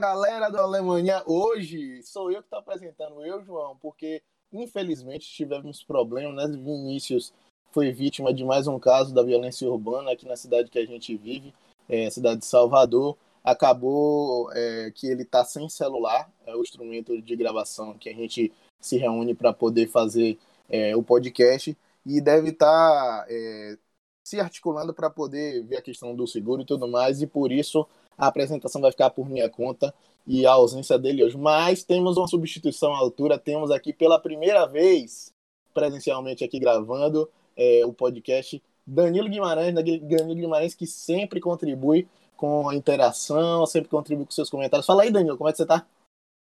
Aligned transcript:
Galera 0.00 0.48
do 0.48 0.56
Alemanha, 0.56 1.22
hoje 1.26 2.02
sou 2.02 2.32
eu 2.32 2.38
que 2.38 2.46
estou 2.46 2.58
apresentando, 2.58 3.22
eu, 3.22 3.44
João, 3.44 3.76
porque 3.76 4.22
infelizmente 4.50 5.28
tivemos 5.28 5.84
problemas, 5.84 6.34
né? 6.34 6.56
Vinícius 6.56 7.34
foi 7.70 7.92
vítima 7.92 8.32
de 8.32 8.42
mais 8.42 8.66
um 8.66 8.78
caso 8.78 9.12
da 9.12 9.22
violência 9.22 9.68
urbana 9.68 10.10
aqui 10.12 10.26
na 10.26 10.36
cidade 10.36 10.70
que 10.70 10.78
a 10.78 10.86
gente 10.86 11.14
vive, 11.18 11.52
é, 11.86 12.08
cidade 12.08 12.40
de 12.40 12.46
Salvador. 12.46 13.14
Acabou 13.44 14.50
é, 14.52 14.90
que 14.90 15.06
ele 15.06 15.20
está 15.20 15.44
sem 15.44 15.68
celular, 15.68 16.32
é 16.46 16.56
o 16.56 16.62
instrumento 16.62 17.20
de 17.20 17.36
gravação 17.36 17.92
que 17.98 18.08
a 18.08 18.14
gente 18.14 18.50
se 18.80 18.96
reúne 18.96 19.34
para 19.34 19.52
poder 19.52 19.86
fazer 19.86 20.38
é, 20.70 20.96
o 20.96 21.02
podcast 21.02 21.76
e 22.06 22.22
deve 22.22 22.48
estar 22.48 22.66
tá, 22.66 23.26
é, 23.28 23.76
se 24.24 24.40
articulando 24.40 24.94
para 24.94 25.10
poder 25.10 25.62
ver 25.64 25.76
a 25.76 25.82
questão 25.82 26.16
do 26.16 26.26
seguro 26.26 26.62
e 26.62 26.66
tudo 26.66 26.88
mais, 26.88 27.20
e 27.20 27.26
por 27.26 27.52
isso 27.52 27.86
a 28.20 28.26
apresentação 28.26 28.82
vai 28.82 28.90
ficar 28.90 29.08
por 29.08 29.28
minha 29.28 29.48
conta 29.48 29.94
e 30.26 30.44
a 30.44 30.52
ausência 30.52 30.98
dele 30.98 31.24
hoje. 31.24 31.38
Mas 31.38 31.82
temos 31.82 32.18
uma 32.18 32.28
substituição 32.28 32.94
à 32.94 32.98
altura, 32.98 33.38
temos 33.38 33.70
aqui 33.70 33.94
pela 33.94 34.20
primeira 34.20 34.66
vez, 34.66 35.32
presencialmente 35.72 36.44
aqui 36.44 36.60
gravando 36.60 37.30
é, 37.56 37.82
o 37.86 37.94
podcast, 37.94 38.62
Danilo 38.86 39.28
Guimarães, 39.28 39.74
Danilo 39.74 40.34
Guimarães 40.34 40.74
que 40.74 40.86
sempre 40.86 41.40
contribui 41.40 42.06
com 42.36 42.68
a 42.68 42.74
interação, 42.74 43.64
sempre 43.64 43.88
contribui 43.88 44.26
com 44.26 44.32
seus 44.32 44.50
comentários. 44.50 44.86
Fala 44.86 45.02
aí, 45.02 45.10
Danilo, 45.10 45.38
como 45.38 45.48
é 45.48 45.52
que 45.52 45.58
você 45.58 45.66
tá? 45.66 45.86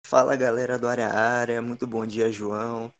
Fala 0.07 0.35
galera 0.37 0.79
do 0.79 0.89
Área 0.89 1.09
Área, 1.09 1.61
muito 1.61 1.87
bom 1.87 2.07
dia, 2.07 2.33
João. 2.33 2.91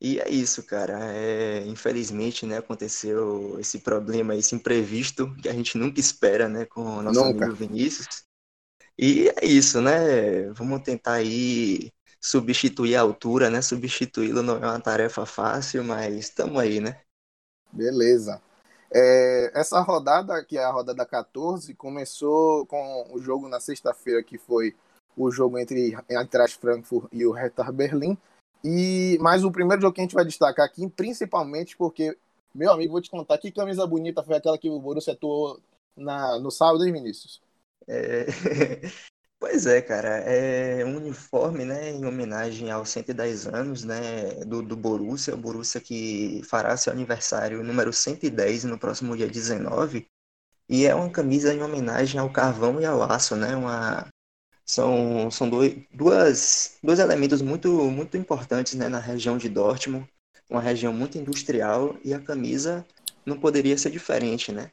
E 0.00 0.18
é 0.18 0.28
isso, 0.30 0.62
cara. 0.62 0.98
É, 1.12 1.64
infelizmente, 1.66 2.46
né, 2.46 2.58
aconteceu 2.58 3.58
esse 3.60 3.80
problema, 3.80 4.34
esse 4.34 4.54
imprevisto 4.54 5.34
que 5.36 5.48
a 5.48 5.52
gente 5.52 5.76
nunca 5.76 6.00
espera, 6.00 6.48
né, 6.48 6.64
com 6.64 6.82
o 6.82 7.02
nosso 7.02 7.22
nunca. 7.22 7.44
amigo 7.44 7.54
Vinícius. 7.54 8.24
E 8.98 9.28
é 9.28 9.46
isso, 9.46 9.80
né? 9.80 10.50
Vamos 10.52 10.82
tentar 10.82 11.14
aí 11.14 11.90
substituir 12.20 12.96
a 12.96 13.00
altura, 13.00 13.48
né? 13.48 13.62
Substituí-lo 13.62 14.42
não 14.42 14.56
é 14.56 14.66
uma 14.66 14.80
tarefa 14.80 15.24
fácil, 15.24 15.82
mas 15.82 16.14
estamos 16.14 16.60
aí, 16.60 16.80
né? 16.80 17.00
Beleza. 17.72 18.42
É, 18.92 19.52
essa 19.54 19.80
rodada, 19.80 20.44
que 20.44 20.58
é 20.58 20.64
a 20.64 20.70
rodada 20.70 21.06
14, 21.06 21.72
começou 21.74 22.66
com 22.66 23.06
o 23.10 23.20
jogo 23.20 23.48
na 23.48 23.60
sexta-feira, 23.60 24.22
que 24.22 24.36
foi 24.36 24.74
o 25.16 25.30
jogo 25.30 25.58
entre 25.58 25.96
Eintracht 26.08 26.58
Frankfurt 26.58 27.08
e 27.12 27.24
o 27.24 27.32
Hertha 27.32 27.70
Berlim. 27.72 28.18
E 28.62 29.18
mais 29.20 29.44
o 29.44 29.50
primeiro 29.50 29.80
jogo 29.80 29.94
que 29.94 30.00
a 30.00 30.04
gente 30.04 30.14
vai 30.14 30.24
destacar 30.24 30.66
aqui, 30.66 30.88
principalmente 30.88 31.76
porque, 31.76 32.16
meu 32.54 32.72
amigo, 32.72 32.92
vou 32.92 33.00
te 33.00 33.10
contar 33.10 33.38
que 33.38 33.50
camisa 33.50 33.86
bonita 33.86 34.22
foi 34.22 34.36
aquela 34.36 34.58
que 34.58 34.68
o 34.68 34.78
Borussia 34.78 35.14
atuou 35.14 35.60
na, 35.96 36.38
no 36.38 36.50
sábado, 36.50 36.84
hein, 36.84 36.92
Vinícius? 36.92 37.40
É... 37.88 38.26
Pois 39.40 39.64
é, 39.64 39.80
cara, 39.80 40.18
é 40.18 40.84
um 40.84 40.98
uniforme, 40.98 41.64
né, 41.64 41.92
em 41.92 42.04
homenagem 42.04 42.70
aos 42.70 42.90
110 42.90 43.46
anos, 43.46 43.84
né, 43.84 44.44
do, 44.44 44.62
do 44.62 44.76
Borussia, 44.76 45.32
o 45.32 45.38
Borussia 45.38 45.80
que 45.80 46.42
fará 46.44 46.76
seu 46.76 46.92
aniversário 46.92 47.64
número 47.64 47.90
110 47.90 48.64
no 48.64 48.78
próximo 48.78 49.16
dia 49.16 49.26
19, 49.26 50.06
e 50.68 50.86
é 50.86 50.94
uma 50.94 51.10
camisa 51.10 51.54
em 51.54 51.62
homenagem 51.62 52.20
ao 52.20 52.30
carvão 52.30 52.78
e 52.82 52.84
ao 52.84 53.02
aço, 53.02 53.34
né, 53.34 53.56
uma, 53.56 54.06
são, 54.70 55.30
são 55.30 55.50
dois, 55.50 55.76
duas, 55.92 56.78
dois 56.82 57.00
elementos 57.00 57.42
muito, 57.42 57.68
muito 57.90 58.16
importantes 58.16 58.74
né, 58.74 58.88
na 58.88 59.00
região 59.00 59.36
de 59.36 59.48
Dortmund, 59.48 60.08
uma 60.48 60.60
região 60.60 60.92
muito 60.92 61.18
industrial, 61.18 61.96
e 62.04 62.14
a 62.14 62.20
camisa 62.20 62.86
não 63.26 63.38
poderia 63.38 63.76
ser 63.76 63.90
diferente, 63.90 64.52
né? 64.52 64.70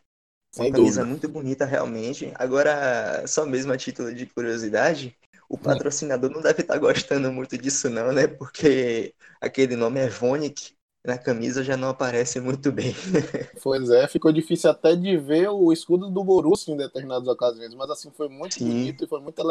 Uma 0.56 0.66
Sem 0.66 0.72
camisa 0.72 1.02
dúvida. 1.02 1.06
muito 1.06 1.28
bonita, 1.28 1.66
realmente. 1.66 2.32
Agora, 2.36 3.26
só 3.28 3.46
mesmo 3.46 3.74
a 3.74 3.78
título 3.78 4.14
de 4.14 4.28
curiosidade, 4.28 5.16
o 5.50 5.56
hum. 5.56 5.60
patrocinador 5.60 6.30
não 6.30 6.42
deve 6.42 6.62
estar 6.62 6.78
gostando 6.78 7.32
muito 7.32 7.58
disso, 7.58 7.90
não, 7.90 8.12
né? 8.12 8.28
Porque 8.28 9.16
aquele 9.42 9.76
nome 9.76 10.00
é 10.00 10.08
Vonik, 10.08 10.77
na 11.08 11.18
camisa 11.18 11.64
já 11.64 11.78
não 11.78 11.88
aparece 11.88 12.42
muito 12.42 12.70
bem. 12.70 12.94
pois 13.64 13.90
é, 13.90 14.08
ficou 14.10 14.30
difícil 14.32 14.70
até 14.70 14.94
de 14.94 15.18
ver 15.18 15.48
o 15.48 15.72
escudo 15.72 16.10
do 16.10 16.22
Borussia 16.22 16.74
em 16.74 16.78
determinadas 16.78 17.30
ocasiões, 17.30 17.74
mas 17.74 17.90
assim 17.90 18.12
foi 18.12 18.28
muito 18.28 18.56
Sim. 18.56 18.68
bonito 18.68 19.06
e 19.06 19.08
foi 19.08 19.22
muito 19.22 19.42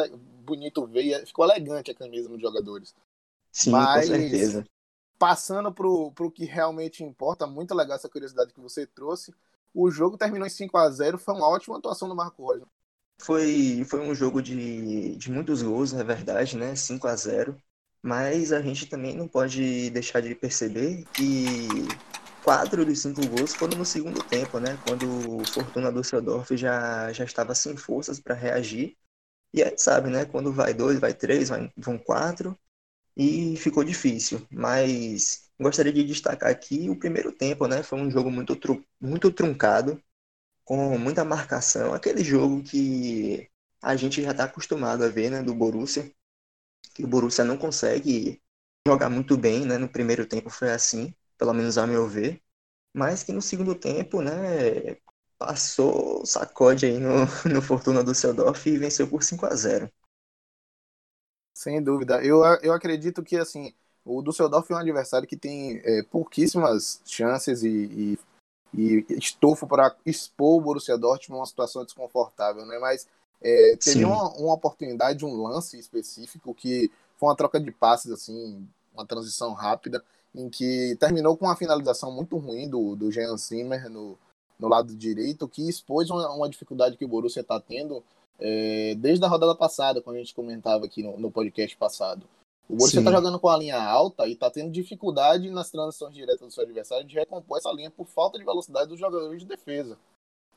bonito 0.44 0.86
ver, 0.86 1.02
e 1.02 1.26
ficou 1.26 1.46
elegante 1.46 1.90
a 1.90 1.94
camisa 1.94 2.28
dos 2.28 2.40
jogadores. 2.40 2.94
Sim, 3.50 3.70
mas, 3.70 4.06
com 4.06 4.14
certeza. 4.14 4.66
Passando 5.18 5.72
para 5.72 5.86
o 5.88 6.30
que 6.30 6.44
realmente 6.44 7.02
importa, 7.02 7.46
muito 7.46 7.74
legal 7.74 7.96
essa 7.96 8.08
curiosidade 8.08 8.52
que 8.52 8.60
você 8.60 8.86
trouxe. 8.86 9.34
O 9.72 9.90
jogo 9.90 10.18
terminou 10.18 10.46
em 10.46 10.50
5 10.50 10.76
a 10.76 10.90
0 10.90 11.16
foi 11.16 11.34
uma 11.34 11.48
ótima 11.48 11.78
atuação 11.78 12.06
do 12.06 12.14
Marco 12.14 12.44
Rosa. 12.44 12.66
Foi, 13.18 13.82
foi 13.88 14.00
um 14.00 14.14
jogo 14.14 14.42
de, 14.42 15.16
de 15.16 15.30
muitos 15.30 15.62
gols, 15.62 15.92
na 15.92 16.02
verdade, 16.02 16.54
né? 16.54 16.76
5 16.76 17.06
a 17.08 17.16
0 17.16 17.56
mas 18.06 18.52
a 18.52 18.62
gente 18.62 18.86
também 18.86 19.16
não 19.16 19.26
pode 19.26 19.90
deixar 19.90 20.20
de 20.22 20.32
perceber 20.34 21.04
que 21.12 21.68
quatro 22.44 22.84
dos 22.84 23.00
cinco 23.02 23.26
gols 23.26 23.52
foram 23.52 23.78
no 23.78 23.84
segundo 23.84 24.22
tempo, 24.22 24.60
né? 24.60 24.78
Quando 24.86 25.40
o 25.40 25.44
Fortuna 25.44 25.92
Düsseldorf 25.92 26.56
já, 26.56 27.12
já 27.12 27.24
estava 27.24 27.52
sem 27.54 27.76
forças 27.76 28.20
para 28.20 28.34
reagir. 28.34 28.96
E 29.52 29.62
aí 29.62 29.76
sabe, 29.78 30.10
né? 30.10 30.24
Quando 30.24 30.52
vai 30.52 30.74
dois, 30.74 31.00
vai 31.00 31.14
três, 31.14 31.48
vai, 31.48 31.72
vão 31.76 31.98
quatro. 31.98 32.58
E 33.16 33.56
ficou 33.58 33.84
difícil. 33.84 34.46
Mas 34.52 35.50
gostaria 35.60 35.92
de 35.92 36.04
destacar 36.04 36.50
aqui 36.50 36.90
o 36.90 36.98
primeiro 36.98 37.32
tempo, 37.32 37.66
né? 37.68 37.82
Foi 37.82 38.00
um 38.00 38.10
jogo 38.10 38.30
muito, 38.30 38.56
tru, 38.56 38.84
muito 39.00 39.32
truncado, 39.32 40.02
com 40.64 40.98
muita 40.98 41.24
marcação. 41.24 41.94
Aquele 41.94 42.24
jogo 42.24 42.62
que 42.62 43.48
a 43.82 43.96
gente 43.96 44.22
já 44.22 44.32
está 44.32 44.44
acostumado 44.44 45.04
a 45.04 45.08
ver, 45.08 45.30
né? 45.30 45.42
Do 45.42 45.54
Borussia 45.54 46.12
que 46.96 47.04
o 47.04 47.06
Borussia 47.06 47.44
não 47.44 47.58
consegue 47.58 48.40
jogar 48.86 49.10
muito 49.10 49.36
bem, 49.36 49.66
né? 49.66 49.76
No 49.76 49.88
primeiro 49.88 50.26
tempo 50.26 50.48
foi 50.48 50.70
assim, 50.70 51.14
pelo 51.36 51.52
menos 51.52 51.76
a 51.76 51.86
meu 51.86 52.08
ver, 52.08 52.42
mas 52.94 53.22
que 53.22 53.32
no 53.32 53.42
segundo 53.42 53.74
tempo, 53.74 54.22
né, 54.22 54.96
passou 55.38 56.24
sacode 56.24 56.86
aí 56.86 56.98
no, 56.98 57.26
no 57.52 57.60
Fortuna 57.60 58.02
do 58.02 58.12
Düsseldorf 58.12 58.66
e 58.66 58.78
venceu 58.78 59.06
por 59.08 59.22
5 59.22 59.44
a 59.44 59.54
0 59.54 59.90
Sem 61.54 61.82
dúvida. 61.82 62.24
Eu, 62.24 62.42
eu 62.62 62.72
acredito 62.72 63.22
que, 63.22 63.36
assim, 63.36 63.74
o 64.02 64.22
Düsseldorf 64.22 64.70
é 64.70 64.74
um 64.74 64.78
adversário 64.78 65.28
que 65.28 65.36
tem 65.36 65.82
é, 65.84 66.02
pouquíssimas 66.04 67.02
chances 67.04 67.62
e, 67.62 68.18
e, 68.72 69.04
e 69.08 69.18
estofo 69.18 69.66
para 69.66 69.94
expor 70.06 70.56
o 70.56 70.60
Borussia 70.62 70.96
Dortmund 70.96 71.38
numa 71.38 71.46
situação 71.46 71.84
desconfortável, 71.84 72.64
né? 72.64 72.78
Mas 72.78 73.06
é, 73.40 73.76
teve 73.76 74.04
uma, 74.04 74.30
uma, 74.36 74.54
oportunidade, 74.54 75.24
um 75.24 75.42
lance 75.42 75.78
específico 75.78 76.54
que 76.54 76.90
foi 77.16 77.28
uma 77.28 77.36
troca 77.36 77.60
de 77.60 77.70
passes, 77.70 78.10
assim, 78.10 78.66
uma 78.94 79.06
transição 79.06 79.52
rápida, 79.52 80.02
em 80.34 80.48
que 80.48 80.96
terminou 80.98 81.36
com 81.36 81.46
uma 81.46 81.56
finalização 81.56 82.12
muito 82.12 82.36
ruim 82.36 82.68
do, 82.68 82.94
do 82.94 83.10
Jean 83.10 83.36
Zimmer 83.36 83.88
no, 83.88 84.18
no 84.58 84.68
lado 84.68 84.94
direito, 84.94 85.48
que 85.48 85.68
expôs 85.68 86.10
uma, 86.10 86.30
uma 86.32 86.48
dificuldade 86.48 86.96
que 86.96 87.04
o 87.04 87.08
Borussia 87.08 87.40
está 87.40 87.60
tendo 87.60 88.02
é, 88.38 88.94
desde 88.96 89.24
a 89.24 89.28
rodada 89.28 89.54
passada, 89.54 90.02
quando 90.02 90.16
a 90.16 90.18
gente 90.18 90.34
comentava 90.34 90.84
aqui 90.84 91.02
no, 91.02 91.18
no 91.18 91.30
podcast 91.30 91.76
passado. 91.76 92.26
O 92.68 92.74
Borussia 92.74 92.98
está 92.98 93.12
jogando 93.12 93.38
com 93.38 93.48
a 93.48 93.56
linha 93.56 93.80
alta 93.80 94.26
e 94.26 94.32
está 94.32 94.50
tendo 94.50 94.72
dificuldade 94.72 95.48
nas 95.50 95.70
transições 95.70 96.14
diretas 96.14 96.40
do 96.40 96.50
seu 96.50 96.64
adversário 96.64 97.06
de 97.06 97.14
recompor 97.14 97.58
essa 97.58 97.70
linha 97.70 97.90
por 97.90 98.06
falta 98.06 98.38
de 98.38 98.44
velocidade 98.44 98.88
dos 98.88 98.98
jogadores 98.98 99.40
de 99.40 99.46
defesa. 99.46 99.96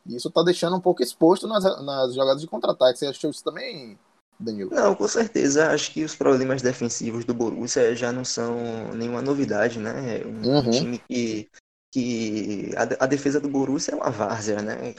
E 0.05 0.15
isso 0.15 0.29
tá 0.31 0.43
deixando 0.43 0.75
um 0.75 0.81
pouco 0.81 1.03
exposto 1.03 1.47
nas, 1.47 1.63
nas 1.63 2.13
jogadas 2.13 2.41
de 2.41 2.47
contra-ataque. 2.47 2.97
Você 2.97 3.07
achou 3.07 3.29
isso 3.29 3.43
também, 3.43 3.97
Danilo? 4.39 4.73
Não, 4.73 4.95
com 4.95 5.07
certeza. 5.07 5.71
Acho 5.71 5.91
que 5.91 6.03
os 6.03 6.15
problemas 6.15 6.61
defensivos 6.61 7.25
do 7.25 7.33
Borussia 7.33 7.95
já 7.95 8.11
não 8.11 8.25
são 8.25 8.93
nenhuma 8.95 9.21
novidade, 9.21 9.79
né? 9.79 10.23
Um 10.25 10.55
uhum. 10.55 10.71
time 10.71 10.99
que, 11.07 11.49
que 11.91 12.71
a, 12.75 13.03
a, 13.03 13.07
defesa 13.07 13.39
do 13.39 13.49
Borussia 13.49 13.93
é 13.93 13.97
uma 13.97 14.09
várzea, 14.09 14.61
né? 14.61 14.95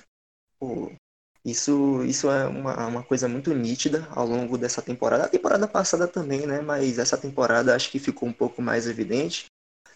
Pô, 0.59 0.93
isso, 1.45 2.05
isso 2.05 2.31
é 2.31 2.47
uma, 2.47 2.87
uma 2.87 3.03
coisa 3.03 3.27
muito 3.27 3.55
nítida 3.55 4.07
ao 4.11 4.27
longo 4.27 4.59
dessa 4.59 4.83
temporada. 4.83 5.25
A 5.25 5.29
temporada 5.29 5.67
passada 5.67 6.07
também, 6.07 6.47
né? 6.47 6.61
Mas 6.61 6.99
essa 6.99 7.17
temporada 7.17 7.75
acho 7.75 7.91
que 7.91 7.99
ficou 7.99 8.29
um 8.29 8.33
pouco 8.33 8.61
mais 8.61 8.87
evidente. 8.87 9.47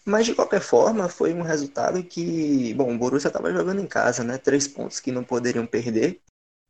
Mas 0.05 0.25
de 0.25 0.35
qualquer 0.35 0.61
forma, 0.61 1.09
foi 1.09 1.33
um 1.33 1.41
resultado 1.41 2.03
que, 2.03 2.73
bom, 2.75 2.93
o 2.93 2.97
Borussia 2.97 3.27
estava 3.27 3.51
jogando 3.51 3.81
em 3.81 3.87
casa, 3.87 4.23
né? 4.23 4.37
Três 4.37 4.67
pontos 4.67 4.99
que 4.99 5.11
não 5.11 5.23
poderiam 5.23 5.65
perder. 5.65 6.21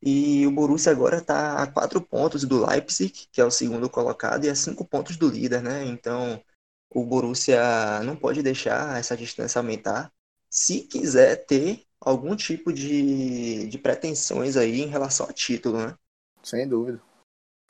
E 0.02 0.46
o 0.48 0.52
Borussia 0.52 0.92
agora 0.92 1.18
está 1.18 1.62
a 1.62 1.68
quatro 1.68 2.00
pontos 2.02 2.44
do 2.46 2.66
Leipzig, 2.66 3.28
que 3.32 3.42
é 3.42 3.46
o 3.46 3.52
segundo 3.52 3.90
colocado, 3.90 4.46
e 4.46 4.50
a 4.50 4.56
cinco 4.56 4.86
pontos 4.86 5.18
do 5.18 5.28
líder, 5.30 5.62
né? 5.62 5.84
Então, 5.86 6.42
o 6.90 7.04
Borussia 7.06 8.02
não 8.04 8.16
pode 8.16 8.42
deixar 8.42 8.98
essa 8.98 9.18
distância 9.18 9.60
aumentar 9.60 10.12
se 10.50 10.82
quiser 10.82 11.46
ter 11.46 11.86
algum 12.00 12.36
tipo 12.36 12.72
de, 12.72 13.68
de 13.68 13.78
pretensões 13.78 14.56
aí 14.56 14.82
em 14.82 14.88
relação 14.88 15.26
ao 15.26 15.34
título, 15.34 15.78
né? 15.86 15.96
Sem 16.44 16.68
dúvida. 16.68 17.02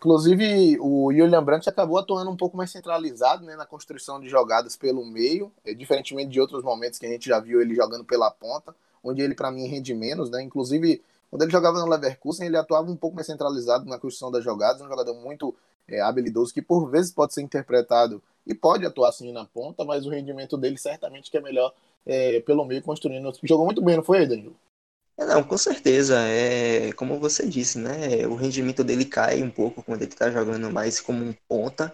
Inclusive, 0.05 0.77
o 0.79 1.11
Julian 1.11 1.43
Brandt 1.43 1.67
acabou 1.67 1.97
atuando 1.97 2.29
um 2.29 2.37
pouco 2.37 2.55
mais 2.55 2.69
centralizado 2.69 3.43
né, 3.43 3.55
na 3.55 3.65
construção 3.65 4.21
de 4.21 4.29
jogadas 4.29 4.75
pelo 4.75 5.03
meio, 5.03 5.51
é, 5.65 5.73
diferentemente 5.73 6.29
de 6.29 6.39
outros 6.39 6.63
momentos 6.63 6.99
que 6.99 7.07
a 7.07 7.09
gente 7.09 7.27
já 7.27 7.39
viu 7.39 7.59
ele 7.59 7.73
jogando 7.73 8.05
pela 8.05 8.29
ponta, 8.29 8.75
onde 9.03 9.23
ele, 9.23 9.33
para 9.33 9.49
mim, 9.49 9.65
rende 9.65 9.95
menos. 9.95 10.29
Né? 10.29 10.43
Inclusive, 10.43 11.01
Quando 11.31 11.41
ele 11.41 11.51
jogava 11.51 11.79
no 11.79 11.89
Leverkusen, 11.89 12.45
ele 12.45 12.55
atuava 12.55 12.91
um 12.91 12.95
pouco 12.95 13.15
mais 13.15 13.25
centralizado 13.25 13.85
na 13.85 13.97
construção 13.97 14.29
das 14.29 14.43
jogadas, 14.43 14.79
um 14.79 14.87
jogador 14.87 15.15
muito 15.15 15.55
é, 15.87 15.99
habilidoso 15.99 16.53
que 16.53 16.61
por 16.61 16.87
vezes 16.87 17.11
pode 17.11 17.33
ser 17.33 17.41
interpretado 17.41 18.21
e 18.45 18.53
pode 18.53 18.85
atuar 18.85 19.09
assim 19.09 19.31
na 19.31 19.43
ponta, 19.43 19.83
mas 19.83 20.05
o 20.05 20.11
rendimento 20.11 20.55
dele 20.55 20.77
certamente 20.77 21.31
que 21.31 21.37
é 21.37 21.41
melhor 21.41 21.73
é, 22.05 22.41
pelo 22.41 22.63
meio 22.63 22.83
construindo. 22.83 23.33
Jogou 23.41 23.65
muito 23.65 23.81
bem, 23.81 23.95
não 23.95 24.03
foi, 24.03 24.27
Danilo? 24.27 24.55
É, 25.17 25.25
não, 25.25 25.43
com 25.43 25.57
certeza. 25.57 26.19
É 26.19 26.91
como 26.93 27.19
você 27.19 27.47
disse, 27.47 27.77
né? 27.77 28.25
O 28.27 28.35
rendimento 28.35 28.83
dele 28.83 29.05
cai 29.05 29.41
um 29.41 29.49
pouco 29.49 29.83
quando 29.83 30.01
ele 30.01 30.11
está 30.11 30.29
jogando 30.29 30.71
mais 30.71 30.99
como 30.99 31.23
um 31.23 31.33
ponta. 31.47 31.93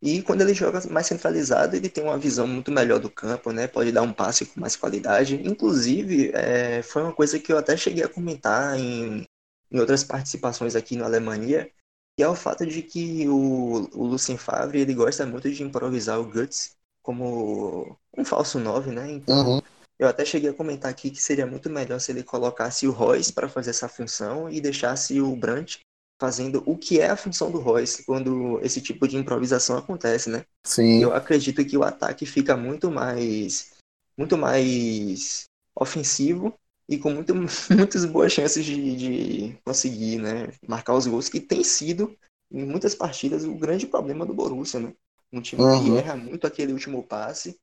E 0.00 0.22
quando 0.22 0.42
ele 0.42 0.54
joga 0.54 0.80
mais 0.90 1.06
centralizado, 1.06 1.74
ele 1.74 1.88
tem 1.88 2.04
uma 2.04 2.18
visão 2.18 2.46
muito 2.46 2.70
melhor 2.70 3.00
do 3.00 3.10
campo, 3.10 3.50
né? 3.52 3.66
Pode 3.66 3.92
dar 3.92 4.02
um 4.02 4.12
passe 4.12 4.44
com 4.46 4.60
mais 4.60 4.76
qualidade. 4.76 5.34
Inclusive, 5.46 6.30
é, 6.34 6.82
foi 6.82 7.02
uma 7.02 7.12
coisa 7.12 7.38
que 7.38 7.52
eu 7.52 7.58
até 7.58 7.76
cheguei 7.76 8.04
a 8.04 8.08
comentar 8.08 8.78
em, 8.78 9.24
em 9.70 9.80
outras 9.80 10.04
participações 10.04 10.76
aqui 10.76 10.96
na 10.96 11.06
Alemanha, 11.06 11.70
que 12.16 12.22
é 12.22 12.28
o 12.28 12.34
fato 12.34 12.66
de 12.66 12.82
que 12.82 13.26
o, 13.28 13.88
o 13.94 14.06
Lucien 14.06 14.38
Favre 14.38 14.80
ele 14.80 14.94
gosta 14.94 15.26
muito 15.26 15.50
de 15.50 15.62
improvisar 15.62 16.20
o 16.20 16.30
Guts 16.30 16.76
como 17.02 17.98
um 18.16 18.24
falso 18.24 18.58
9, 18.58 18.90
né? 18.90 19.10
Então, 19.12 19.56
uhum. 19.56 19.62
Eu 19.98 20.08
até 20.08 20.24
cheguei 20.24 20.50
a 20.50 20.54
comentar 20.54 20.90
aqui 20.90 21.10
que 21.10 21.22
seria 21.22 21.46
muito 21.46 21.70
melhor 21.70 21.98
se 22.00 22.12
ele 22.12 22.22
colocasse 22.22 22.86
o 22.86 22.92
Royce 22.92 23.32
para 23.32 23.48
fazer 23.48 23.70
essa 23.70 23.88
função 23.88 24.48
e 24.48 24.60
deixasse 24.60 25.20
o 25.20 25.34
Brandt 25.34 25.80
fazendo 26.20 26.62
o 26.66 26.76
que 26.76 27.00
é 27.00 27.10
a 27.10 27.16
função 27.16 27.50
do 27.50 27.58
Royce 27.58 28.04
quando 28.04 28.58
esse 28.62 28.80
tipo 28.80 29.06
de 29.06 29.16
improvisação 29.16 29.76
acontece, 29.76 30.30
né? 30.30 30.44
Sim. 30.64 31.02
Eu 31.02 31.14
acredito 31.14 31.64
que 31.64 31.76
o 31.76 31.82
ataque 31.82 32.24
fica 32.24 32.56
muito 32.56 32.90
mais 32.90 33.74
muito 34.16 34.36
mais 34.36 35.44
ofensivo 35.74 36.58
e 36.88 36.98
com 36.98 37.10
muito, 37.10 37.34
muitas 37.70 38.04
boas 38.04 38.32
chances 38.32 38.64
de, 38.64 38.96
de 38.96 39.58
conseguir 39.64 40.18
né, 40.18 40.48
marcar 40.66 40.94
os 40.94 41.06
gols, 41.06 41.28
que 41.28 41.40
tem 41.40 41.62
sido, 41.62 42.16
em 42.50 42.64
muitas 42.64 42.94
partidas, 42.94 43.44
o 43.44 43.54
grande 43.54 43.86
problema 43.86 44.24
do 44.24 44.34
Borussia, 44.34 44.80
né? 44.80 44.92
Um 45.32 45.40
time 45.40 45.62
uhum. 45.62 45.84
que 45.84 45.98
erra 45.98 46.16
muito 46.16 46.46
aquele 46.46 46.72
último 46.72 47.02
passe. 47.02 47.58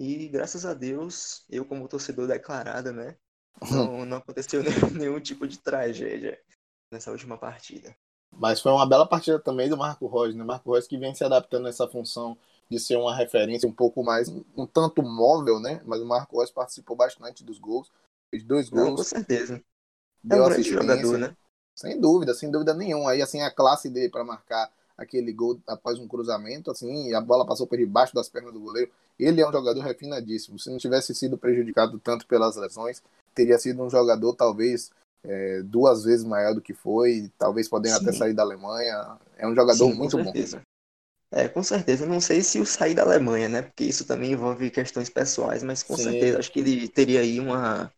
E 0.00 0.28
graças 0.28 0.64
a 0.64 0.72
Deus, 0.72 1.44
eu 1.50 1.62
como 1.62 1.86
torcedor 1.86 2.26
declarado, 2.26 2.90
né? 2.90 3.16
Não, 3.70 4.06
não 4.06 4.16
aconteceu 4.16 4.62
nenhum 4.98 5.20
tipo 5.20 5.46
de 5.46 5.58
tragédia 5.58 6.40
nessa 6.90 7.10
última 7.10 7.36
partida. 7.36 7.94
Mas 8.32 8.62
foi 8.62 8.72
uma 8.72 8.88
bela 8.88 9.06
partida 9.06 9.38
também 9.38 9.68
do 9.68 9.76
Marco 9.76 10.06
Reus, 10.06 10.34
né? 10.34 10.42
Marco 10.42 10.72
Reus 10.72 10.86
que 10.86 10.96
vem 10.96 11.14
se 11.14 11.22
adaptando 11.22 11.66
a 11.66 11.68
essa 11.68 11.86
função 11.86 12.34
de 12.70 12.80
ser 12.80 12.96
uma 12.96 13.14
referência 13.14 13.68
um 13.68 13.72
pouco 13.74 14.02
mais, 14.02 14.30
um 14.56 14.64
tanto 14.64 15.02
móvel, 15.02 15.60
né? 15.60 15.82
Mas 15.84 16.00
o 16.00 16.06
Marco 16.06 16.38
Reus 16.38 16.50
participou 16.50 16.96
bastante 16.96 17.44
dos 17.44 17.58
gols. 17.58 17.92
Fez 18.30 18.42
dois 18.42 18.70
gols. 18.70 18.88
Não, 18.88 18.96
com 18.96 19.02
certeza. 19.02 19.62
É 20.30 20.34
um 20.34 20.44
grande 20.46 20.62
jogador, 20.62 21.18
né? 21.18 21.36
Sem 21.76 22.00
dúvida, 22.00 22.32
sem 22.32 22.50
dúvida 22.50 22.72
nenhuma. 22.72 23.10
Aí, 23.10 23.20
assim, 23.20 23.42
a 23.42 23.50
classe 23.50 23.90
dele 23.90 24.08
para 24.08 24.24
marcar 24.24 24.72
aquele 24.96 25.30
gol 25.30 25.60
após 25.66 25.98
um 25.98 26.08
cruzamento, 26.08 26.70
assim, 26.70 27.12
a 27.12 27.20
bola 27.20 27.46
passou 27.46 27.66
por 27.66 27.76
debaixo 27.76 28.14
das 28.14 28.30
pernas 28.30 28.54
do 28.54 28.60
goleiro. 28.60 28.90
Ele 29.22 29.40
é 29.40 29.48
um 29.48 29.52
jogador 29.52 29.80
refinadíssimo. 29.80 30.58
Se 30.58 30.70
não 30.70 30.78
tivesse 30.78 31.14
sido 31.14 31.38
prejudicado 31.38 31.98
tanto 31.98 32.26
pelas 32.26 32.56
lesões, 32.56 33.02
teria 33.34 33.58
sido 33.58 33.82
um 33.82 33.90
jogador 33.90 34.34
talvez 34.34 34.90
é, 35.22 35.62
duas 35.62 36.04
vezes 36.04 36.24
maior 36.24 36.54
do 36.54 36.60
que 36.60 36.72
foi, 36.72 37.30
talvez 37.38 37.68
podendo 37.68 37.96
Sim. 37.96 38.02
até 38.02 38.12
sair 38.12 38.34
da 38.34 38.42
Alemanha. 38.42 39.18
É 39.36 39.46
um 39.46 39.54
jogador 39.54 39.86
Sim, 39.86 39.94
muito 39.94 40.16
bom. 40.18 40.32
É, 41.32 41.48
com 41.48 41.62
certeza. 41.62 42.06
Não 42.06 42.20
sei 42.20 42.42
se 42.42 42.58
o 42.58 42.66
sair 42.66 42.94
da 42.94 43.02
Alemanha, 43.02 43.48
né? 43.48 43.62
Porque 43.62 43.84
isso 43.84 44.04
também 44.04 44.32
envolve 44.32 44.70
questões 44.70 45.08
pessoais, 45.08 45.62
mas 45.62 45.82
com 45.82 45.96
Sim. 45.96 46.04
certeza 46.04 46.38
acho 46.38 46.50
que 46.50 46.60
ele 46.60 46.88
teria 46.88 47.20
aí 47.20 47.38
uma, 47.38 47.92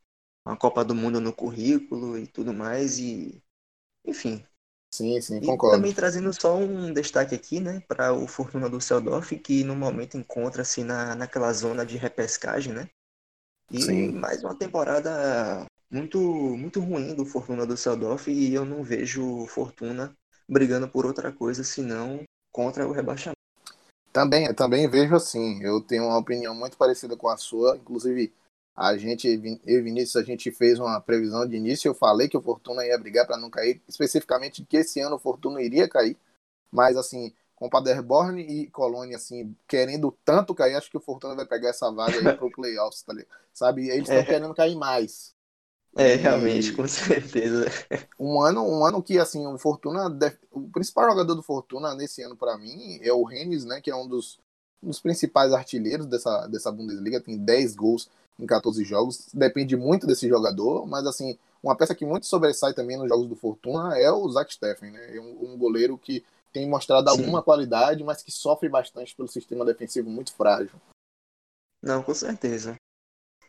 uma 0.45 0.57
Copa 0.57 0.85
do 0.85 0.95
Mundo 0.95 1.21
no 1.21 1.33
currículo 1.33 2.19
e 2.19 2.27
tudo 2.27 2.53
mais. 2.53 2.99
E, 2.99 3.43
enfim. 4.05 4.45
Sim, 4.93 5.21
sim, 5.21 5.41
e 5.41 5.47
concordo. 5.47 5.77
também 5.77 5.93
trazendo 5.93 6.33
só 6.33 6.57
um 6.57 6.93
destaque 6.93 7.35
aqui, 7.35 7.61
né, 7.61 7.81
para 7.89 8.13
o 8.13 8.27
Fortuna 8.27 8.69
do 8.69 8.81
Seldorf, 8.81 9.37
que 9.39 9.65
no 9.65 9.75
momento 9.75 10.17
encontra-se 10.17 10.85
na, 10.85 11.15
naquela 11.15 11.53
zona 11.53 11.85
de 11.85 11.97
repescagem, 11.97 12.73
né? 12.73 12.89
E 13.71 13.81
sim. 13.81 14.13
mais 14.13 14.43
uma 14.45 14.55
temporada 14.55 15.67
muito 15.91 16.19
muito 16.57 16.81
ruim 16.81 17.15
do 17.15 17.25
Fortuna 17.25 17.67
do 17.67 17.77
Seldorf 17.77 18.31
e 18.31 18.55
eu 18.55 18.65
não 18.65 18.83
vejo 18.85 19.47
Fortuna 19.47 20.15
brigando 20.49 20.89
por 20.89 21.07
outra 21.07 21.33
coisa 21.33 21.65
senão 21.65 22.23
contra 22.53 22.87
o 22.87 22.93
rebaixamento. 22.93 23.37
Também, 24.13 24.53
também 24.55 24.89
vejo 24.89 25.15
assim. 25.15 25.63
Eu 25.63 25.81
tenho 25.81 26.05
uma 26.05 26.19
opinião 26.19 26.55
muito 26.55 26.77
parecida 26.77 27.17
com 27.17 27.29
a 27.29 27.37
sua. 27.37 27.77
Inclusive, 27.77 28.33
a 28.75 28.97
gente, 28.97 29.29
eu 29.67 29.79
e 29.79 29.83
Vinícius, 29.83 30.17
a 30.17 30.25
gente 30.25 30.51
fez 30.51 30.79
uma 30.79 31.01
previsão 31.01 31.47
de 31.47 31.57
início. 31.57 31.89
Eu 31.89 31.95
falei 31.95 32.29
que 32.29 32.37
o 32.37 32.43
Fortuna 32.43 32.85
ia 32.87 32.99
brigar 32.99 33.27
para 33.27 33.37
não 33.37 33.51
cair, 33.51 33.83
especificamente 33.87 34.65
que 34.65 34.79
esse 34.79 35.01
ano 35.01 35.17
o 35.17 35.19
Fortuna 35.19 35.61
iria 35.61 35.89
cair. 35.89 36.17
Mas, 36.71 36.97
assim, 36.97 37.33
com 37.55 37.69
Paderborn 37.69 38.41
e 38.41 38.67
Colônia, 38.71 39.17
assim, 39.17 39.55
querendo 39.69 40.17
tanto 40.25 40.55
cair, 40.55 40.75
acho 40.75 40.91
que 40.91 40.97
o 40.97 41.01
Fortuna 41.01 41.35
vai 41.35 41.45
pegar 41.45 41.69
essa 41.69 41.91
vaga 41.93 42.17
aí 42.17 42.37
pro 42.37 42.51
playoffs, 42.51 43.03
tá 43.03 43.13
ligado? 43.13 43.29
Sabe? 43.53 43.89
Eles 43.89 44.09
estão 44.09 44.17
é. 44.17 44.25
querendo 44.25 44.55
cair 44.55 44.75
mais. 44.75 45.35
É, 45.95 46.15
realmente, 46.15 46.73
com 46.73 46.89
certeza. 46.89 47.67
Um 48.19 48.41
ano, 48.41 48.67
um 48.67 48.85
ano 48.87 49.03
que, 49.03 49.19
assim, 49.19 49.47
o 49.47 49.59
Fortuna. 49.59 50.07
O 50.51 50.71
principal 50.71 51.11
jogador 51.11 51.35
do 51.35 51.43
Fortuna 51.43 51.95
nesse 51.95 52.23
ano, 52.23 52.35
para 52.35 52.57
mim, 52.57 52.99
é 53.03 53.13
o 53.13 53.23
Rennes, 53.23 53.67
né? 53.67 53.83
Que 53.83 53.91
é 53.91 53.97
um 53.97 54.09
dos, 54.09 54.41
um 54.83 54.89
dos 54.89 54.99
principais 54.99 55.53
artilheiros 55.53 56.07
dessa, 56.07 56.47
dessa 56.47 56.73
Bundesliga. 56.73 57.21
Tem 57.21 57.37
10 57.37 57.75
gols 57.75 58.09
em 58.39 58.47
14 58.47 58.85
jogos. 58.85 59.29
Depende 59.33 59.77
muito 59.77 60.07
desse 60.07 60.29
jogador, 60.29 60.87
mas, 60.87 61.07
assim, 61.07 61.39
uma 61.63 61.77
peça 61.77 61.95
que 61.95 62.05
muito 62.05 62.27
sobressai 62.27 62.75
também 62.75 62.97
nos 62.97 63.09
jogos 63.09 63.29
do 63.29 63.37
Fortuna 63.37 63.99
é 63.99 64.11
o 64.11 64.29
Zach 64.29 64.53
Steffen, 64.53 64.91
né? 64.91 65.17
É 65.17 65.21
um, 65.21 65.53
um 65.53 65.59
goleiro 65.59 65.97
que 65.97 66.25
tem 66.53 66.69
mostrado 66.69 67.11
Sim. 67.11 67.19
alguma 67.19 67.43
qualidade, 67.43 68.05
mas 68.05 68.23
que 68.23 68.31
sofre 68.31 68.69
bastante 68.69 69.15
pelo 69.15 69.29
sistema 69.29 69.65
defensivo 69.65 70.11
muito 70.11 70.35
frágil. 70.35 70.75
Não, 71.81 72.03
com 72.03 72.15
certeza. 72.15 72.77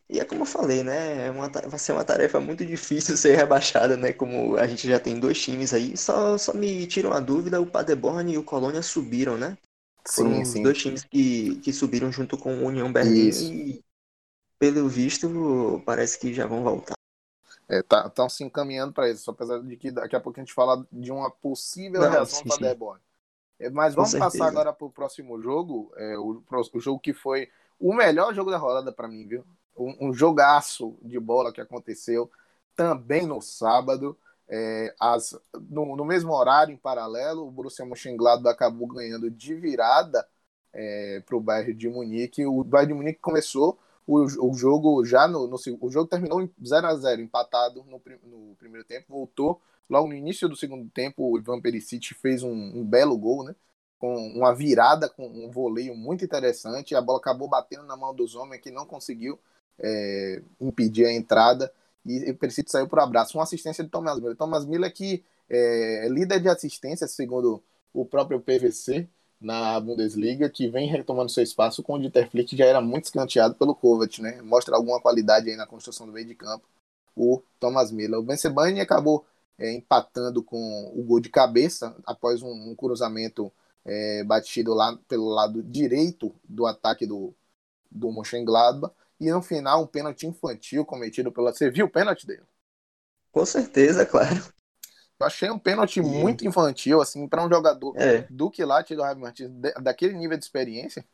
E 0.09 0.19
é 0.19 0.25
como 0.25 0.41
eu 0.41 0.45
falei, 0.45 0.83
né? 0.83 1.27
É 1.27 1.31
uma, 1.31 1.49
vai 1.49 1.79
ser 1.79 1.91
uma 1.91 2.03
tarefa 2.03 2.39
muito 2.39 2.65
difícil 2.65 3.15
ser 3.17 3.35
rebaixada, 3.35 3.97
né? 3.97 4.13
Como 4.13 4.57
a 4.57 4.67
gente 4.67 4.87
já 4.87 4.99
tem 4.99 5.19
dois 5.19 5.41
times 5.41 5.73
aí. 5.73 5.97
Só, 5.97 6.37
só 6.37 6.53
me 6.53 6.85
tira 6.87 7.07
uma 7.07 7.21
dúvida, 7.21 7.59
o 7.59 7.65
Paderborn 7.65 8.31
e 8.31 8.37
o 8.37 8.43
Colônia 8.43 8.81
subiram, 8.81 9.37
né? 9.37 9.57
Sim, 10.05 10.23
Foram 10.23 10.45
sim. 10.45 10.63
dois 10.63 10.77
times 10.77 11.03
que, 11.03 11.55
que 11.57 11.71
subiram 11.71 12.11
junto 12.11 12.37
com 12.37 12.53
o 12.55 12.65
União 12.65 12.91
Berlim 12.91 13.27
Isso. 13.27 13.51
e, 13.51 13.81
pelo 14.71 14.87
visto, 14.87 15.27
parece 15.85 16.17
que 16.17 16.33
já 16.33 16.47
vão 16.47 16.63
voltar. 16.63 16.93
Estão 17.69 17.99
é, 17.99 18.09
tá, 18.09 18.29
se 18.29 18.45
encaminhando 18.45 18.93
para 18.93 19.09
isso, 19.09 19.29
apesar 19.29 19.59
de 19.59 19.75
que 19.75 19.91
daqui 19.91 20.15
a 20.15 20.21
pouco 20.21 20.39
a 20.39 20.43
gente 20.43 20.53
fala 20.53 20.87
de 20.89 21.11
uma 21.11 21.29
possível 21.29 21.99
Não, 21.99 22.09
reação 22.09 22.43
para 22.43 22.55
Paderborn. 22.55 23.01
É, 23.59 23.69
mas 23.69 23.93
vamos 23.93 24.15
passar 24.15 24.47
agora 24.47 24.71
para 24.71 24.87
o 24.87 24.89
próximo 24.89 25.41
jogo, 25.41 25.91
é, 25.97 26.17
o, 26.17 26.41
o 26.73 26.79
jogo 26.79 26.99
que 26.99 27.13
foi 27.13 27.49
o 27.77 27.93
melhor 27.93 28.33
jogo 28.33 28.51
da 28.51 28.57
rodada 28.57 28.89
para 28.93 29.07
mim, 29.07 29.27
viu? 29.27 29.43
um, 29.75 30.07
um 30.07 30.13
jogaço 30.13 30.97
de 31.01 31.19
bola 31.19 31.51
que 31.51 31.59
aconteceu 31.59 32.31
também 32.73 33.25
no 33.25 33.41
sábado. 33.41 34.17
É, 34.47 34.95
as, 34.97 35.37
no, 35.69 35.95
no, 35.95 36.05
mesmo 36.05 36.31
horário, 36.31 36.73
em 36.73 36.77
paralelo, 36.77 37.45
o 37.45 37.51
Borussia 37.51 37.85
Mönchengladbach 37.85 38.55
acabou 38.55 38.87
ganhando 38.87 39.29
de 39.29 39.55
virada 39.55 40.25
é, 40.71 41.21
para 41.25 41.35
o 41.35 41.41
Bayern 41.41 41.73
de 41.73 41.89
Munique. 41.89 42.45
O 42.45 42.63
Bayern 42.63 42.93
de 42.93 42.97
Munique 42.97 43.19
começou 43.19 43.77
o, 44.05 44.49
o 44.49 44.53
jogo 44.53 45.05
já 45.05 45.27
no, 45.27 45.47
no, 45.47 45.57
o 45.81 45.89
jogo 45.89 46.07
terminou 46.07 46.41
em 46.41 46.49
0 46.65 46.87
a 46.87 46.95
0 46.95 47.21
empatado 47.21 47.83
no, 47.85 48.01
no, 48.23 48.55
primeiro 48.55 48.85
tempo, 48.85 49.05
voltou 49.09 49.61
logo 49.89 50.07
no 50.07 50.13
início 50.13 50.47
do 50.49 50.55
segundo 50.55 50.89
tempo. 50.89 51.31
O 51.31 51.37
Ivan 51.37 51.61
Perisic 51.61 52.13
fez 52.15 52.43
um, 52.43 52.51
um 52.51 52.85
belo 52.85 53.17
gol, 53.17 53.43
né? 53.43 53.55
com 53.99 54.15
uma 54.33 54.53
virada, 54.53 55.07
com 55.07 55.25
um 55.25 55.49
voleio 55.49 55.95
muito 55.95 56.25
interessante. 56.25 56.95
A 56.95 57.01
bola 57.01 57.19
acabou 57.19 57.47
batendo 57.47 57.83
na 57.83 57.95
mão 57.95 58.13
dos 58.13 58.35
homens 58.35 58.61
que 58.61 58.69
não 58.69 58.85
conseguiu 58.85 59.39
é, 59.79 60.41
impedir 60.59 61.05
a 61.05 61.13
entrada 61.13 61.71
e 62.05 62.31
o 62.31 62.35
Perisic 62.35 62.69
saiu 62.69 62.87
por 62.87 62.99
abraço. 62.99 63.37
Uma 63.37 63.43
assistência 63.43 63.83
de 63.83 63.89
Thomas 63.89 64.19
Miller. 64.19 64.35
Thomas 64.35 64.65
Miller 64.65 64.93
que 64.93 65.23
é 65.49 66.07
líder 66.09 66.41
de 66.41 66.49
assistência, 66.49 67.07
segundo 67.07 67.63
o 67.93 68.05
próprio 68.05 68.41
PVC, 68.41 69.07
na 69.43 69.79
Bundesliga, 69.79 70.49
que 70.49 70.67
vem 70.67 70.87
retomando 70.87 71.29
seu 71.29 71.43
espaço 71.43 71.83
com 71.83 71.95
o 71.95 71.99
Dieter 71.99 72.29
Flick, 72.29 72.55
já 72.55 72.65
era 72.65 72.81
muito 72.81 73.05
escanteado 73.05 73.55
pelo 73.55 73.75
Kovac, 73.75 74.21
né? 74.21 74.41
Mostra 74.41 74.75
alguma 74.75 75.01
qualidade 75.01 75.49
aí 75.49 75.55
na 75.55 75.67
construção 75.67 76.07
do 76.07 76.13
meio 76.13 76.25
de 76.25 76.33
campo, 76.33 76.65
o 77.15 77.41
Thomas 77.59 77.91
Miller. 77.91 78.19
O 78.19 78.23
Benzebani 78.23 78.79
acabou 78.79 79.25
é, 79.57 79.71
empatando 79.73 80.41
com 80.43 80.91
o 80.95 81.03
gol 81.03 81.19
de 81.19 81.29
cabeça 81.29 81.95
após 82.05 82.41
um, 82.41 82.71
um 82.71 82.75
cruzamento 82.75 83.51
é, 83.85 84.23
batido 84.23 84.73
lá 84.73 84.97
pelo 85.07 85.29
lado 85.29 85.61
direito 85.61 86.33
do 86.47 86.65
ataque 86.65 87.05
do, 87.05 87.33
do 87.91 88.11
Mönchengladbach. 88.11 88.93
E 89.19 89.31
no 89.31 89.41
final, 89.41 89.83
um 89.83 89.87
pênalti 89.87 90.25
infantil 90.25 90.85
cometido 90.85 91.31
pela. 91.31 91.53
Você 91.53 91.69
viu 91.69 91.85
o 91.85 91.89
pênalti 91.89 92.25
dele? 92.25 92.43
Com 93.31 93.45
certeza, 93.45 94.05
claro. 94.05 94.52
Eu 95.23 95.27
achei 95.27 95.49
um 95.49 95.57
pênalti 95.57 96.01
muito 96.01 96.45
infantil, 96.45 97.01
assim, 97.01 97.27
para 97.27 97.43
um 97.43 97.49
jogador 97.49 97.93
é. 97.97 98.27
do 98.29 98.51
que 98.51 98.63
lá, 98.63 98.81
do 98.81 98.95
Javi 98.95 99.21
Martins, 99.21 99.49
daquele 99.81 100.13
nível 100.13 100.37
de 100.37 100.43
experiência. 100.43 101.05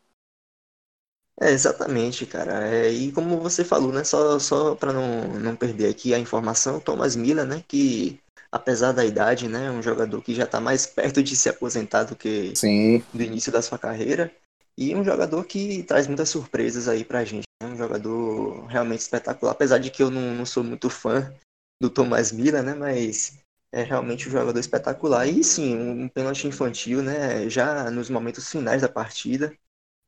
É, 1.40 1.52
exatamente, 1.52 2.26
cara. 2.26 2.68
É, 2.68 2.92
e 2.92 3.12
como 3.12 3.40
você 3.40 3.64
falou, 3.64 3.94
né? 3.94 4.04
Só, 4.04 4.40
só 4.40 4.76
para 4.76 4.92
não, 4.92 5.40
não 5.40 5.56
perder 5.56 5.90
aqui 5.90 6.14
a 6.14 6.20
informação, 6.20 6.80
Thomas 6.80 7.16
Miller, 7.16 7.46
né? 7.46 7.64
Que 7.68 8.20
apesar 8.52 8.92
da 8.92 9.06
idade, 9.06 9.48
né? 9.48 9.68
É 9.68 9.72
um 9.72 9.82
jogador 9.82 10.22
que 10.22 10.34
já 10.34 10.44
está 10.44 10.60
mais 10.60 10.86
perto 10.88 11.22
de 11.22 11.36
se 11.36 11.48
aposentar 11.48 12.04
do 12.04 12.16
que 12.16 12.54
Sim. 12.56 13.04
do 13.14 13.22
início 13.22 13.52
da 13.52 13.62
sua 13.62 13.78
carreira. 13.78 14.32
E 14.78 14.96
um 14.96 15.04
jogador 15.04 15.46
que 15.46 15.84
traz 15.84 16.08
muitas 16.08 16.30
surpresas 16.30 16.88
aí 16.88 17.06
pra 17.06 17.24
gente. 17.24 17.44
É 17.62 17.66
né? 17.66 17.74
um 17.74 17.78
jogador 17.78 18.66
realmente 18.66 19.02
espetacular. 19.02 19.52
Apesar 19.52 19.78
de 19.78 19.92
que 19.92 20.02
eu 20.02 20.10
não, 20.10 20.34
não 20.34 20.46
sou 20.46 20.64
muito 20.64 20.90
fã 20.90 21.32
do 21.82 21.90
Thomas 21.90 22.32
Miller, 22.32 22.64
né? 22.64 22.74
Mas 22.74 23.38
é 23.72 23.84
realmente 23.84 24.28
um 24.28 24.32
jogador 24.32 24.60
espetacular. 24.60 25.28
E 25.28 25.44
sim, 25.44 25.76
um 25.78 26.10
pênalti 26.10 26.48
infantil, 26.48 27.02
né? 27.02 27.50
Já 27.50 27.90
nos 27.92 28.10
momentos 28.10 28.50
finais 28.50 28.82
da 28.82 28.90
partida 28.90 29.54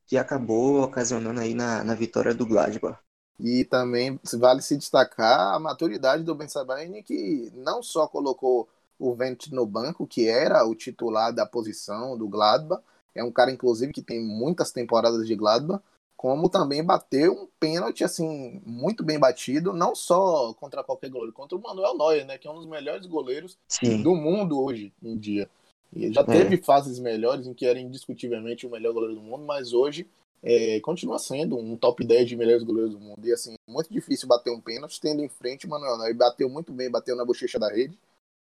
que 0.07 0.17
acabou 0.17 0.83
ocasionando 0.83 1.39
aí 1.39 1.53
na, 1.53 1.83
na 1.83 1.95
vitória 1.95 2.33
do 2.33 2.45
Gladbach. 2.45 2.99
E 3.39 3.65
também 3.65 4.19
vale 4.37 4.61
se 4.61 4.77
destacar 4.77 5.55
a 5.55 5.59
maturidade 5.59 6.23
do 6.23 6.35
Ben 6.35 6.47
Sabine, 6.47 7.01
que 7.01 7.51
não 7.55 7.81
só 7.81 8.07
colocou 8.07 8.69
o 8.99 9.15
Vent 9.15 9.47
no 9.47 9.65
banco, 9.65 10.05
que 10.05 10.27
era 10.27 10.63
o 10.65 10.75
titular 10.75 11.33
da 11.33 11.45
posição 11.45 12.15
do 12.17 12.27
Gladbach, 12.27 12.83
é 13.15 13.23
um 13.23 13.31
cara, 13.31 13.51
inclusive, 13.51 13.91
que 13.91 14.01
tem 14.01 14.21
muitas 14.23 14.71
temporadas 14.71 15.25
de 15.25 15.35
Gladbach, 15.35 15.83
como 16.21 16.47
também 16.47 16.83
bateu 16.83 17.33
um 17.33 17.47
pênalti, 17.59 18.03
assim, 18.03 18.61
muito 18.63 19.03
bem 19.03 19.17
batido, 19.17 19.73
não 19.73 19.95
só 19.95 20.53
contra 20.53 20.83
qualquer 20.83 21.09
goleiro, 21.09 21.33
contra 21.33 21.57
o 21.57 21.61
Manuel 21.61 21.97
Neuer, 21.97 22.27
né, 22.27 22.37
que 22.37 22.47
é 22.47 22.51
um 22.51 22.57
dos 22.57 22.67
melhores 22.67 23.07
goleiros 23.07 23.57
Sim. 23.67 24.03
do 24.03 24.13
mundo 24.13 24.63
hoje 24.63 24.93
em 25.01 25.17
dia. 25.17 25.49
E 25.91 26.13
já 26.13 26.21
é. 26.21 26.23
teve 26.23 26.57
fases 26.57 26.99
melhores 26.99 27.47
em 27.47 27.55
que 27.55 27.65
era 27.65 27.79
indiscutivelmente 27.79 28.67
o 28.67 28.69
melhor 28.69 28.93
goleiro 28.93 29.15
do 29.15 29.21
mundo, 29.21 29.43
mas 29.45 29.73
hoje 29.73 30.07
é, 30.43 30.79
continua 30.81 31.17
sendo 31.17 31.57
um 31.57 31.75
top 31.75 32.05
10 32.05 32.29
de 32.29 32.35
melhores 32.35 32.61
goleiros 32.61 32.91
do 32.91 32.99
mundo. 32.99 33.27
E 33.27 33.33
assim, 33.33 33.55
muito 33.67 33.91
difícil 33.91 34.27
bater 34.27 34.51
um 34.51 34.61
pênalti 34.61 35.01
tendo 35.01 35.23
em 35.23 35.27
frente 35.27 35.65
o 35.65 35.69
Manuel 35.71 35.97
Neuer. 35.97 36.15
Bateu 36.15 36.47
muito 36.47 36.71
bem, 36.71 36.87
bateu 36.87 37.15
na 37.15 37.25
bochecha 37.25 37.57
da 37.57 37.67
rede 37.67 37.97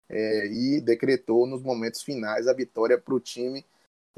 é, 0.08 0.48
e 0.48 0.80
decretou 0.80 1.46
nos 1.46 1.62
momentos 1.62 2.02
finais 2.02 2.48
a 2.48 2.52
vitória 2.52 2.98
para 2.98 3.14
o 3.14 3.20
time 3.20 3.64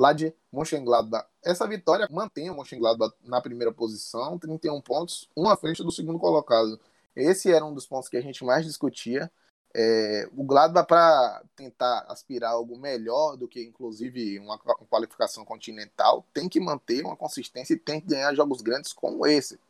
lá 0.01 0.15
de 0.15 0.35
Mönchengladbach. 0.51 1.29
Essa 1.45 1.69
vitória 1.69 2.09
mantém 2.11 2.49
o 2.49 2.57
Mönchengladbach 2.57 3.15
na 3.23 3.39
primeira 3.39 3.71
posição, 3.71 4.39
31 4.39 4.81
pontos, 4.81 5.29
um 5.37 5.47
à 5.47 5.57
frente 5.57 5.83
do 5.83 5.93
segundo 5.93 6.19
colocado. 6.19 6.81
Esse 7.15 7.53
era 7.53 7.65
um 7.65 7.75
dos 7.75 7.87
pontos 7.87 8.09
que 8.09 8.17
a 8.17 8.21
gente 8.23 8.43
mais 8.43 8.65
discutia. 8.65 9.31
É, 9.75 10.27
o 10.35 10.43
Gladbach, 10.43 10.89
para 10.89 11.43
tentar 11.55 12.07
aspirar 12.09 12.53
algo 12.53 12.79
melhor 12.79 13.37
do 13.37 13.47
que, 13.47 13.63
inclusive, 13.63 14.39
uma, 14.39 14.59
qualificação 14.59 15.45
continental, 15.45 16.25
tem 16.33 16.49
que 16.49 16.59
manter 16.59 17.05
uma 17.05 17.15
consistência 17.15 17.75
e 17.75 17.79
tem 17.79 18.01
que 18.01 18.07
ganhar 18.07 18.35
jogos 18.35 18.63
grandes 18.63 18.95
como 18.95 19.27
esse. 19.27 19.61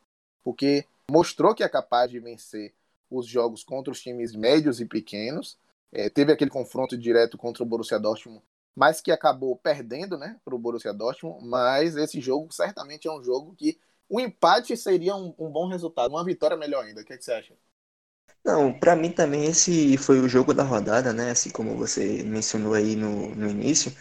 Porque 0.45 0.85
mostrou 1.11 1.53
que 1.53 1.61
é 1.61 1.67
capaz 1.67 2.09
de 2.09 2.19
vencer 2.19 2.73
os 3.09 3.27
jogos 3.27 3.65
contra 3.65 3.91
os 3.91 4.01
times 4.01 4.33
médios 4.33 4.79
e 4.79 4.85
pequenos. 4.85 5.57
É, 5.91 6.09
teve 6.09 6.31
aquele 6.31 6.49
confronto 6.49 6.97
direto 6.97 7.37
contra 7.37 7.61
o 7.63 7.65
Borussia 7.65 7.99
Dortmund, 7.99 8.41
mas 8.75 9.01
que 9.01 9.11
acabou 9.11 9.55
perdendo 9.55 10.17
né, 10.17 10.39
para 10.43 10.55
o 10.55 10.59
Borussia 10.59 10.93
Dortmund. 10.93 11.45
Mas 11.45 11.95
esse 11.95 12.19
jogo 12.21 12.53
certamente 12.53 13.07
é 13.07 13.11
um 13.11 13.23
jogo 13.23 13.53
que 13.55 13.79
o 14.09 14.19
empate 14.19 14.75
seria 14.75 15.15
um, 15.15 15.33
um 15.37 15.49
bom 15.49 15.67
resultado, 15.67 16.11
uma 16.11 16.25
vitória 16.25 16.57
melhor 16.57 16.83
ainda. 16.83 17.01
O 17.01 17.05
que, 17.05 17.13
é 17.13 17.17
que 17.17 17.23
você 17.23 17.33
acha? 17.33 17.53
Não, 18.43 18.73
para 18.73 18.95
mim 18.95 19.11
também 19.11 19.45
esse 19.45 19.97
foi 19.97 20.19
o 20.19 20.27
jogo 20.27 20.53
da 20.53 20.63
rodada, 20.63 21.13
né? 21.13 21.31
Assim 21.31 21.49
como 21.49 21.75
você 21.75 22.23
mencionou 22.23 22.73
aí 22.73 22.95
no, 22.95 23.35
no 23.35 23.49
início. 23.49 23.93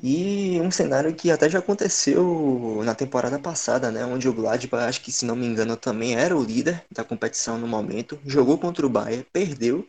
E 0.00 0.60
um 0.60 0.70
cenário 0.70 1.14
que 1.14 1.30
até 1.30 1.48
já 1.48 1.58
aconteceu 1.58 2.82
na 2.84 2.94
temporada 2.94 3.38
passada, 3.38 3.90
né? 3.90 4.04
Onde 4.04 4.28
o 4.28 4.32
Gladbach, 4.32 4.84
acho 4.88 5.00
que 5.00 5.10
se 5.10 5.24
não 5.24 5.34
me 5.34 5.46
engano, 5.46 5.76
também 5.76 6.14
era 6.14 6.36
o 6.36 6.42
líder 6.42 6.84
da 6.90 7.04
competição 7.04 7.58
no 7.58 7.66
momento. 7.66 8.18
Jogou 8.24 8.58
contra 8.58 8.86
o 8.86 8.90
Bayern, 8.90 9.24
perdeu 9.32 9.88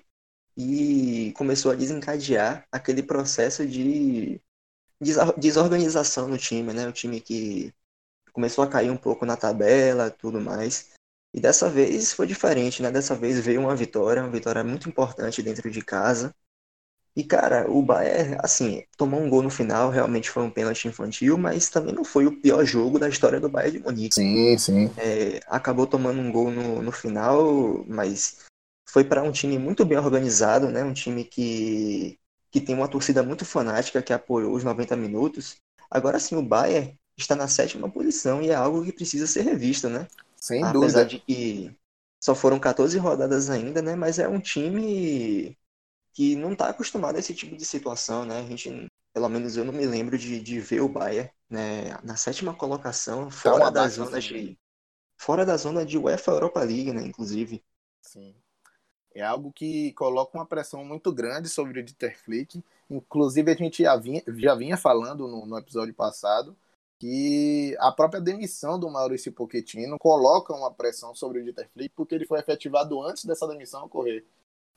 e 0.60 1.32
começou 1.38 1.72
a 1.72 1.76
desencadear 1.76 2.68
aquele 2.70 3.02
processo 3.02 3.66
de 3.66 4.42
desorganização 5.38 6.28
no 6.28 6.38
time, 6.38 6.74
né? 6.74 6.86
O 6.86 6.92
time 6.92 7.22
que 7.22 7.74
começou 8.34 8.66
a 8.66 8.68
cair 8.68 8.92
um 8.92 8.98
pouco 8.98 9.26
na 9.26 9.38
tabela, 9.38 10.12
tudo 10.12 10.42
mais. 10.42 10.90
E 11.34 11.40
dessa 11.40 11.70
vez 11.70 12.12
foi 12.12 12.28
diferente, 12.28 12.82
né? 12.82 12.92
Dessa 12.92 13.16
vez 13.16 13.40
veio 13.40 13.62
uma 13.62 13.74
vitória, 13.74 14.22
uma 14.22 14.30
vitória 14.32 14.62
muito 14.62 14.90
importante 14.90 15.42
dentro 15.42 15.72
de 15.72 15.82
casa. 15.82 16.36
E, 17.16 17.24
cara, 17.24 17.72
o 17.72 17.82
Bayern, 17.82 18.38
assim, 18.44 18.84
tomou 18.98 19.22
um 19.22 19.30
gol 19.30 19.42
no 19.42 19.50
final, 19.50 19.90
realmente 19.90 20.30
foi 20.30 20.44
um 20.44 20.52
pênalti 20.52 20.90
infantil, 20.90 21.38
mas 21.38 21.70
também 21.70 21.94
não 21.94 22.04
foi 22.04 22.26
o 22.26 22.36
pior 22.42 22.66
jogo 22.66 23.00
da 23.00 23.08
história 23.08 23.40
do 23.40 23.50
Bayern 23.50 23.80
de 23.80 23.84
Munique. 23.86 24.16
Sim, 24.16 24.58
sim. 24.58 24.92
É, 24.98 25.40
acabou 25.48 25.88
tomando 25.88 26.20
um 26.20 26.32
gol 26.32 26.52
no, 26.52 26.82
no 26.82 26.92
final, 26.92 27.84
mas 27.88 28.49
foi 28.92 29.04
para 29.04 29.22
um 29.22 29.32
time 29.32 29.60
muito 29.60 29.86
bem 29.86 29.98
organizado, 29.98 30.70
né? 30.70 30.84
Um 30.84 30.94
time 30.94 31.24
que, 31.24 32.20
que 32.52 32.60
tem 32.60 32.76
uma 32.76 32.88
torcida 32.88 33.22
muito 33.22 33.46
fanática 33.46 34.02
que 34.02 34.12
apoiou 34.12 34.54
os 34.54 34.64
90 34.64 34.96
minutos. 34.96 35.58
Agora 35.92 36.20
sim, 36.20 36.36
o 36.36 36.42
Bayern 36.42 36.98
está 37.16 37.36
na 37.36 37.48
sétima 37.48 37.90
posição 37.90 38.42
e 38.42 38.50
é 38.50 38.56
algo 38.56 38.84
que 38.84 38.92
precisa 38.92 39.28
ser 39.28 39.44
revisto, 39.44 39.90
né? 39.90 40.08
Sem 40.38 40.64
Apesar 40.64 41.04
dúvida. 41.04 41.06
de 41.06 41.20
que 41.20 41.72
só 42.20 42.34
foram 42.34 42.60
14 42.60 42.98
rodadas 42.98 43.50
ainda, 43.50 43.82
né? 43.82 43.96
Mas 43.96 44.18
é 44.18 44.28
um 44.28 44.40
time 44.40 45.56
que 46.14 46.36
não 46.36 46.54
está 46.54 46.70
acostumado 46.70 47.16
a 47.16 47.20
esse 47.20 47.36
tipo 47.36 47.56
de 47.56 47.66
situação, 47.66 48.26
né? 48.26 48.40
A 48.40 48.44
gente, 48.44 48.88
pelo 49.14 49.30
menos 49.30 49.56
eu 49.56 49.64
não 49.64 49.74
me 49.74 49.86
lembro 49.86 50.18
de, 50.18 50.40
de 50.42 50.60
ver 50.60 50.82
o 50.82 50.90
Bayern 50.90 51.30
né, 51.48 51.96
na 52.04 52.16
sétima 52.16 52.56
colocação, 52.56 53.26
tá 53.26 53.32
fora 53.32 53.70
da 53.70 53.88
zona 53.88 54.20
de 54.20 54.58
fora 55.16 55.46
da 55.46 55.58
zona 55.58 55.86
de 55.86 55.98
UEFA 55.98 56.32
Europa 56.32 56.62
League, 56.62 56.92
né? 56.92 57.06
Inclusive. 57.06 57.64
Sim. 58.02 58.36
É 59.14 59.22
algo 59.22 59.52
que 59.52 59.92
coloca 59.94 60.38
uma 60.38 60.46
pressão 60.46 60.86
muito 60.86 61.12
grande 61.12 61.50
sobre 61.50 61.80
o 61.80 61.84
Dieter 61.84 62.18
Flick. 62.20 62.64
Inclusive, 62.90 63.52
a 63.52 63.56
gente 63.56 63.84
já 63.84 63.96
vinha, 63.96 64.24
já 64.28 64.56
vinha 64.56 64.78
falando 64.78 65.28
no, 65.28 65.46
no 65.46 65.58
episódio 65.58 65.94
passado 65.94 66.56
que 67.00 67.76
a 67.80 67.92
própria 67.92 68.20
demissão 68.22 68.78
do 68.78 68.90
Maurício 68.90 69.32
Pochettino 69.32 69.98
coloca 69.98 70.54
uma 70.54 70.72
pressão 70.72 71.16
sobre 71.16 71.40
o 71.40 71.44
Dieter 71.44 71.70
Flick 71.74 71.94
porque 71.96 72.14
ele 72.14 72.26
foi 72.26 72.40
efetivado 72.40 73.02
antes 73.02 73.26
dessa 73.26 73.48
demissão 73.48 73.86
ocorrer. 73.86 74.26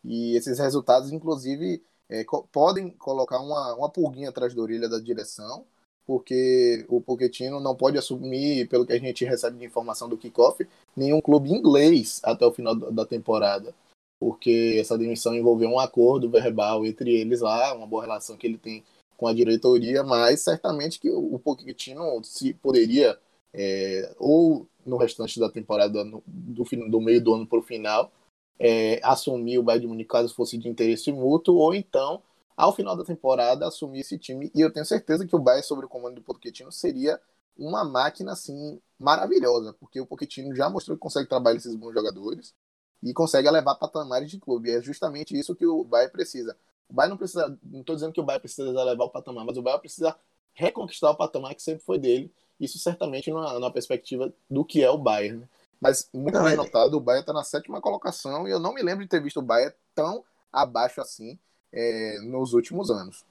E 0.04 0.36
esses 0.36 0.58
resultados, 0.58 1.12
inclusive, 1.12 1.82
é, 2.08 2.24
co 2.24 2.44
podem 2.52 2.90
colocar 2.90 3.40
uma, 3.40 3.74
uma 3.74 3.90
pulguinha 3.90 4.28
atrás 4.30 4.54
da 4.54 4.62
orelha 4.62 4.88
da 4.88 5.00
direção, 5.00 5.64
porque 6.06 6.84
o 6.88 7.00
Pochettino 7.00 7.60
não 7.60 7.76
pode 7.76 7.98
assumir, 7.98 8.68
pelo 8.68 8.86
que 8.86 8.92
a 8.92 8.98
gente 8.98 9.24
recebe 9.24 9.58
de 9.58 9.64
informação 9.64 10.08
do 10.08 10.16
kickoff, 10.16 10.66
nenhum 10.96 11.20
clube 11.20 11.50
inglês 11.50 12.20
até 12.24 12.44
o 12.46 12.52
final 12.52 12.74
da 12.74 13.06
temporada, 13.06 13.74
porque 14.22 14.76
essa 14.78 14.96
demissão 14.96 15.34
envolveu 15.34 15.68
um 15.68 15.80
acordo 15.80 16.30
verbal 16.30 16.86
entre 16.86 17.12
eles 17.12 17.40
lá, 17.40 17.74
uma 17.74 17.88
boa 17.88 18.04
relação 18.04 18.36
que 18.36 18.46
ele 18.46 18.56
tem 18.56 18.84
com 19.16 19.26
a 19.26 19.34
diretoria, 19.34 20.04
mas 20.04 20.42
certamente 20.42 21.00
que 21.00 21.10
o 21.10 21.36
Pochettino 21.40 22.22
se 22.22 22.54
poderia 22.54 23.18
é, 23.52 24.14
ou 24.20 24.64
no 24.86 24.96
restante 24.96 25.40
da 25.40 25.50
temporada 25.50 26.04
no, 26.04 26.22
do, 26.24 26.62
do 26.88 27.00
meio 27.00 27.20
do 27.20 27.34
ano 27.34 27.48
para 27.48 27.58
o 27.58 27.62
final 27.62 28.12
é, 28.60 29.00
assumir 29.02 29.58
o 29.58 29.62
Bayern 29.64 29.86
de 29.86 29.88
Munique 29.88 30.10
caso 30.10 30.32
fosse 30.32 30.56
de 30.56 30.68
interesse 30.68 31.10
mútuo 31.10 31.56
ou 31.56 31.74
então 31.74 32.22
ao 32.56 32.72
final 32.72 32.96
da 32.96 33.02
temporada 33.02 33.66
assumir 33.66 34.02
esse 34.02 34.16
time. 34.16 34.52
E 34.54 34.60
eu 34.60 34.72
tenho 34.72 34.86
certeza 34.86 35.26
que 35.26 35.34
o 35.34 35.40
Bayern 35.40 35.66
sob 35.66 35.84
o 35.84 35.88
comando 35.88 36.14
do 36.14 36.22
Pochettino 36.22 36.70
seria 36.70 37.20
uma 37.58 37.84
máquina 37.84 38.30
assim 38.30 38.80
maravilhosa 39.00 39.72
porque 39.80 40.00
o 40.00 40.06
Pochettino 40.06 40.54
já 40.54 40.70
mostrou 40.70 40.96
que 40.96 41.02
consegue 41.02 41.28
trabalhar 41.28 41.56
esses 41.56 41.74
bons 41.74 41.92
jogadores 41.92 42.54
e 43.02 43.12
consegue 43.12 43.48
elevar 43.48 43.78
patamares 43.78 44.30
de 44.30 44.38
clube. 44.38 44.70
E 44.70 44.76
é 44.76 44.82
justamente 44.82 45.36
isso 45.36 45.54
que 45.54 45.66
o 45.66 45.82
Bayern 45.82 46.12
precisa. 46.12 46.56
O 46.88 46.94
Bayern 46.94 47.10
não 47.10 47.16
precisa, 47.16 47.58
não 47.64 47.80
estou 47.80 47.96
dizendo 47.96 48.12
que 48.12 48.20
o 48.20 48.22
Bayern 48.22 48.40
precisa 48.40 48.70
levar 48.84 49.04
o 49.04 49.10
patamar, 49.10 49.44
mas 49.44 49.56
o 49.56 49.62
Bayern 49.62 49.80
precisa 49.80 50.14
reconquistar 50.54 51.10
o 51.10 51.16
patamar 51.16 51.54
que 51.54 51.62
sempre 51.62 51.82
foi 51.82 51.98
dele. 51.98 52.30
Isso 52.60 52.78
certamente 52.78 53.32
na, 53.32 53.70
perspectiva 53.70 54.32
do 54.48 54.64
que 54.64 54.82
é 54.84 54.90
o 54.90 54.98
Bayern. 54.98 55.40
Né? 55.40 55.48
Mas 55.80 56.08
muito 56.12 56.34
não, 56.34 56.44
bem 56.44 56.52
é... 56.52 56.56
notado, 56.56 56.94
o 56.94 57.00
Bayern 57.00 57.22
está 57.22 57.32
na 57.32 57.42
sétima 57.42 57.80
colocação 57.80 58.46
e 58.46 58.52
eu 58.52 58.60
não 58.60 58.72
me 58.72 58.82
lembro 58.82 59.02
de 59.02 59.10
ter 59.10 59.20
visto 59.20 59.40
o 59.40 59.42
Bayern 59.42 59.74
tão 59.94 60.22
abaixo 60.52 61.00
assim 61.00 61.38
é, 61.72 62.20
nos 62.20 62.52
últimos 62.52 62.90
anos. 62.90 63.24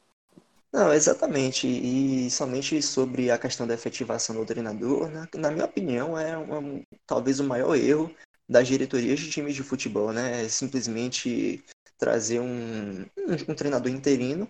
Não, 0.74 0.92
exatamente. 0.94 1.68
E 1.68 2.32
somente 2.32 2.82
sobre 2.82 3.30
a 3.30 3.38
questão 3.38 3.68
da 3.68 3.74
efetivação 3.74 4.36
do 4.36 4.46
treinador, 4.46 5.10
na, 5.10 5.28
na 5.36 5.52
minha 5.52 5.66
opinião, 5.66 6.18
é 6.18 6.38
uma, 6.38 6.82
talvez 7.06 7.40
o 7.40 7.44
maior 7.44 7.76
erro 7.76 8.14
das 8.52 8.68
diretorias 8.68 9.20
de 9.20 9.30
times 9.30 9.56
de 9.56 9.64
futebol, 9.64 10.12
né? 10.12 10.44
É 10.44 10.50
simplesmente 10.50 11.64
trazer 11.98 12.42
um, 12.42 13.02
um, 13.02 13.52
um 13.52 13.56
treinador 13.56 13.92
interino 13.92 14.48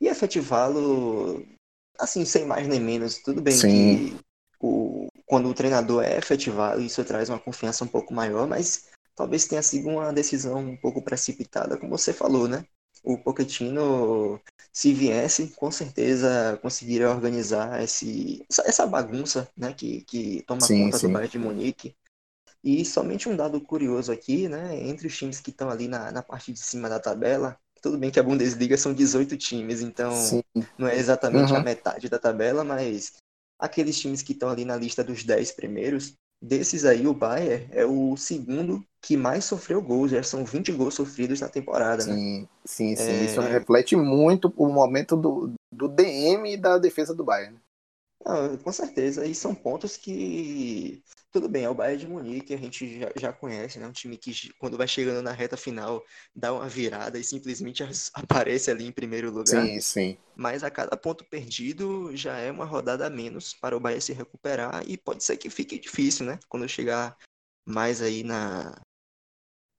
e 0.00 0.08
efetivá-lo 0.08 1.46
assim, 1.98 2.24
sem 2.24 2.46
mais 2.46 2.66
nem 2.66 2.80
menos. 2.80 3.18
Tudo 3.18 3.42
bem 3.42 3.54
Sim. 3.54 4.16
que 4.16 4.16
o, 4.58 5.08
quando 5.26 5.48
o 5.48 5.54
treinador 5.54 6.02
é 6.02 6.16
efetivado, 6.16 6.80
isso 6.80 7.04
traz 7.04 7.28
uma 7.28 7.38
confiança 7.38 7.84
um 7.84 7.88
pouco 7.88 8.14
maior, 8.14 8.48
mas 8.48 8.86
talvez 9.14 9.46
tenha 9.46 9.62
sido 9.62 9.90
uma 9.90 10.12
decisão 10.12 10.58
um 10.58 10.76
pouco 10.76 11.02
precipitada, 11.02 11.76
como 11.76 11.96
você 11.96 12.12
falou, 12.12 12.48
né? 12.48 12.64
o 13.04 13.18
Pochettino, 13.18 14.40
se 14.72 14.94
viesse, 14.94 15.48
com 15.48 15.70
certeza 15.70 16.58
conseguiria 16.62 17.10
organizar 17.10 17.82
esse, 17.82 18.42
essa 18.64 18.86
bagunça 18.86 19.46
né, 19.54 19.74
que, 19.74 20.00
que 20.02 20.42
toma 20.46 20.62
sim, 20.62 20.84
conta 20.84 20.98
sim. 20.98 21.08
do 21.08 21.12
Bayern 21.12 21.30
de 21.30 21.38
Munique. 21.38 21.94
E 22.64 22.82
somente 22.82 23.28
um 23.28 23.36
dado 23.36 23.60
curioso 23.60 24.10
aqui, 24.10 24.48
né, 24.48 24.88
entre 24.88 25.06
os 25.06 25.16
times 25.16 25.38
que 25.38 25.50
estão 25.50 25.68
ali 25.68 25.86
na, 25.86 26.10
na 26.10 26.22
parte 26.22 26.50
de 26.50 26.58
cima 26.58 26.88
da 26.88 26.98
tabela, 26.98 27.58
tudo 27.82 27.98
bem 27.98 28.10
que 28.10 28.18
a 28.18 28.22
Bundesliga 28.22 28.78
são 28.78 28.94
18 28.94 29.36
times, 29.36 29.82
então 29.82 30.10
sim. 30.16 30.42
não 30.78 30.88
é 30.88 30.96
exatamente 30.96 31.52
uhum. 31.52 31.58
a 31.58 31.62
metade 31.62 32.08
da 32.08 32.18
tabela, 32.18 32.64
mas 32.64 33.12
aqueles 33.58 33.98
times 34.00 34.22
que 34.22 34.32
estão 34.32 34.48
ali 34.48 34.64
na 34.64 34.76
lista 34.76 35.04
dos 35.04 35.22
10 35.22 35.52
primeiros, 35.52 36.14
desses 36.40 36.86
aí 36.86 37.06
o 37.06 37.12
Bayern 37.12 37.68
é 37.70 37.84
o 37.84 38.16
segundo 38.16 38.82
que 39.02 39.14
mais 39.14 39.44
sofreu 39.44 39.82
gols, 39.82 40.12
já 40.12 40.22
são 40.22 40.46
20 40.46 40.72
gols 40.72 40.94
sofridos 40.94 41.40
na 41.40 41.48
temporada, 41.50 42.02
sim, 42.02 42.40
né? 42.40 42.48
Sim, 42.64 42.96
sim, 42.96 43.02
é... 43.02 43.24
isso 43.24 43.40
reflete 43.42 43.94
muito 43.94 44.50
o 44.56 44.68
momento 44.68 45.14
do, 45.14 45.52
do 45.70 45.86
DM 45.86 46.54
e 46.54 46.56
da 46.56 46.78
defesa 46.78 47.14
do 47.14 47.22
Bayern. 47.22 47.58
Com 48.62 48.72
certeza, 48.72 49.26
e 49.26 49.34
são 49.34 49.54
pontos 49.54 49.96
que 49.96 51.02
tudo 51.34 51.48
bem, 51.48 51.64
é 51.64 51.68
o 51.68 51.74
Bayern 51.74 51.98
de 51.98 52.06
Munique, 52.06 52.54
a 52.54 52.56
gente 52.56 53.00
já, 53.00 53.12
já 53.16 53.32
conhece, 53.32 53.78
né? 53.78 53.88
Um 53.88 53.92
time 53.92 54.16
que 54.16 54.32
quando 54.54 54.78
vai 54.78 54.86
chegando 54.86 55.20
na 55.20 55.32
reta 55.32 55.56
final 55.56 56.00
dá 56.34 56.52
uma 56.52 56.68
virada 56.68 57.18
e 57.18 57.24
simplesmente 57.24 57.82
aparece 58.14 58.70
ali 58.70 58.86
em 58.86 58.92
primeiro 58.92 59.32
lugar. 59.32 59.66
Sim, 59.66 59.80
sim. 59.80 60.16
Mas 60.36 60.62
a 60.62 60.70
cada 60.70 60.96
ponto 60.96 61.24
perdido 61.24 62.16
já 62.16 62.38
é 62.38 62.52
uma 62.52 62.64
rodada 62.64 63.06
a 63.06 63.10
menos 63.10 63.52
para 63.52 63.76
o 63.76 63.80
Bayern 63.80 64.00
se 64.00 64.12
recuperar 64.12 64.88
e 64.88 64.96
pode 64.96 65.24
ser 65.24 65.36
que 65.36 65.50
fique 65.50 65.76
difícil, 65.78 66.24
né? 66.24 66.38
Quando 66.48 66.68
chegar 66.68 67.16
mais 67.66 68.00
aí 68.00 68.22
na 68.22 68.80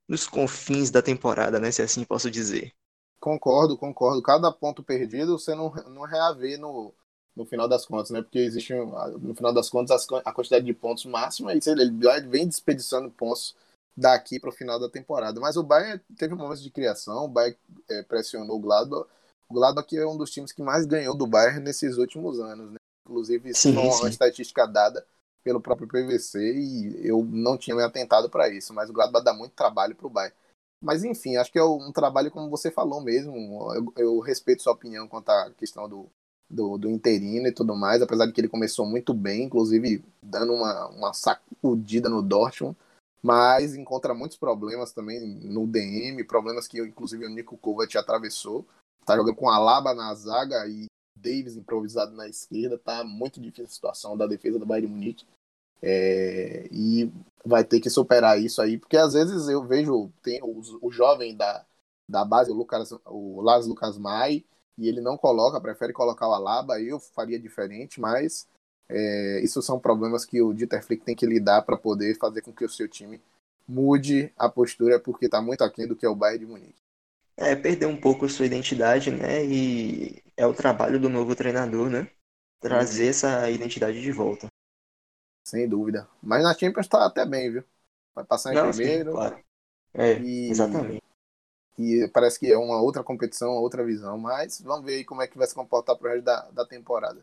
nos 0.06 0.28
confins 0.28 0.90
da 0.90 1.00
temporada, 1.00 1.58
né? 1.58 1.72
Se 1.72 1.80
assim 1.80 2.04
posso 2.04 2.30
dizer. 2.30 2.72
Concordo, 3.18 3.78
concordo. 3.78 4.22
Cada 4.22 4.52
ponto 4.52 4.84
perdido 4.84 5.38
você 5.38 5.54
não, 5.54 5.70
não 5.88 6.02
reaver 6.02 6.60
no, 6.60 6.94
no 7.36 7.44
final 7.44 7.68
das 7.68 7.84
contas, 7.84 8.10
né? 8.10 8.22
Porque 8.22 8.38
existe, 8.38 8.72
no 8.74 9.34
final 9.34 9.52
das 9.52 9.68
contas, 9.68 10.06
a 10.24 10.32
quantidade 10.32 10.64
de 10.64 10.72
pontos 10.72 11.04
máxima 11.04 11.54
e 11.54 11.60
ele 11.66 11.90
vem 12.28 12.48
desperdiçando 12.48 13.10
pontos 13.10 13.54
daqui 13.96 14.40
para 14.40 14.48
o 14.48 14.52
final 14.52 14.80
da 14.80 14.88
temporada. 14.88 15.38
Mas 15.38 15.56
o 15.56 15.62
Bayern 15.62 16.00
teve 16.16 16.34
momentos 16.34 16.62
de 16.62 16.70
criação, 16.70 17.24
o 17.24 17.28
Bayern 17.28 17.58
é, 17.90 18.02
pressionou 18.02 18.56
o 18.56 18.60
Gladbach. 18.60 19.06
O 19.48 19.54
Gladbach 19.54 19.96
é 19.96 20.06
um 20.06 20.16
dos 20.16 20.30
times 20.30 20.50
que 20.50 20.62
mais 20.62 20.86
ganhou 20.86 21.14
do 21.14 21.26
Bayern 21.26 21.60
nesses 21.60 21.98
últimos 21.98 22.40
anos, 22.40 22.72
né? 22.72 22.78
Inclusive, 23.06 23.50
isso 23.50 23.60
sim, 23.60 23.76
é 23.76 23.80
uma 23.80 24.08
estatística 24.08 24.66
dada 24.66 25.06
pelo 25.44 25.60
próprio 25.60 25.86
PVC 25.86 26.38
e 26.40 27.06
eu 27.06 27.22
não 27.22 27.56
tinha 27.56 27.76
me 27.76 27.82
atentado 27.82 28.28
para 28.28 28.48
isso, 28.48 28.74
mas 28.74 28.90
o 28.90 28.92
Gladbach 28.92 29.24
dá 29.24 29.32
muito 29.32 29.52
trabalho 29.52 29.94
para 29.94 30.06
o 30.06 30.10
Bayern. 30.10 30.34
Mas 30.82 31.04
enfim, 31.04 31.36
acho 31.36 31.52
que 31.52 31.58
é 31.58 31.64
um 31.64 31.92
trabalho 31.92 32.30
como 32.30 32.50
você 32.50 32.70
falou 32.70 33.00
mesmo. 33.00 33.72
Eu, 33.74 33.92
eu 33.96 34.20
respeito 34.20 34.62
sua 34.62 34.72
opinião 34.72 35.06
quanto 35.08 35.30
à 35.30 35.50
questão 35.52 35.88
do, 35.88 36.10
do, 36.48 36.78
do 36.78 36.88
interino 36.88 37.48
e 37.48 37.52
tudo 37.52 37.74
mais, 37.74 38.00
apesar 38.00 38.26
de 38.26 38.32
que 38.32 38.40
ele 38.40 38.48
começou 38.48 38.86
muito 38.86 39.12
bem, 39.12 39.44
inclusive 39.44 40.04
dando 40.22 40.52
uma, 40.52 40.88
uma 40.88 41.12
sacudida 41.12 42.08
no 42.08 42.22
Dortmund, 42.22 42.76
mas 43.22 43.74
encontra 43.74 44.14
muitos 44.14 44.36
problemas 44.36 44.92
também 44.92 45.20
no 45.20 45.66
DM, 45.66 46.22
problemas 46.24 46.68
que 46.68 46.80
inclusive 46.80 47.26
o 47.26 47.28
Nico 47.28 47.56
Kovac 47.58 47.96
atravessou. 47.98 48.64
Tá 49.04 49.16
jogando 49.16 49.34
com 49.34 49.48
Alaba 49.48 49.94
na 49.94 50.14
zaga 50.14 50.66
e 50.68 50.86
Davis 51.16 51.56
improvisado 51.56 52.12
na 52.12 52.28
esquerda, 52.28 52.78
tá 52.78 53.02
muito 53.02 53.40
difícil 53.40 53.64
a 53.64 53.68
situação 53.68 54.16
da 54.16 54.26
defesa 54.26 54.58
do 54.58 54.66
Bayern 54.66 54.86
de 54.86 54.92
Munique. 54.92 55.26
É, 55.82 56.68
e 56.70 57.10
vai 57.44 57.64
ter 57.64 57.80
que 57.80 57.90
superar 57.90 58.40
isso 58.40 58.62
aí, 58.62 58.78
porque 58.78 58.96
às 58.96 59.12
vezes 59.12 59.48
eu 59.48 59.64
vejo 59.64 60.10
tem 60.22 60.40
o, 60.42 60.60
o 60.80 60.90
jovem 60.90 61.36
da, 61.36 61.64
da 62.08 62.24
base, 62.24 62.50
o 62.50 62.54
Lucas, 62.54 62.92
o 63.04 63.40
Lars 63.40 63.66
Lucas 63.66 63.98
Mai, 63.98 64.44
e 64.78 64.88
ele 64.88 65.00
não 65.00 65.16
coloca, 65.16 65.60
prefere 65.60 65.92
colocar 65.92 66.28
o 66.28 66.32
Alaba, 66.32 66.80
eu 66.80 67.00
faria 67.00 67.38
diferente, 67.38 68.00
mas 68.00 68.46
é, 68.88 69.40
isso 69.42 69.62
são 69.62 69.78
problemas 69.78 70.24
que 70.24 70.40
o 70.40 70.52
Dieter 70.52 70.84
Flick 70.84 71.04
tem 71.04 71.16
que 71.16 71.26
lidar 71.26 71.62
para 71.62 71.76
poder 71.76 72.16
fazer 72.18 72.42
com 72.42 72.52
que 72.52 72.64
o 72.64 72.68
seu 72.68 72.88
time 72.88 73.20
mude 73.66 74.32
a 74.36 74.48
postura, 74.48 75.00
porque 75.00 75.26
está 75.26 75.40
muito 75.40 75.64
aquém 75.64 75.86
do 75.86 75.96
que 75.96 76.06
é 76.06 76.08
o 76.08 76.14
Bayern 76.14 76.44
de 76.44 76.50
Munique. 76.50 76.82
É, 77.36 77.54
perder 77.54 77.86
um 77.86 78.00
pouco 78.00 78.28
sua 78.28 78.46
identidade, 78.46 79.10
né? 79.10 79.44
E 79.44 80.22
é 80.36 80.46
o 80.46 80.54
trabalho 80.54 80.98
do 80.98 81.08
novo 81.08 81.34
treinador, 81.34 81.90
né? 81.90 82.10
Trazer 82.60 83.08
essa 83.08 83.50
identidade 83.50 84.00
de 84.00 84.12
volta. 84.12 84.46
Sem 85.46 85.68
dúvida. 85.68 86.08
Mas 86.22 86.42
na 86.42 86.54
Champions 86.54 86.88
tá 86.88 87.04
até 87.04 87.26
bem, 87.26 87.52
viu? 87.52 87.64
Vai 88.14 88.24
passar 88.24 88.52
em 88.52 88.56
Não, 88.56 88.70
primeiro. 88.70 89.10
Sim, 89.10 89.16
claro. 89.16 89.44
É, 89.92 90.18
e... 90.18 90.50
exatamente 90.50 91.05
e 91.78 92.08
parece 92.08 92.38
que 92.38 92.50
é 92.50 92.56
uma 92.56 92.80
outra 92.80 93.02
competição, 93.04 93.52
outra 93.52 93.84
visão, 93.84 94.18
mas 94.18 94.60
vamos 94.60 94.84
ver 94.86 94.94
aí 94.96 95.04
como 95.04 95.22
é 95.22 95.26
que 95.26 95.36
vai 95.36 95.46
se 95.46 95.54
comportar 95.54 95.96
pro 95.96 96.08
resto 96.08 96.24
da, 96.24 96.50
da 96.50 96.66
temporada. 96.66 97.22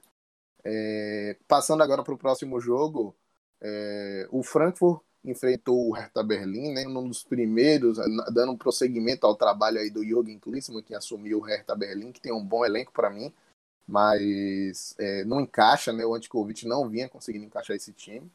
É, 0.63 1.37
passando 1.47 1.83
agora 1.83 2.03
para 2.03 2.13
o 2.13 2.17
próximo 2.17 2.59
jogo, 2.59 3.15
é, 3.61 4.27
o 4.31 4.43
Frankfurt 4.43 5.01
enfrentou 5.23 5.89
o 5.89 5.93
Hertha 5.93 6.21
Berlim, 6.21 6.73
né, 6.73 6.85
um 6.87 7.07
dos 7.07 7.23
primeiros, 7.23 7.97
dando 8.33 8.51
um 8.51 8.57
prosseguimento 8.57 9.25
ao 9.25 9.35
trabalho 9.35 9.79
aí 9.79 9.89
do 9.89 10.03
Jürgen 10.03 10.37
Klinsmann, 10.39 10.83
que 10.83 10.93
assumiu 10.93 11.39
o 11.39 11.41
Hertha 11.41 11.75
Berlim, 11.75 12.11
que 12.11 12.21
tem 12.21 12.33
um 12.33 12.43
bom 12.43 12.65
elenco 12.65 12.91
para 12.91 13.09
mim, 13.09 13.33
mas 13.87 14.95
é, 14.99 15.23
não 15.25 15.41
encaixa, 15.41 15.91
né, 15.93 16.05
o 16.05 16.13
Antikovic 16.13 16.67
não 16.67 16.89
vinha 16.89 17.09
conseguindo 17.09 17.45
encaixar 17.45 17.75
esse 17.75 17.93
time. 17.93 18.29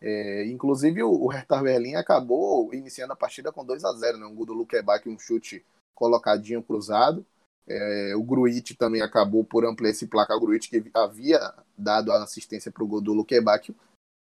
É, 0.00 0.46
inclusive 0.46 1.02
o, 1.02 1.10
o 1.10 1.28
Hertha 1.28 1.60
Berlim 1.60 1.94
acabou 1.94 2.72
iniciando 2.72 3.12
a 3.12 3.16
partida 3.16 3.50
com 3.50 3.64
2 3.64 3.84
a 3.84 3.92
0 3.92 4.18
né? 4.18 4.26
Um 4.26 4.34
gol 4.34 4.46
do 4.46 4.54
Luquebac, 4.54 5.08
um 5.08 5.18
chute 5.18 5.64
colocadinho 5.94 6.62
cruzado. 6.62 7.26
É, 7.66 8.14
o 8.16 8.22
Gruit 8.22 8.74
também 8.76 9.02
acabou 9.02 9.44
por 9.44 9.66
ampliar 9.66 9.90
esse 9.90 10.06
placar. 10.06 10.36
O 10.36 10.40
Gruit 10.40 10.70
que 10.70 10.90
havia 10.94 11.52
dado 11.76 12.12
a 12.12 12.22
assistência 12.22 12.70
para 12.70 12.84
o 12.84 12.86
gol 12.86 13.00
do 13.00 13.12
Luquebac. 13.12 13.74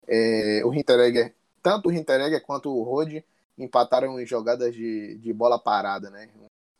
É, 0.07 0.61
o 0.65 0.73
Hinteregger, 0.73 1.33
tanto 1.61 1.89
o 1.89 1.91
Hinteregger 1.91 2.41
quanto 2.43 2.69
o 2.69 2.83
Rode 2.83 3.23
empataram 3.57 4.19
em 4.19 4.25
jogadas 4.25 4.73
de, 4.73 5.17
de 5.17 5.33
bola 5.33 5.59
parada, 5.59 6.09
né? 6.09 6.29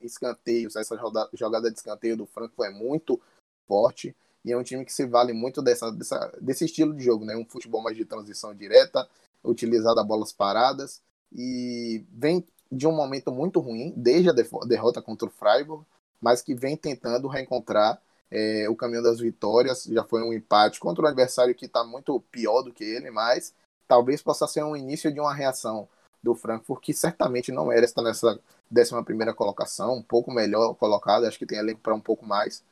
Escanteios, 0.01 0.75
essa 0.75 0.95
jogada 1.33 1.71
de 1.71 1.77
escanteio 1.77 2.15
do 2.15 2.25
Franco 2.25 2.63
é 2.63 2.69
muito 2.69 3.19
forte. 3.67 4.15
E 4.47 4.53
é 4.53 4.57
um 4.57 4.63
time 4.63 4.86
que 4.86 4.93
se 4.93 5.05
vale 5.05 5.33
muito 5.33 5.62
dessa, 5.62 5.91
dessa, 5.91 6.31
desse 6.39 6.63
estilo 6.63 6.93
de 6.93 7.03
jogo, 7.03 7.25
né? 7.25 7.36
Um 7.36 7.45
futebol 7.45 7.81
mais 7.83 7.97
de 7.97 8.05
transição 8.05 8.55
direta, 8.55 9.05
utilizado 9.43 9.99
a 9.99 10.03
bolas 10.05 10.31
paradas. 10.31 11.01
E 11.33 12.05
vem 12.10 12.45
de 12.71 12.88
um 12.88 12.93
momento 12.93 13.29
muito 13.29 13.60
ruim, 13.60 13.93
desde 13.97 14.29
a 14.29 14.33
derrota 14.65 15.01
contra 15.01 15.27
o 15.27 15.31
Freiburg, 15.31 15.86
mas 16.21 16.41
que 16.41 16.55
vem 16.55 16.77
tentando 16.77 17.27
reencontrar 17.27 18.01
é, 18.31 18.69
o 18.69 18.75
caminho 18.75 19.03
das 19.03 19.19
vitórias. 19.19 19.83
Já 19.83 20.05
foi 20.05 20.23
um 20.23 20.33
empate 20.33 20.79
contra 20.79 21.03
um 21.03 21.07
adversário 21.07 21.53
que 21.53 21.65
está 21.65 21.83
muito 21.83 22.17
pior 22.31 22.62
do 22.62 22.71
que 22.71 22.86
ele, 22.86 23.12
mas 23.12 23.53
talvez 23.86 24.21
possa 24.21 24.47
ser 24.47 24.63
um 24.63 24.77
início 24.77 25.12
de 25.12 25.19
uma 25.19 25.33
reação 25.33 25.89
do 26.23 26.33
Frankfurt, 26.33 26.81
que 26.81 26.93
certamente 26.93 27.51
não 27.51 27.69
era 27.69 27.83
estar 27.83 28.01
nessa 28.01 28.39
11 28.71 29.33
colocação, 29.36 29.95
um 29.95 30.01
pouco 30.01 30.31
melhor 30.31 30.73
colocado, 30.75 31.25
acho 31.25 31.38
que 31.38 31.45
tem 31.45 31.57
elenco 31.57 31.81
para 31.81 31.93
um 31.93 31.99
pouco 31.99 32.25
mais. 32.25 32.63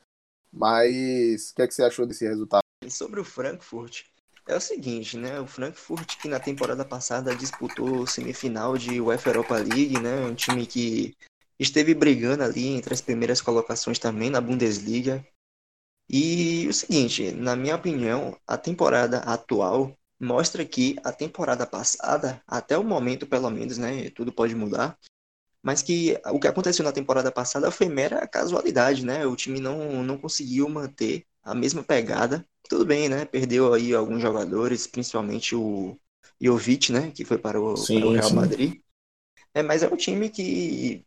Mas 0.52 1.50
o 1.50 1.54
que, 1.54 1.62
é 1.62 1.66
que 1.66 1.74
você 1.74 1.82
achou 1.82 2.06
desse 2.06 2.26
resultado? 2.26 2.62
Sobre 2.88 3.20
o 3.20 3.24
Frankfurt, 3.24 4.04
é 4.46 4.56
o 4.56 4.60
seguinte, 4.60 5.16
né? 5.16 5.40
O 5.40 5.46
Frankfurt 5.46 6.16
que 6.20 6.28
na 6.28 6.38
temporada 6.38 6.84
passada 6.84 7.34
disputou 7.34 8.06
semifinal 8.06 8.78
de 8.78 9.00
UEFA 9.00 9.30
Europa 9.30 9.56
League, 9.56 10.00
né? 10.00 10.24
Um 10.24 10.34
time 10.34 10.66
que 10.66 11.16
esteve 11.58 11.94
brigando 11.94 12.44
ali 12.44 12.68
entre 12.68 12.94
as 12.94 13.00
primeiras 13.00 13.40
colocações 13.40 13.98
também 13.98 14.30
na 14.30 14.40
Bundesliga. 14.40 15.26
E 16.08 16.68
o 16.68 16.72
seguinte, 16.72 17.32
na 17.32 17.56
minha 17.56 17.74
opinião, 17.74 18.38
a 18.46 18.56
temporada 18.56 19.18
atual 19.18 19.92
mostra 20.20 20.64
que 20.64 20.96
a 21.04 21.12
temporada 21.12 21.66
passada, 21.66 22.40
até 22.46 22.78
o 22.78 22.84
momento 22.84 23.26
pelo 23.26 23.50
menos, 23.50 23.78
né? 23.78 24.10
Tudo 24.10 24.32
pode 24.32 24.54
mudar 24.54 24.96
mas 25.66 25.82
que 25.82 26.16
o 26.26 26.38
que 26.38 26.46
aconteceu 26.46 26.84
na 26.84 26.92
temporada 26.92 27.32
passada 27.32 27.72
foi 27.72 27.88
mera 27.88 28.24
casualidade, 28.28 29.04
né? 29.04 29.26
O 29.26 29.34
time 29.34 29.58
não, 29.58 30.04
não 30.04 30.16
conseguiu 30.16 30.68
manter 30.68 31.26
a 31.42 31.56
mesma 31.56 31.82
pegada. 31.82 32.46
Tudo 32.68 32.86
bem, 32.86 33.08
né? 33.08 33.24
Perdeu 33.24 33.74
aí 33.74 33.92
alguns 33.92 34.22
jogadores, 34.22 34.86
principalmente 34.86 35.56
o 35.56 35.98
Jovic, 36.40 36.92
né? 36.92 37.10
Que 37.10 37.24
foi 37.24 37.36
para 37.36 37.60
o, 37.60 37.76
sim, 37.76 37.98
para 37.98 38.06
o 38.06 38.12
Real 38.12 38.30
sim. 38.30 38.36
Madrid. 38.36 38.80
É, 39.52 39.60
mas 39.60 39.82
é 39.82 39.88
um 39.88 39.96
time 39.96 40.30
que 40.30 41.04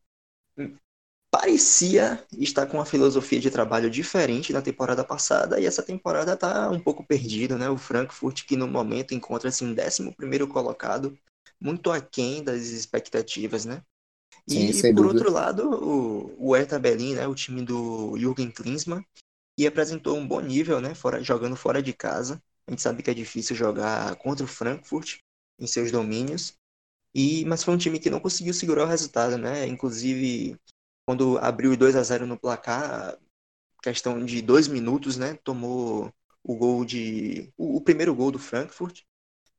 parecia 1.31 2.21
estar 2.37 2.65
com 2.65 2.79
uma 2.79 2.85
filosofia 2.85 3.39
de 3.39 3.49
trabalho 3.49 3.89
diferente 3.89 4.51
na 4.51 4.61
temporada 4.61 5.05
passada 5.05 5.57
e 5.57 5.65
essa 5.65 5.81
temporada 5.81 6.33
está 6.33 6.69
um 6.69 6.81
pouco 6.81 7.01
perdida, 7.01 7.57
né? 7.57 7.69
O 7.69 7.77
Frankfurt 7.77 8.43
que 8.45 8.57
no 8.57 8.67
momento 8.67 9.13
encontra-se 9.13 9.63
em 9.63 9.73
11 9.73 10.11
primeiro 10.17 10.49
colocado, 10.49 11.17
muito 11.61 11.89
aquém 11.89 12.43
das 12.43 12.63
expectativas, 12.63 13.63
né? 13.63 13.81
E, 14.47 14.71
Sim, 14.73 14.93
por 14.93 15.05
dúvida. 15.05 15.19
outro 15.19 15.31
lado, 15.31 15.69
o, 15.69 16.49
o 16.49 16.55
Hertha 16.55 16.79
Berlin, 16.79 17.15
né, 17.15 17.27
o 17.27 17.35
time 17.35 17.63
do 17.63 18.17
Jürgen 18.17 18.51
Klinsmann, 18.51 19.03
que 19.57 19.67
apresentou 19.67 20.17
um 20.17 20.27
bom 20.27 20.41
nível, 20.41 20.79
né, 20.81 20.95
fora, 20.95 21.23
jogando 21.23 21.55
fora 21.55 21.81
de 21.81 21.93
casa. 21.93 22.41
A 22.67 22.71
gente 22.71 22.81
sabe 22.81 23.03
que 23.03 23.11
é 23.11 23.13
difícil 23.13 23.55
jogar 23.55 24.15
contra 24.17 24.45
o 24.45 24.47
Frankfurt 24.47 25.19
em 25.59 25.67
seus 25.67 25.91
domínios. 25.91 26.53
E, 27.13 27.45
mas 27.45 27.63
foi 27.63 27.73
um 27.73 27.77
time 27.77 27.99
que 27.99 28.09
não 28.09 28.19
conseguiu 28.19 28.53
segurar 28.53 28.85
o 28.85 28.87
resultado, 28.87 29.37
né? 29.37 29.67
Inclusive, 29.67 30.59
quando 31.05 31.37
abriu 31.39 31.75
2 31.75 31.95
a 31.95 32.03
0 32.03 32.27
no 32.27 32.39
placar, 32.39 33.17
questão 33.81 34.23
de 34.23 34.41
dois 34.41 34.67
minutos, 34.67 35.17
né? 35.17 35.35
Tomou 35.43 36.13
o 36.43 36.55
gol 36.55 36.85
de. 36.85 37.51
o, 37.57 37.77
o 37.77 37.81
primeiro 37.81 38.13
gol 38.15 38.31
do 38.31 38.39
Frankfurt. 38.39 39.01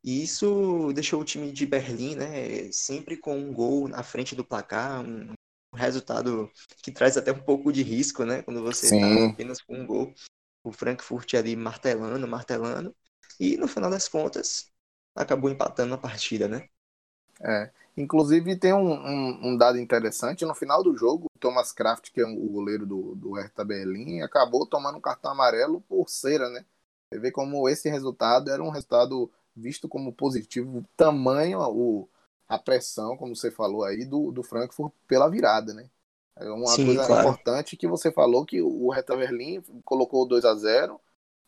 E 0.02 0.22
isso 0.22 0.92
deixou 0.94 1.20
o 1.20 1.24
time 1.24 1.52
de 1.52 1.66
Berlim, 1.66 2.16
né, 2.16 2.72
sempre 2.72 3.16
com 3.16 3.36
um 3.36 3.52
gol 3.52 3.86
na 3.86 4.02
frente 4.02 4.34
do 4.34 4.44
placar, 4.44 5.02
um 5.02 5.34
resultado 5.74 6.50
que 6.82 6.90
traz 6.90 7.16
até 7.16 7.32
um 7.32 7.42
pouco 7.42 7.72
de 7.72 7.82
risco, 7.82 8.24
né, 8.24 8.42
quando 8.42 8.62
você 8.62 8.86
está 8.86 9.30
apenas 9.30 9.60
com 9.60 9.74
um 9.74 9.86
gol. 9.86 10.14
O 10.64 10.72
Frankfurt 10.72 11.34
ali 11.34 11.54
martelando, 11.54 12.26
martelando, 12.26 12.94
e 13.38 13.56
no 13.56 13.68
final 13.68 13.90
das 13.90 14.08
contas 14.08 14.70
acabou 15.14 15.50
empatando 15.50 15.94
a 15.94 15.98
partida, 15.98 16.48
né? 16.48 16.68
É. 17.40 17.70
Inclusive 17.96 18.56
tem 18.56 18.72
um, 18.72 18.92
um, 18.92 19.48
um, 19.48 19.56
dado 19.56 19.78
interessante, 19.78 20.44
no 20.44 20.54
final 20.54 20.82
do 20.82 20.96
jogo, 20.96 21.26
o 21.34 21.38
Thomas 21.38 21.72
Kraft, 21.72 22.10
que 22.12 22.20
é 22.20 22.24
o 22.24 22.48
goleiro 22.48 22.86
do, 22.86 23.14
do 23.14 23.32
Hertha 23.32 23.64
Berlim, 23.64 24.20
acabou 24.20 24.66
tomando 24.66 24.98
um 24.98 25.00
cartão 25.00 25.32
amarelo 25.32 25.80
por 25.82 26.08
cera, 26.08 26.48
né? 26.50 26.64
Você 27.10 27.18
vê 27.18 27.30
como 27.30 27.68
esse 27.68 27.88
resultado 27.88 28.50
era 28.50 28.62
um 28.62 28.70
resultado 28.70 29.30
visto 29.56 29.88
como 29.88 30.12
positivo, 30.12 30.84
tamanho 30.96 31.60
o, 31.60 32.08
a 32.48 32.58
pressão, 32.58 33.16
como 33.16 33.34
você 33.34 33.50
falou 33.50 33.84
aí, 33.84 34.04
do, 34.04 34.30
do 34.30 34.42
Frankfurt 34.42 34.92
pela 35.06 35.28
virada, 35.28 35.74
né? 35.74 35.88
É 36.36 36.50
uma 36.50 36.68
Sim, 36.68 36.86
coisa 36.86 37.06
claro. 37.06 37.28
importante 37.28 37.76
que 37.76 37.86
você 37.86 38.10
falou 38.10 38.46
que 38.46 38.62
o 38.62 38.88
Hertha 38.90 39.16
Berlim 39.16 39.60
colocou 39.84 40.26
2 40.26 40.44
a 40.44 40.54
0 40.54 41.00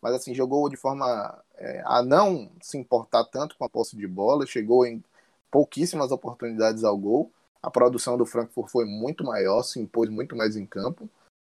mas 0.03 0.15
assim, 0.15 0.35
jogou 0.35 0.69
de 0.69 0.77
forma 0.77 1.41
é, 1.55 1.81
a 1.87 2.03
não 2.03 2.51
se 2.61 2.77
importar 2.77 3.25
tanto 3.27 3.57
com 3.57 3.65
a 3.65 3.71
posse 3.71 3.97
de 3.97 4.07
bola, 4.09 4.45
chegou 4.45 4.85
em 4.85 5.03
pouquíssimas 5.49 6.11
oportunidades 6.11 6.83
ao 6.83 6.99
gol. 6.99 7.33
A 7.63 7.71
produção 7.71 8.19
do 8.19 8.27
Frankfurt 8.27 8.69
foi 8.69 8.85
muito 8.85 9.23
maior, 9.23 9.63
se 9.63 9.79
impôs 9.79 10.11
muito 10.11 10.35
mais 10.35 10.57
em 10.57 10.67
campo. 10.67 11.09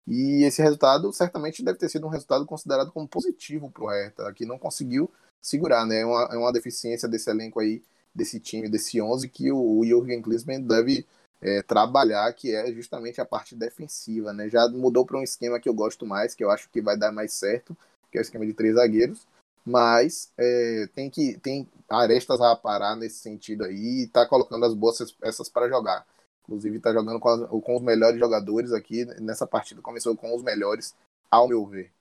E 0.07 0.43
esse 0.43 0.63
resultado 0.63 1.13
certamente 1.13 1.63
deve 1.63 1.77
ter 1.77 1.89
sido 1.89 2.07
um 2.07 2.09
resultado 2.09 2.43
considerado 2.47 2.91
como 2.91 3.07
positivo 3.07 3.69
para 3.69 3.83
o 3.83 3.89
Hertha, 3.89 4.33
que 4.33 4.47
não 4.47 4.57
conseguiu 4.57 5.11
segurar, 5.41 5.85
né? 5.85 6.01
É 6.01 6.05
uma, 6.05 6.23
é 6.31 6.37
uma 6.37 6.53
deficiência 6.53 7.07
desse 7.07 7.29
elenco 7.29 7.59
aí, 7.59 7.81
desse 8.13 8.39
time, 8.39 8.69
desse 8.69 9.01
11, 9.01 9.27
que 9.29 9.51
o, 9.51 9.79
o 9.79 9.85
Jürgen 9.85 10.21
Klinsmann 10.21 10.61
deve 10.61 11.05
é, 11.41 11.61
trabalhar, 11.61 12.31
que 12.33 12.53
é 12.53 12.71
justamente 12.73 13.21
a 13.21 13.25
parte 13.25 13.55
defensiva, 13.55 14.33
né? 14.33 14.49
Já 14.49 14.67
mudou 14.69 15.05
para 15.05 15.17
um 15.17 15.23
esquema 15.23 15.59
que 15.59 15.69
eu 15.69 15.73
gosto 15.73 16.05
mais, 16.05 16.35
que 16.35 16.43
eu 16.43 16.51
acho 16.51 16.69
que 16.69 16.81
vai 16.81 16.97
dar 16.97 17.11
mais 17.11 17.33
certo, 17.33 17.75
que 18.11 18.17
é 18.17 18.21
o 18.21 18.23
esquema 18.23 18.45
de 18.45 18.53
três 18.53 18.75
zagueiros, 18.75 19.25
mas 19.65 20.31
é, 20.37 20.87
tem 20.95 21.09
que 21.09 21.37
tem 21.39 21.67
arestas 21.89 22.41
a 22.41 22.55
parar 22.55 22.95
nesse 22.95 23.19
sentido 23.19 23.63
aí 23.65 24.03
e 24.03 24.07
tá 24.07 24.25
colocando 24.25 24.65
as 24.65 24.73
boas 24.73 25.11
peças 25.13 25.49
para 25.49 25.69
jogar. 25.69 26.05
Inclusive 26.43 26.77
está 26.77 26.91
jogando 26.91 27.19
com, 27.19 27.29
as, 27.29 27.47
com, 27.49 27.75
os 27.75 27.81
melhores 27.81 28.19
jogadores 28.19 28.73
aqui 28.73 29.05
nessa 29.21 29.45
partida, 29.47 29.81
começou 29.81 30.15
com 30.15 30.35
os 30.35 30.41
melhores, 30.41 30.95
ao 31.29 31.47
meu 31.47 31.65
ver. 31.65 31.91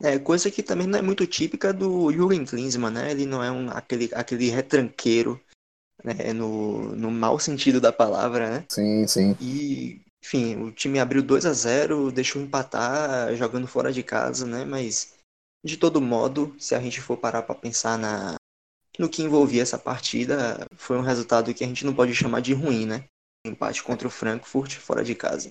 É, 0.00 0.18
coisa 0.18 0.50
que 0.50 0.62
também 0.62 0.86
não 0.86 0.98
é 0.98 1.02
muito 1.02 1.26
típica 1.26 1.72
do 1.72 2.12
Jürgen 2.12 2.44
Klinsmann, 2.44 2.92
né? 2.92 3.10
Ele 3.10 3.26
não 3.26 3.42
é 3.42 3.50
um, 3.50 3.68
aquele, 3.70 4.08
aquele 4.14 4.48
retranqueiro, 4.48 5.40
né? 6.04 6.32
No, 6.32 6.94
no 6.94 7.10
mau 7.10 7.38
sentido 7.38 7.80
da 7.80 7.92
palavra, 7.92 8.50
né? 8.50 8.64
Sim, 8.68 9.06
sim. 9.06 9.36
E, 9.40 10.00
enfim, 10.22 10.62
o 10.62 10.70
time 10.70 11.00
abriu 11.00 11.22
2 11.22 11.44
a 11.46 11.52
0 11.52 12.12
deixou 12.12 12.40
empatar 12.40 13.34
jogando 13.34 13.66
fora 13.66 13.92
de 13.92 14.02
casa, 14.02 14.46
né? 14.46 14.64
Mas 14.64 15.14
de 15.64 15.76
todo 15.76 16.00
modo, 16.00 16.54
se 16.58 16.74
a 16.74 16.80
gente 16.80 17.00
for 17.00 17.16
parar 17.16 17.42
para 17.42 17.54
pensar 17.54 17.98
na, 17.98 18.36
no 18.98 19.08
que 19.08 19.22
envolvia 19.22 19.62
essa 19.62 19.78
partida, 19.78 20.64
foi 20.76 20.96
um 20.96 21.02
resultado 21.02 21.52
que 21.52 21.64
a 21.64 21.66
gente 21.66 21.84
não 21.84 21.94
pode 21.94 22.14
chamar 22.14 22.40
de 22.40 22.52
ruim, 22.52 22.86
né? 22.86 23.04
Empate 23.44 23.82
contra 23.82 24.06
o 24.06 24.10
Frankfurt 24.10 24.76
fora 24.76 25.02
de 25.02 25.14
casa. 25.14 25.50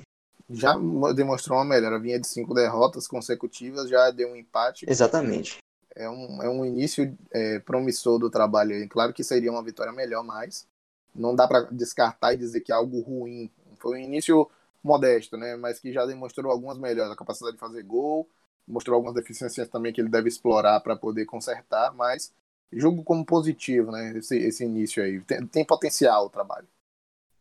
Já 0.49 0.75
demonstrou 1.13 1.57
uma 1.57 1.65
melhora, 1.65 1.99
vinha 1.99 2.19
de 2.19 2.27
cinco 2.27 2.53
derrotas 2.53 3.07
consecutivas, 3.07 3.89
já 3.89 4.09
deu 4.11 4.29
um 4.29 4.35
empate. 4.35 4.85
Exatamente. 4.87 5.57
É 5.93 6.09
um, 6.09 6.41
é 6.41 6.49
um 6.49 6.65
início 6.65 7.17
é, 7.31 7.59
promissor 7.59 8.19
do 8.19 8.29
trabalho 8.29 8.75
aí. 8.75 8.87
Claro 8.87 9.13
que 9.13 9.23
seria 9.23 9.51
uma 9.51 9.63
vitória 9.63 9.91
melhor, 9.91 10.23
mas 10.23 10.65
não 11.13 11.35
dá 11.35 11.47
para 11.47 11.61
descartar 11.71 12.33
e 12.33 12.37
dizer 12.37 12.61
que 12.61 12.71
é 12.71 12.75
algo 12.75 13.01
ruim. 13.01 13.49
Foi 13.79 13.97
um 13.97 14.01
início 14.01 14.49
modesto, 14.83 15.35
né? 15.35 15.55
Mas 15.55 15.79
que 15.79 15.91
já 15.91 16.05
demonstrou 16.05 16.51
algumas 16.51 16.77
melhores, 16.77 17.11
a 17.11 17.15
capacidade 17.15 17.55
de 17.55 17.59
fazer 17.59 17.83
gol, 17.83 18.29
mostrou 18.67 18.95
algumas 18.95 19.15
deficiências 19.15 19.67
também 19.67 19.91
que 19.91 19.99
ele 19.99 20.09
deve 20.09 20.29
explorar 20.29 20.79
para 20.79 20.95
poder 20.95 21.25
consertar, 21.25 21.93
mas 21.93 22.31
julgo 22.71 23.03
como 23.03 23.25
positivo, 23.25 23.91
né? 23.91 24.17
Esse, 24.17 24.37
esse 24.37 24.63
início 24.63 25.03
aí. 25.03 25.19
Tem, 25.21 25.45
tem 25.47 25.65
potencial 25.65 26.27
o 26.27 26.29
trabalho. 26.29 26.67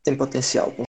Tem 0.03 0.16
potencial, 0.16 0.73
com. 0.73 0.86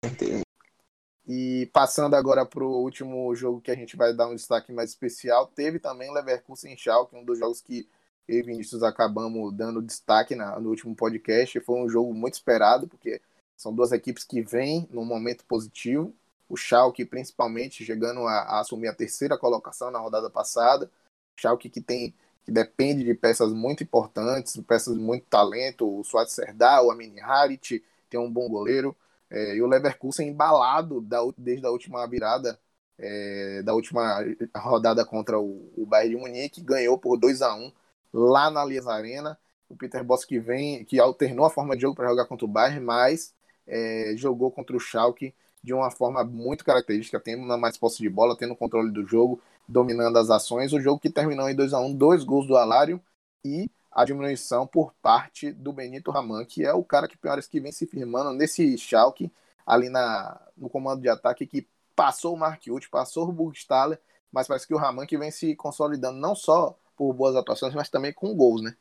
E 1.26 1.66
passando 1.72 2.14
agora 2.14 2.44
para 2.44 2.62
o 2.62 2.82
último 2.82 3.34
jogo 3.34 3.60
que 3.60 3.70
a 3.70 3.74
gente 3.74 3.96
vai 3.96 4.12
dar 4.14 4.28
um 4.28 4.34
destaque 4.34 4.72
mais 4.72 4.90
especial, 4.90 5.46
teve 5.46 5.78
também 5.78 6.12
Leverkusen 6.12 6.76
Schalke, 6.76 7.16
um 7.16 7.24
dos 7.24 7.38
jogos 7.38 7.60
que 7.60 7.88
eu 8.28 8.38
e 8.38 8.42
Vinícius 8.42 8.82
acabamos 8.82 9.52
dando 9.54 9.82
destaque 9.82 10.34
na, 10.34 10.58
no 10.60 10.70
último 10.70 10.94
podcast. 10.94 11.58
Foi 11.60 11.80
um 11.80 11.88
jogo 11.88 12.12
muito 12.12 12.34
esperado, 12.34 12.86
porque 12.86 13.20
são 13.56 13.74
duas 13.74 13.92
equipes 13.92 14.24
que 14.24 14.42
vêm 14.42 14.88
num 14.90 15.04
momento 15.04 15.44
positivo 15.46 16.14
o 16.48 16.56
Schalke 16.56 17.04
principalmente 17.04 17.84
chegando 17.84 18.26
a, 18.26 18.40
a, 18.40 18.60
assumir 18.60 18.88
a 18.88 18.94
terceira 18.94 19.38
colocação 19.38 19.90
na 19.90 19.98
rodada 19.98 20.30
passada. 20.30 20.90
O 21.36 21.40
Schalke 21.40 21.68
que 21.68 21.80
tem 21.80 22.14
que 22.44 22.52
depende 22.52 23.02
de 23.04 23.14
peças 23.14 23.54
muito 23.54 23.82
importantes, 23.82 24.60
peças 24.68 24.94
de 24.94 25.00
muito 25.00 25.24
talento, 25.24 25.88
o 25.88 26.04
Suat 26.04 26.28
Serdar, 26.30 26.82
o 26.82 26.90
Amin 26.90 27.18
Harit, 27.18 27.82
tem 28.10 28.20
um 28.20 28.30
bom 28.30 28.50
goleiro, 28.50 28.94
é, 29.34 29.56
e 29.56 29.62
o 29.62 29.66
Leverkusen 29.66 30.28
embalado 30.28 31.00
da, 31.00 31.18
desde 31.36 31.66
a 31.66 31.70
última 31.70 32.06
virada, 32.06 32.58
é, 32.96 33.62
da 33.64 33.74
última 33.74 34.24
rodada 34.56 35.04
contra 35.04 35.38
o, 35.40 35.72
o 35.76 35.84
Bayern 35.84 36.14
de 36.14 36.20
Munique, 36.22 36.62
ganhou 36.62 36.96
por 36.96 37.18
2 37.18 37.42
a 37.42 37.52
1 37.54 37.72
lá 38.12 38.48
na 38.48 38.60
Allianz 38.60 38.86
Arena. 38.86 39.36
O 39.68 39.76
Peter 39.76 40.04
Boss 40.04 40.24
que 40.24 40.38
vem, 40.38 40.84
que 40.84 41.00
alternou 41.00 41.44
a 41.44 41.50
forma 41.50 41.74
de 41.74 41.82
jogo 41.82 41.96
para 41.96 42.08
jogar 42.08 42.26
contra 42.26 42.44
o 42.44 42.48
Bayern, 42.48 42.80
mas 42.80 43.34
é, 43.66 44.14
jogou 44.16 44.52
contra 44.52 44.76
o 44.76 44.80
Schalke 44.80 45.34
de 45.62 45.72
uma 45.74 45.90
forma 45.90 46.22
muito 46.22 46.64
característica, 46.64 47.18
tendo 47.18 47.42
mais 47.58 47.76
posse 47.76 47.98
de 47.98 48.08
bola, 48.08 48.36
tendo 48.36 48.54
controle 48.54 48.92
do 48.92 49.04
jogo, 49.04 49.40
dominando 49.66 50.16
as 50.18 50.30
ações. 50.30 50.72
O 50.72 50.80
jogo 50.80 51.00
que 51.00 51.10
terminou 51.10 51.48
em 51.48 51.56
2 51.56 51.72
a 51.72 51.80
1 51.80 51.94
dois 51.96 52.22
gols 52.22 52.46
do 52.46 52.56
Alário 52.56 53.00
e 53.44 53.68
a 53.94 54.04
diminuição 54.04 54.66
por 54.66 54.92
parte 55.02 55.52
do 55.52 55.72
Benito 55.72 56.10
Raman, 56.10 56.44
que 56.44 56.64
é 56.64 56.72
o 56.74 56.84
cara 56.84 57.08
que 57.08 57.16
piores 57.18 57.46
que 57.46 57.60
vem 57.60 57.72
se 57.72 57.86
firmando 57.86 58.32
nesse 58.32 58.76
Schalke, 58.78 59.32
ali 59.66 59.88
na, 59.90 60.40
no 60.56 60.68
comando 60.70 61.02
de 61.02 61.08
ataque, 61.08 61.46
que 61.46 61.68
passou 61.96 62.34
o 62.34 62.38
Mark 62.38 62.62
Uth, 62.68 62.88
passou 62.90 63.28
o 63.28 63.32
Burgstaller, 63.32 64.00
mas 64.32 64.48
parece 64.48 64.66
que 64.66 64.74
o 64.74 64.78
Raman 64.78 65.06
que 65.06 65.18
vem 65.18 65.30
se 65.30 65.54
consolidando 65.56 66.18
não 66.18 66.34
só 66.34 66.76
por 66.96 67.12
boas 67.14 67.36
atuações, 67.36 67.74
mas 67.74 67.88
também 67.88 68.12
com 68.12 68.34
gols, 68.36 68.62
né? 68.62 68.76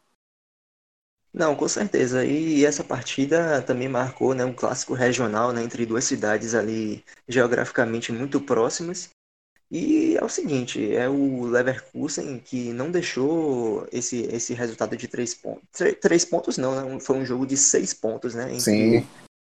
Não, 1.33 1.55
com 1.55 1.67
certeza. 1.67 2.23
E 2.25 2.63
essa 2.65 2.83
partida 2.83 3.61
também 3.61 3.89
marcou, 3.89 4.33
né, 4.35 4.45
um 4.45 4.53
clássico 4.53 4.93
regional, 4.93 5.51
né, 5.51 5.63
entre 5.63 5.85
duas 5.85 6.03
cidades 6.05 6.53
ali 6.53 7.03
geograficamente 7.27 8.11
muito 8.11 8.39
próximas. 8.41 9.09
E 9.71 10.15
é 10.15 10.23
o 10.23 10.29
seguinte, 10.29 10.93
é 10.93 11.09
o 11.09 11.45
Leverkusen 11.45 12.39
que 12.39 12.71
não 12.71 12.91
deixou 12.91 13.87
esse, 13.91 14.21
esse 14.23 14.53
resultado 14.53 14.95
de 14.95 15.07
três 15.07 15.33
pontos. 15.33 15.67
Três 15.99 16.23
pontos 16.23 16.57
não, 16.57 16.75
né? 16.75 16.99
Foi 16.99 17.17
um 17.17 17.25
jogo 17.25 17.45
de 17.45 17.57
seis 17.57 17.93
pontos, 17.93 18.35
né? 18.35 18.53
Entre 18.53 18.61
Sim. 19.01 19.07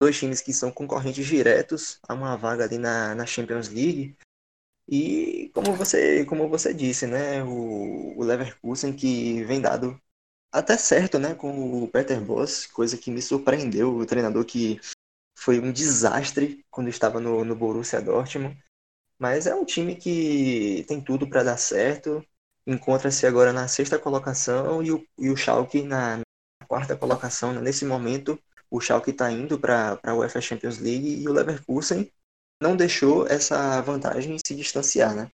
dois 0.01 0.19
times 0.19 0.40
que 0.40 0.53
são 0.53 0.71
concorrentes 0.71 1.27
diretos 1.27 1.99
a 2.09 2.14
uma 2.14 2.37
vaga 2.37 2.64
ali 2.64 2.79
na, 2.79 3.14
na 3.14 3.27
Champions 3.27 3.69
League. 3.69 4.16
E 4.88 5.51
como 5.53 5.75
você, 5.75 6.25
como 6.25 6.49
você 6.49 6.73
disse, 6.73 7.07
né? 7.07 7.42
O, 7.45 8.14
o 8.16 8.25
Leverkusen 8.25 8.95
que 8.95 9.45
vem 9.45 9.61
dado 9.61 10.01
até 10.57 10.77
certo, 10.79 11.19
né, 11.19 11.35
com 11.35 11.83
o 11.83 11.88
Peter 11.88 12.19
Boss, 12.19 12.66
coisa 12.66 12.97
que 12.97 13.11
me 13.11 13.21
surpreendeu, 13.21 13.95
o 13.95 14.07
treinador 14.07 14.45
que 14.45 14.81
foi 15.37 15.61
um 15.61 15.71
desastre 15.71 16.64
quando 16.71 16.88
estava 16.88 17.21
no, 17.21 17.45
no 17.45 17.55
Borussia 17.55 18.01
Dortmund. 18.01 18.57
Mas 19.18 19.46
é 19.46 19.55
um 19.55 19.64
time 19.64 19.96
que 19.96 20.85
tem 20.87 21.00
tudo 21.00 21.29
para 21.29 21.42
dar 21.42 21.57
certo. 21.57 22.24
Encontra-se 22.66 23.26
agora 23.26 23.52
na 23.52 23.68
sexta 23.68 23.98
colocação 23.98 24.83
e 24.83 24.92
o, 24.92 25.07
e 25.18 25.31
o 25.31 25.37
Schalke 25.37 25.83
na, 25.83 26.20
quarta 26.66 26.96
colocação. 26.96 27.52
Nesse 27.55 27.85
momento, 27.85 28.38
o 28.70 28.81
Schalke 28.81 29.11
está 29.11 29.31
indo 29.31 29.59
para 29.59 29.98
a 30.02 30.14
UEFA 30.14 30.40
Champions 30.40 30.79
League 30.79 31.22
e 31.22 31.29
o 31.29 31.33
Leverkusen 31.33 32.11
não 32.61 32.76
deixou 32.76 33.26
essa 33.26 33.81
vantagem 33.81 34.37
se 34.44 34.55
distanciar, 34.55 35.14
né? 35.14 35.29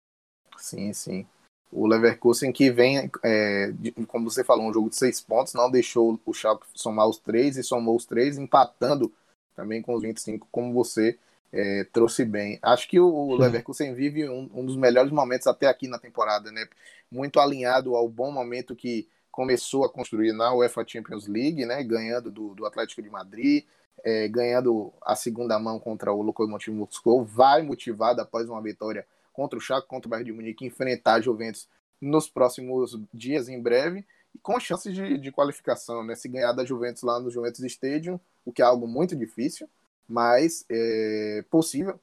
Sim, 0.59 0.93
sim. 0.93 1.27
O 1.73 1.87
Leverkusen 1.87 2.53
que 2.53 2.71
vem, 2.71 3.11
é, 3.23 3.73
como 4.09 4.29
você 4.29 4.43
falou, 4.43 4.69
um 4.69 4.73
jogo 4.73 4.91
de 4.91 4.97
seis 4.97 5.21
pontos, 5.21 5.55
não 5.55 5.71
deixou 5.71 6.19
o 6.27 6.35
Schalke 6.35 6.67
somar 6.75 7.07
os 7.07 7.19
três 7.19 7.57
e 7.57 7.63
somou 7.63 7.97
os 7.97 8.05
três, 8.05 8.37
empatando 8.37 9.13
também 9.55 9.81
com 9.81 9.95
os 9.95 10.03
25, 10.03 10.49
como 10.51 10.73
você 10.73 11.19
é, 11.53 11.85
trouxe 11.93 12.25
bem. 12.25 12.59
Acho 12.63 12.89
que 12.89 13.01
o 13.01 13.35
Leverkusen 13.35 13.95
vive 13.95 14.29
um, 14.29 14.49
um, 14.55 14.65
dos 14.65 14.77
melhores 14.77 15.11
momentos 15.11 15.47
até 15.47 15.67
aqui 15.67 15.89
na 15.89 15.99
temporada, 15.99 16.51
né? 16.53 16.67
Muito 17.11 17.41
alinhado 17.41 17.97
ao 17.97 18.09
bom 18.09 18.31
momento 18.31 18.77
que 18.77 19.09
começou 19.31 19.85
a 19.85 19.89
construir 19.89 20.33
na 20.33 20.55
UEFA 20.55 20.85
Champions 20.87 21.27
League, 21.27 21.65
né? 21.67 21.83
Ganhando 21.83 22.31
do, 22.31 22.55
do 22.55 22.67
Atlético 22.67 23.03
de 23.03 23.11
Madrid, 23.11 23.65
é, 24.05 24.29
ganhando 24.29 24.93
a 25.03 25.17
segunda 25.17 25.59
mão 25.59 25.79
contra 25.79 26.13
o 26.13 26.23
Lokomotiv 26.23 26.75
Moscou, 26.75 27.25
vai 27.25 27.63
motivado 27.63 28.21
após 28.21 28.49
uma 28.49 28.63
vitória 28.63 29.07
contra 29.33 29.59
o 29.59 29.61
Chaco, 29.61 29.89
contra 29.89 30.07
o 30.07 30.11
Bayern 30.11 30.31
de 30.31 30.37
Munique, 30.37 30.65
enfrentar 30.65 31.15
a 31.15 31.21
Juventus 31.21 31.69
nos 32.01 32.29
próximos 32.29 32.99
dias, 33.13 33.49
em 33.49 33.61
breve, 33.61 34.07
e 34.35 34.39
com 34.39 34.59
chances 34.59 34.95
de, 34.95 35.19
de 35.19 35.33
qualificação, 35.33 36.05
né? 36.05 36.15
Se 36.15 36.29
ganhar 36.29 36.53
da 36.53 36.65
Juventus 36.65 37.03
lá 37.03 37.19
no 37.19 37.31
Juventus 37.31 37.61
Stadium, 37.61 38.21
o 38.45 38.53
que 38.53 38.63
é 38.63 38.65
algo 38.65 38.87
muito 38.87 39.17
difícil, 39.17 39.69
mas 40.11 40.65
é 40.69 41.45
possível, 41.51 41.99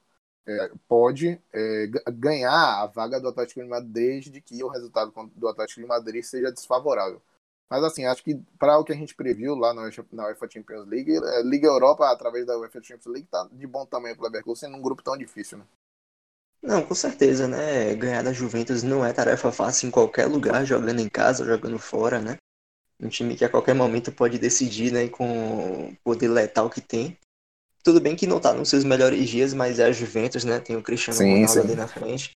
é, 0.46 0.70
pode 0.88 1.40
é, 1.52 1.86
ganhar 2.12 2.82
a 2.82 2.86
vaga 2.86 3.20
do 3.20 3.28
Atlético 3.28 3.60
de 3.60 3.68
Madrid 3.68 3.92
desde 3.92 4.40
que 4.40 4.64
o 4.64 4.68
resultado 4.68 5.12
do 5.36 5.48
Atlético 5.48 5.80
de 5.80 5.86
Madrid 5.86 6.22
seja 6.24 6.50
desfavorável. 6.50 7.20
Mas 7.70 7.84
assim, 7.84 8.06
acho 8.06 8.24
que 8.24 8.40
para 8.58 8.78
o 8.78 8.84
que 8.84 8.92
a 8.92 8.96
gente 8.96 9.14
previu 9.14 9.54
lá 9.54 9.74
na 9.74 9.82
UEFA, 9.82 10.06
na 10.10 10.26
UEFA 10.26 10.48
Champions 10.50 10.86
League, 10.86 11.18
a 11.18 11.40
é, 11.40 11.42
Liga 11.42 11.66
Europa, 11.66 12.10
através 12.10 12.46
da 12.46 12.58
UEFA 12.58 12.82
Champions 12.82 13.12
League, 13.12 13.28
tá 13.30 13.46
de 13.52 13.66
bom 13.66 13.84
tamanho 13.84 14.16
para 14.16 14.22
o 14.22 14.26
Leverkusen 14.26 14.70
num 14.70 14.80
grupo 14.80 15.02
tão 15.02 15.16
difícil, 15.16 15.58
né? 15.58 15.64
Não, 16.62 16.84
com 16.84 16.94
certeza, 16.94 17.46
né? 17.46 17.94
Ganhar 17.94 18.22
da 18.22 18.32
Juventus 18.32 18.82
não 18.82 19.04
é 19.04 19.12
tarefa 19.12 19.52
fácil 19.52 19.88
em 19.88 19.90
qualquer 19.90 20.26
lugar, 20.26 20.64
jogando 20.64 20.98
em 20.98 21.08
casa, 21.08 21.44
jogando 21.44 21.78
fora, 21.78 22.20
né? 22.20 22.36
Um 22.98 23.08
time 23.08 23.36
que 23.36 23.44
a 23.44 23.48
qualquer 23.48 23.74
momento 23.74 24.10
pode 24.10 24.38
decidir, 24.38 24.92
né? 24.92 25.08
Com 25.08 25.90
o 25.90 25.96
poder 26.02 26.28
letal 26.28 26.68
que 26.68 26.80
tem. 26.80 27.16
Tudo 27.88 28.02
bem 28.02 28.14
que 28.14 28.26
não 28.26 28.38
tá 28.38 28.52
nos 28.52 28.68
seus 28.68 28.84
melhores 28.84 29.30
dias, 29.30 29.54
mas 29.54 29.78
é 29.78 29.86
a 29.86 29.92
Juventus, 29.92 30.44
né? 30.44 30.60
Tem 30.60 30.76
o 30.76 30.82
Cristiano 30.82 31.16
sim, 31.16 31.24
Ronaldo 31.24 31.52
sim. 31.52 31.60
ali 31.60 31.74
na 31.74 31.88
frente. 31.88 32.32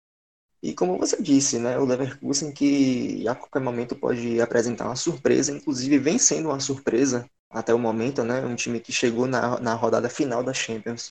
E 0.63 0.75
como 0.75 0.99
você 0.99 1.23
disse, 1.23 1.59
né, 1.59 1.79
o 1.79 1.87
Leverkusen 1.87 2.53
que 2.53 3.27
a 3.27 3.35
qualquer 3.35 3.63
momento 3.63 3.97
pode 3.97 4.43
apresentar 4.43 4.85
uma 4.85 4.95
surpresa, 4.95 5.51
inclusive 5.51 5.99
vem 5.99 6.19
sendo 6.19 6.51
uma 6.51 6.61
surpresa 6.61 7.25
até 7.49 7.73
o 7.73 7.79
momento, 7.79 8.23
né, 8.23 8.45
um 8.45 8.55
time 8.55 8.79
que 8.79 8.93
chegou 8.93 9.27
na, 9.27 9.59
na 9.59 9.73
rodada 9.73 10.11
final 10.11 10.45
da 10.45 10.53
Champions, 10.53 11.09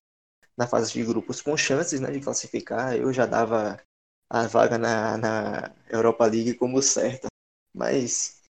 na 0.56 0.68
fase 0.68 0.94
de 0.94 1.04
grupos 1.04 1.42
com 1.42 1.58
chances, 1.58 2.00
né, 2.00 2.12
de 2.12 2.20
classificar. 2.20 2.96
Eu 2.96 3.12
já 3.12 3.26
dava 3.26 3.82
a 4.30 4.46
vaga 4.46 4.78
na, 4.78 5.18
na 5.18 5.72
Europa 5.90 6.28
League 6.28 6.54
como 6.54 6.80
certa, 6.80 7.28
mas 7.76 8.44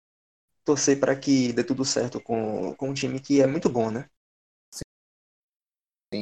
torcer 0.65 0.99
para 0.99 1.15
que 1.15 1.53
dê 1.53 1.63
tudo 1.63 1.85
certo 1.85 2.19
com, 2.19 2.75
com 2.75 2.89
um 2.89 2.93
time 2.93 3.21
que 3.21 3.41
é 3.41 3.47
muito 3.47 3.69
bom, 3.69 3.89
né? 3.89 4.09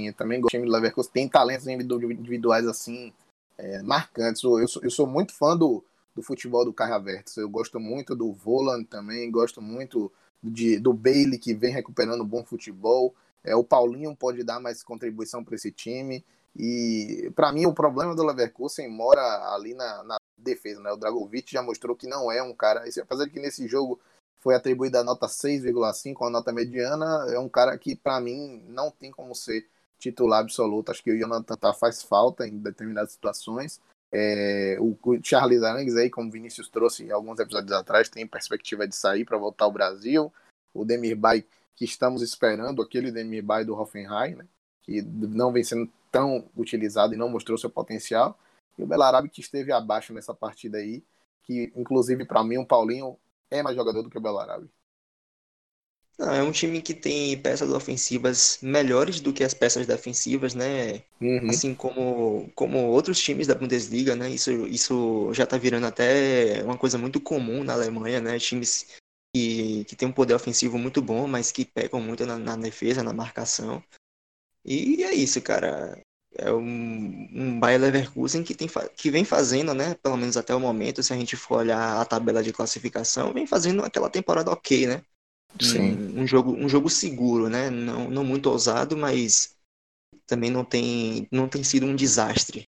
Eu 0.03 0.13
também 0.13 0.41
gosto 0.41 0.57
do 0.57 0.65
do 0.65 0.71
Leverkusen, 0.71 1.11
tem 1.11 1.29
talentos 1.29 1.67
individuais 1.67 2.67
assim 2.67 3.13
é, 3.57 3.81
marcantes. 3.81 4.43
Eu 4.43 4.67
sou, 4.67 4.83
eu 4.83 4.91
sou 4.91 5.07
muito 5.07 5.33
fã 5.33 5.55
do, 5.55 5.83
do 6.13 6.21
futebol 6.21 6.65
do 6.65 6.73
Carra 6.73 6.99
Vertes. 6.99 7.37
Eu 7.37 7.49
gosto 7.49 7.79
muito 7.79 8.15
do 8.15 8.31
Voland 8.31 8.85
também, 8.85 9.31
gosto 9.31 9.61
muito 9.61 10.11
de, 10.43 10.79
do 10.79 10.93
Bailey, 10.93 11.39
que 11.39 11.53
vem 11.53 11.73
recuperando 11.73 12.23
bom 12.23 12.43
futebol. 12.43 13.13
É, 13.43 13.55
o 13.55 13.63
Paulinho 13.63 14.15
pode 14.15 14.43
dar 14.43 14.59
mais 14.59 14.83
contribuição 14.83 15.43
para 15.43 15.55
esse 15.55 15.71
time. 15.71 16.23
E 16.55 17.31
para 17.35 17.51
mim 17.51 17.65
o 17.65 17.73
problema 17.73 18.15
do 18.15 18.23
Leverkusen 18.23 18.89
mora 18.89 19.21
ali 19.53 19.73
na, 19.73 20.03
na, 20.03 20.17
defesa, 20.37 20.81
né? 20.81 20.91
O 20.91 20.97
Dragovic 20.97 21.51
já 21.51 21.61
mostrou 21.61 21.95
que 21.95 22.07
não 22.07 22.31
é 22.31 22.41
um 22.41 22.53
cara, 22.53 22.83
apesar 23.01 23.25
de 23.25 23.31
que 23.31 23.39
nesse 23.39 23.67
jogo 23.67 23.99
foi 24.39 24.53
atribuída 24.53 24.99
a 24.99 25.03
nota 25.03 25.27
6,5, 25.27 26.27
a 26.27 26.29
nota 26.29 26.53
mediana, 26.53 27.25
é 27.29 27.39
um 27.39 27.49
cara 27.49 27.77
que 27.77 27.95
para 27.95 28.19
mim 28.21 28.63
não 28.67 28.91
tem 28.91 29.11
como 29.11 29.33
ser 29.33 29.67
titular 29.99 30.41
absoluto. 30.41 30.91
Acho 30.91 31.03
que 31.03 31.11
o 31.11 31.17
Jonathan 31.17 31.55
tá 31.55 31.73
faz 31.73 32.03
falta 32.03 32.47
em 32.47 32.57
determinadas 32.57 33.11
situações. 33.11 33.81
É, 34.11 34.77
o, 34.79 34.97
Charles 35.21 35.63
Arangues 35.63 35.95
aí, 35.95 36.09
como 36.09 36.29
o 36.29 36.31
Vinícius 36.31 36.69
trouxe 36.69 37.11
alguns 37.11 37.39
episódios 37.39 37.71
atrás, 37.71 38.07
tem 38.07 38.25
perspectiva 38.25 38.87
de 38.87 38.95
sair 38.95 39.25
para 39.25 39.37
voltar 39.37 39.65
ao 39.65 39.71
Brasil. 39.71 40.31
O 40.73 40.85
Demir 40.85 41.17
Bay, 41.17 41.45
que 41.75 41.85
estamos 41.85 42.21
esperando, 42.21 42.81
aquele 42.81 43.11
Demir 43.11 43.43
Bay 43.43 43.65
do 43.65 43.75
Hoffenheim, 43.75 44.35
né, 44.35 44.45
que 44.83 45.01
não 45.01 45.51
vem 45.51 45.63
sendo 45.63 45.91
tão 46.11 46.49
utilizado 46.55 47.13
e 47.13 47.17
não 47.17 47.27
mostrou 47.27 47.57
seu 47.57 47.69
potencial. 47.69 48.39
E 48.77 48.83
o 48.83 48.87
Belarabe, 48.87 49.29
que 49.29 49.41
esteve 49.41 49.71
abaixo 49.71 50.13
nessa 50.13 50.33
partida 50.33 50.77
aí, 50.77 51.03
que 51.43 51.71
inclusive 51.75 52.25
para 52.25 52.43
mim 52.43 52.57
o 52.57 52.65
Paulinho 52.65 53.17
é 53.51 53.61
mais 53.61 53.75
jogador 53.75 54.01
do 54.01 54.09
que 54.09 54.17
o 54.17 54.21
Belarabe. 54.21 54.69
Não, 56.17 56.33
é 56.33 56.41
um 56.41 56.51
time 56.51 56.81
que 56.81 56.93
tem 56.93 57.37
peças 57.41 57.69
ofensivas 57.69 58.57
melhores 58.61 59.19
do 59.19 59.33
que 59.33 59.43
as 59.43 59.53
peças 59.53 59.85
defensivas, 59.85 60.55
né? 60.55 61.01
Uhum. 61.19 61.49
Assim 61.49 61.75
como, 61.75 62.49
como 62.55 62.87
outros 62.87 63.19
times 63.19 63.47
da 63.47 63.55
Bundesliga, 63.55 64.15
né? 64.15 64.29
Isso, 64.29 64.65
isso 64.67 65.33
já 65.33 65.45
tá 65.45 65.57
virando 65.57 65.87
até 65.87 66.63
uma 66.63 66.77
coisa 66.77 66.97
muito 66.97 67.19
comum 67.19 67.63
na 67.65 67.73
Alemanha, 67.73 68.21
né? 68.21 68.39
Times 68.39 68.87
que, 69.35 69.83
que 69.83 69.95
tem 69.95 70.07
um 70.07 70.13
poder 70.13 70.33
ofensivo 70.33 70.77
muito 70.77 71.01
bom, 71.01 71.27
mas 71.27 71.51
que 71.51 71.65
pecam 71.65 71.99
muito 71.99 72.25
na, 72.25 72.37
na 72.37 72.55
defesa, 72.55 73.03
na 73.03 73.11
marcação. 73.11 73.83
E 74.63 75.03
é 75.03 75.13
isso, 75.13 75.41
cara. 75.41 75.99
É 76.37 76.51
um, 76.51 77.29
um 77.33 77.59
Bayer 77.59 77.79
Leverkusen 77.79 78.43
que, 78.43 78.55
tem, 78.55 78.69
que 78.95 79.11
vem 79.11 79.25
fazendo, 79.25 79.73
né? 79.73 79.95
Pelo 79.95 80.17
menos 80.17 80.37
até 80.37 80.55
o 80.55 80.59
momento, 80.59 81.03
se 81.03 81.11
a 81.11 81.15
gente 81.17 81.35
for 81.35 81.59
olhar 81.59 81.99
a 81.99 82.05
tabela 82.05 82.41
de 82.41 82.53
classificação, 82.53 83.33
vem 83.33 83.45
fazendo 83.45 83.83
aquela 83.83 84.09
temporada 84.09 84.51
ok, 84.51 84.87
né? 84.87 85.03
Um, 85.61 86.21
um, 86.21 86.27
jogo, 86.27 86.51
um 86.51 86.67
jogo 86.67 86.89
seguro, 86.89 87.49
né? 87.49 87.69
Não, 87.69 88.09
não 88.09 88.23
muito 88.23 88.49
ousado, 88.49 88.97
mas 88.97 89.55
também 90.27 90.51
não 90.51 90.65
tem, 90.65 91.27
não 91.31 91.47
tem 91.47 91.63
sido 91.63 91.85
um 91.85 91.95
desastre. 91.95 92.67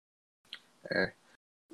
É. 0.90 1.12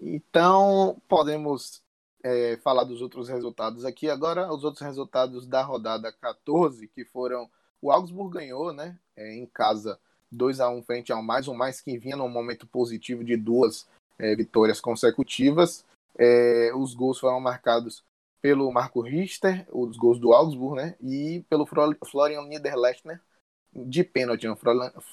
Então, 0.01 1.01
podemos 1.09 1.83
é, 2.23 2.57
falar 2.59 2.85
dos 2.85 3.03
outros 3.03 3.29
resultados 3.29 3.85
aqui. 3.85 4.09
Agora, 4.09 4.53
os 4.53 4.65
outros 4.65 4.83
resultados 4.85 5.47
da 5.47 5.63
rodada 5.63 6.13
14, 6.13 6.89
que 6.89 7.05
foram. 7.05 7.51
O 7.81 7.91
Augsburg 7.91 8.35
ganhou, 8.35 8.73
né? 8.73 8.97
É, 9.17 9.35
em 9.35 9.47
casa, 9.47 9.99
2 10.31 10.61
a 10.61 10.71
1 10.71 10.83
frente 10.83 11.13
ao 11.13 11.23
mais, 11.23 11.49
o 11.49 11.55
mais 11.55 11.81
que 11.81 11.99
vinha 11.99 12.17
num 12.17 12.29
momento 12.29 12.67
positivo 12.67 13.25
de 13.25 13.37
duas 13.37 13.87
é, 14.19 14.35
vitórias 14.35 14.81
consecutivas. 14.81 15.85
É, 16.17 16.71
os 16.75 16.95
gols 16.95 17.19
foram 17.19 17.41
marcados 17.41 18.05
pelo 18.43 18.71
Marco 18.73 19.01
Richter, 19.01 19.65
os 19.71 19.97
gols 19.97 20.19
do 20.19 20.33
Augsburg, 20.33 20.77
né? 20.77 20.97
E 21.01 21.45
pelo 21.49 21.65
Florian 21.65 22.43
Niederlechner, 22.43 23.21
de 23.73 24.03
pênalti, 24.03 24.49
né? 24.49 24.57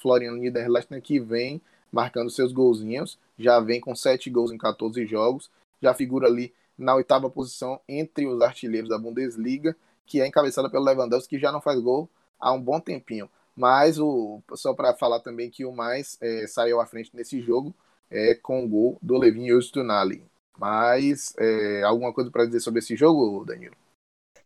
Florian 0.02 0.32
Niederlechner 0.32 1.00
que 1.00 1.20
vem 1.20 1.62
marcando 1.92 2.28
seus 2.28 2.52
golzinhos, 2.52 3.18
já 3.38 3.60
vem 3.60 3.80
com 3.80 3.94
7 3.94 4.28
gols 4.30 4.50
em 4.50 4.58
14 4.58 5.06
jogos, 5.06 5.48
já 5.80 5.94
figura 5.94 6.26
ali 6.26 6.52
na 6.76 6.94
oitava 6.94 7.30
posição 7.30 7.80
entre 7.88 8.26
os 8.26 8.40
artilheiros 8.42 8.90
da 8.90 8.98
Bundesliga, 8.98 9.76
que 10.04 10.20
é 10.20 10.26
encabeçada 10.26 10.68
pelo 10.68 10.84
Lewandowski, 10.84 11.36
que 11.36 11.40
já 11.40 11.52
não 11.52 11.60
faz 11.60 11.78
gol 11.80 12.08
há 12.38 12.52
um 12.52 12.60
bom 12.60 12.80
tempinho. 12.80 13.30
Mas 13.54 13.98
o 13.98 14.42
só 14.54 14.74
para 14.74 14.94
falar 14.94 15.20
também 15.20 15.50
que 15.50 15.64
o 15.64 15.72
mais 15.72 16.18
é, 16.20 16.46
saiu 16.46 16.80
à 16.80 16.86
frente 16.86 17.14
nesse 17.14 17.40
jogo 17.40 17.74
é 18.10 18.34
com 18.34 18.64
o 18.64 18.68
gol 18.68 18.98
do 19.00 19.16
Levin 19.16 19.50
Öztunali. 19.50 20.24
Mas 20.58 21.34
é, 21.38 21.82
alguma 21.82 22.12
coisa 22.12 22.30
para 22.30 22.46
dizer 22.46 22.60
sobre 22.60 22.80
esse 22.80 22.96
jogo, 22.96 23.44
Danilo? 23.44 23.76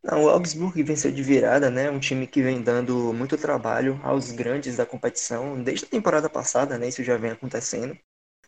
Não, 0.02 0.24
o 0.24 0.28
Augsburg 0.28 0.82
venceu 0.82 1.10
de 1.10 1.22
virada, 1.22 1.70
né? 1.70 1.90
Um 1.90 1.98
time 1.98 2.26
que 2.26 2.42
vem 2.42 2.62
dando 2.62 3.12
muito 3.12 3.38
trabalho 3.38 3.98
aos 4.02 4.30
grandes 4.32 4.76
da 4.76 4.84
competição 4.84 5.62
desde 5.62 5.86
a 5.86 5.88
temporada 5.88 6.28
passada, 6.28 6.78
né? 6.78 6.88
Isso 6.88 7.02
já 7.02 7.16
vem 7.16 7.30
acontecendo. 7.30 7.98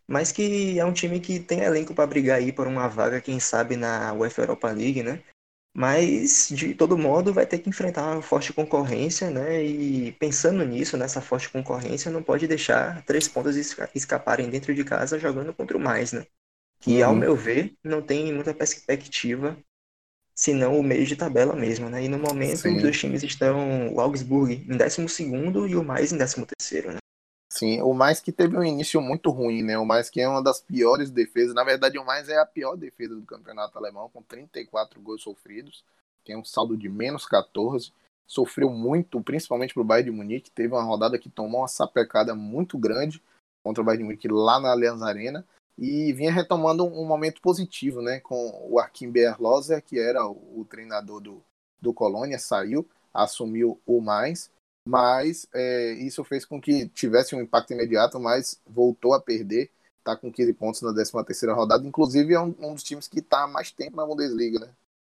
Mas 0.09 0.33
que 0.33 0.79
é 0.79 0.85
um 0.85 0.93
time 0.93 1.21
que 1.21 1.41
tem 1.41 1.61
elenco 1.61 1.95
para 1.95 2.07
brigar 2.07 2.39
aí 2.39 2.53
por 2.53 2.67
uma 2.67 2.89
vaga, 2.89 3.21
quem 3.21 3.41
sabe, 3.41 3.77
na 3.77 4.13
UEFA 4.15 4.43
Europa 4.43 4.71
League, 4.71 5.03
né? 5.03 5.23
Mas, 5.75 6.49
de 6.51 6.75
todo 6.75 6.99
modo, 6.99 7.33
vai 7.35 7.47
ter 7.47 7.59
que 7.59 7.69
enfrentar 7.71 8.13
uma 8.13 8.23
forte 8.23 8.53
concorrência, 8.53 9.31
né? 9.31 9.63
E 9.65 10.13
pensando 10.13 10.65
nisso, 10.65 10.97
nessa 10.97 11.21
forte 11.21 11.51
concorrência, 11.51 12.11
não 12.11 12.23
pode 12.23 12.49
deixar 12.49 13.05
três 13.05 13.29
pontos 13.29 13.57
escaparem 13.95 14.51
dentro 14.51 14.75
de 14.75 14.85
casa 14.85 15.19
jogando 15.19 15.55
contra 15.55 15.77
o 15.77 15.81
mais, 15.81 16.13
né? 16.13 16.27
Que, 16.81 17.03
uhum. 17.03 17.09
ao 17.09 17.15
meu 17.15 17.37
ver, 17.37 17.75
não 17.83 18.03
tem 18.03 18.33
muita 18.33 18.55
perspectiva, 18.55 19.57
senão 20.35 20.79
o 20.79 20.83
meio 20.83 21.07
de 21.07 21.17
tabela 21.17 21.57
mesmo, 21.57 21.89
né? 21.89 22.05
E 22.05 22.09
no 22.09 22.19
momento 22.19 22.59
Sim. 22.59 22.77
os 22.77 22.83
dois 22.83 22.99
times 22.99 23.23
estão, 23.23 23.93
o 23.93 24.01
Augsburg 24.01 24.67
em 24.69 24.77
12 24.77 25.23
e 25.71 25.77
o 25.77 25.83
Mais 25.83 26.13
em 26.13 26.19
13 26.19 26.89
né? 26.89 26.99
Sim, 27.51 27.81
o 27.81 27.95
Mais 27.95 28.21
que 28.21 28.31
teve 28.31 28.57
um 28.57 28.63
início 28.63 29.01
muito 29.01 29.31
ruim, 29.31 29.63
né? 29.63 29.79
O 29.79 29.87
Mais 29.87 30.11
que 30.11 30.21
é 30.21 30.29
uma 30.29 30.43
das 30.43 30.61
piores 30.61 31.11
defesas, 31.11 31.55
na 31.55 31.65
verdade 31.65 31.99
o 31.99 32.05
Mais 32.05 32.29
é 32.29 32.39
a 32.39 32.45
pior 32.45 32.77
defesa 32.77 33.15
do 33.15 33.23
campeonato 33.23 33.79
alemão, 33.79 34.11
com 34.11 34.23
34 34.23 35.01
gols 35.01 35.23
sofridos, 35.23 35.83
tem 36.23 36.37
um 36.37 36.45
saldo 36.45 36.77
de 36.77 36.89
menos 36.89 37.25
14, 37.25 37.93
sofreu 38.27 38.69
muito, 38.69 39.21
principalmente 39.23 39.73
para 39.73 39.81
o 39.81 39.85
Bayern 39.85 40.11
de 40.11 40.17
Munique, 40.17 40.51
teve 40.51 40.75
uma 40.75 40.83
rodada 40.83 41.19
que 41.19 41.31
tomou 41.31 41.63
uma 41.63 41.69
sapecada 41.69 42.35
muito 42.35 42.77
grande 42.77 43.23
contra 43.63 43.81
o 43.81 43.85
Bayern 43.85 44.03
de 44.03 44.05
Munique 44.05 44.29
lá 44.29 44.61
na 44.61 44.73
Allianz 44.73 45.01
Arena, 45.01 45.47
e 45.79 46.13
vinha 46.13 46.33
retomando 46.33 46.85
um, 46.85 47.05
momento 47.05 47.41
positivo, 47.41 48.01
né, 48.01 48.21
com 48.21 48.67
o 48.71 48.79
Arkim 48.79 49.11
Berloser, 49.11 49.83
que 49.83 49.99
era 49.99 50.27
o, 50.27 50.61
o, 50.61 50.65
treinador 50.65 51.21
do, 51.21 51.43
do 51.81 51.93
Colônia, 51.93 52.39
saiu, 52.39 52.89
assumiu 53.13 53.81
o 53.87 54.01
mais, 54.01 54.51
mas 54.89 55.47
é, 55.55 55.93
isso 55.93 56.25
fez 56.25 56.45
com 56.45 56.61
que 56.61 56.89
tivesse 56.89 57.35
um 57.35 57.41
impacto 57.41 57.73
imediato, 57.73 58.19
mas 58.19 58.61
voltou 58.67 59.13
a 59.13 59.21
perder, 59.21 59.71
está 59.99 60.17
com 60.17 60.33
15 60.33 60.53
pontos 60.55 60.83
na 60.83 60.95
13 60.95 61.13
terceira 61.27 61.55
rodada, 61.55 61.87
inclusive 61.87 62.33
é 62.33 62.41
um, 62.41 62.55
um 62.59 62.75
dos 62.75 62.83
times 62.83 63.07
que 63.07 63.19
está 63.19 63.45
há 63.45 63.47
mais 63.47 63.71
tempo 63.71 63.97
na 63.97 64.07
Bundesliga, 64.07 64.61
né, 64.61 64.71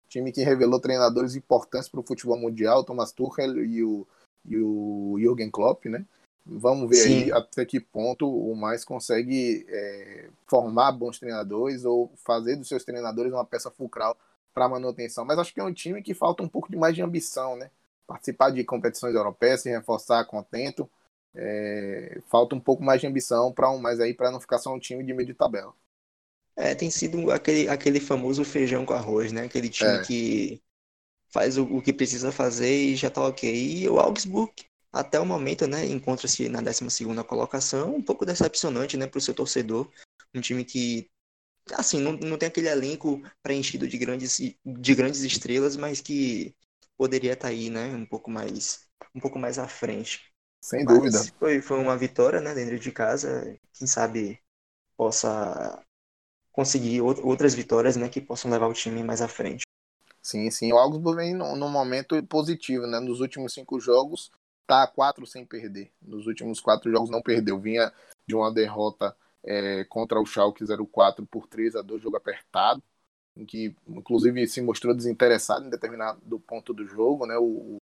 time 0.08 0.32
que 0.32 0.42
revelou 0.42 0.80
treinadores 0.80 1.36
importantes 1.36 1.88
para 1.88 2.00
o 2.00 2.06
futebol 2.06 2.38
mundial, 2.38 2.82
Thomas 2.82 3.12
Tuchel 3.12 3.64
e 3.64 3.84
o, 3.84 4.06
e 4.44 4.56
o 4.56 5.16
Jürgen 5.18 5.50
Klopp, 5.50 5.84
né? 5.86 6.04
Vamos 6.50 6.88
ver 6.88 6.96
Sim. 6.96 7.22
aí 7.24 7.32
até 7.32 7.66
que 7.66 7.78
ponto 7.78 8.26
o 8.26 8.56
mais 8.56 8.84
consegue 8.84 9.66
é, 9.68 10.30
formar 10.46 10.92
bons 10.92 11.18
treinadores 11.18 11.84
ou 11.84 12.10
fazer 12.24 12.56
dos 12.56 12.68
seus 12.68 12.84
treinadores 12.84 13.32
uma 13.32 13.44
peça 13.44 13.70
fulcral 13.70 14.16
para 14.54 14.68
manutenção. 14.68 15.26
Mas 15.26 15.38
acho 15.38 15.52
que 15.52 15.60
é 15.60 15.64
um 15.64 15.72
time 15.72 16.02
que 16.02 16.14
falta 16.14 16.42
um 16.42 16.48
pouco 16.48 16.70
de 16.70 16.76
mais 16.76 16.94
de 16.94 17.02
ambição, 17.02 17.54
né? 17.54 17.70
Participar 18.06 18.50
de 18.50 18.64
competições 18.64 19.14
europeias, 19.14 19.60
se 19.60 19.68
reforçar 19.68 20.24
contento. 20.24 20.88
É, 21.34 22.18
falta 22.28 22.54
um 22.54 22.60
pouco 22.60 22.82
mais 22.82 23.00
de 23.00 23.06
ambição 23.06 23.52
para 23.52 23.70
um 23.70 23.78
mais 23.78 24.00
aí 24.00 24.14
para 24.14 24.30
não 24.30 24.40
ficar 24.40 24.58
só 24.58 24.72
um 24.72 24.78
time 24.78 25.04
de 25.04 25.12
meio 25.12 25.26
de 25.26 25.34
tabela. 25.34 25.74
É, 26.56 26.74
tem 26.74 26.90
sido 26.90 27.30
aquele, 27.30 27.68
aquele 27.68 28.00
famoso 28.00 28.42
feijão 28.42 28.86
com 28.86 28.94
arroz, 28.94 29.30
né? 29.32 29.42
Aquele 29.42 29.68
time 29.68 29.90
é. 29.90 30.02
que 30.02 30.62
faz 31.28 31.58
o, 31.58 31.64
o, 31.64 31.82
que 31.82 31.92
precisa 31.92 32.32
fazer 32.32 32.74
e 32.74 32.96
já 32.96 33.10
tá 33.10 33.22
ok. 33.22 33.54
E 33.54 33.88
o 33.88 34.00
Augsburg 34.00 34.52
até 34.92 35.20
o 35.20 35.26
momento, 35.26 35.66
né, 35.66 35.84
encontra-se 35.86 36.48
na 36.48 36.60
12ª 36.60 37.22
colocação, 37.24 37.94
um 37.94 38.02
pouco 38.02 38.24
decepcionante, 38.24 38.96
né, 38.96 39.06
para 39.06 39.18
o 39.18 39.20
seu 39.20 39.34
torcedor, 39.34 39.90
um 40.34 40.40
time 40.40 40.64
que, 40.64 41.10
assim, 41.72 42.00
não, 42.00 42.12
não 42.12 42.38
tem 42.38 42.48
aquele 42.48 42.68
elenco 42.68 43.22
preenchido 43.42 43.86
de 43.86 43.98
grandes, 43.98 44.38
de 44.64 44.94
grandes 44.94 45.20
estrelas, 45.22 45.76
mas 45.76 46.00
que 46.00 46.54
poderia 46.96 47.34
estar 47.34 47.48
tá 47.48 47.52
aí, 47.52 47.70
né, 47.70 47.94
um 47.94 48.06
pouco 48.06 48.30
mais, 48.30 48.86
um 49.14 49.20
pouco 49.20 49.38
mais 49.38 49.58
à 49.58 49.68
frente. 49.68 50.32
Sem 50.60 50.84
mas 50.84 50.98
dúvida. 50.98 51.18
Foi, 51.38 51.60
foi 51.60 51.78
uma 51.78 51.96
vitória, 51.96 52.40
né, 52.40 52.54
dentro 52.54 52.78
de 52.78 52.90
casa, 52.90 53.58
quem 53.74 53.86
sabe 53.86 54.40
possa 54.96 55.82
conseguir 56.50 57.00
outras 57.00 57.54
vitórias, 57.54 57.96
né, 57.96 58.08
que 58.08 58.20
possam 58.20 58.50
levar 58.50 58.66
o 58.66 58.72
time 58.72 59.02
mais 59.04 59.22
à 59.22 59.28
frente. 59.28 59.62
Sim, 60.20 60.50
sim. 60.50 60.72
O 60.72 60.76
Augsburg 60.76 61.16
vem 61.16 61.34
num 61.34 61.70
momento 61.70 62.20
positivo, 62.26 62.86
né? 62.86 63.00
Nos 63.00 63.20
últimos 63.20 63.54
cinco 63.54 63.80
jogos, 63.80 64.30
tá 64.68 64.82
a 64.82 64.86
quatro 64.86 65.26
sem 65.26 65.46
perder. 65.46 65.90
Nos 66.00 66.26
últimos 66.26 66.60
quatro 66.60 66.90
jogos 66.92 67.08
não 67.08 67.22
perdeu. 67.22 67.58
Vinha 67.58 67.90
de 68.26 68.36
uma 68.36 68.52
derrota 68.52 69.16
é, 69.42 69.82
contra 69.84 70.20
o 70.20 70.26
Schalke 70.26 70.62
04 70.92 71.26
por 71.26 71.46
3 71.46 71.74
a 71.74 71.82
2 71.82 72.02
jogo 72.02 72.18
apertado, 72.18 72.82
em 73.34 73.46
que 73.46 73.74
inclusive 73.88 74.46
se 74.46 74.60
mostrou 74.60 74.94
desinteressado 74.94 75.66
em 75.66 75.70
determinado 75.70 76.38
ponto 76.40 76.74
do 76.74 76.86
jogo, 76.86 77.24
né? 77.26 77.38
O, 77.38 77.78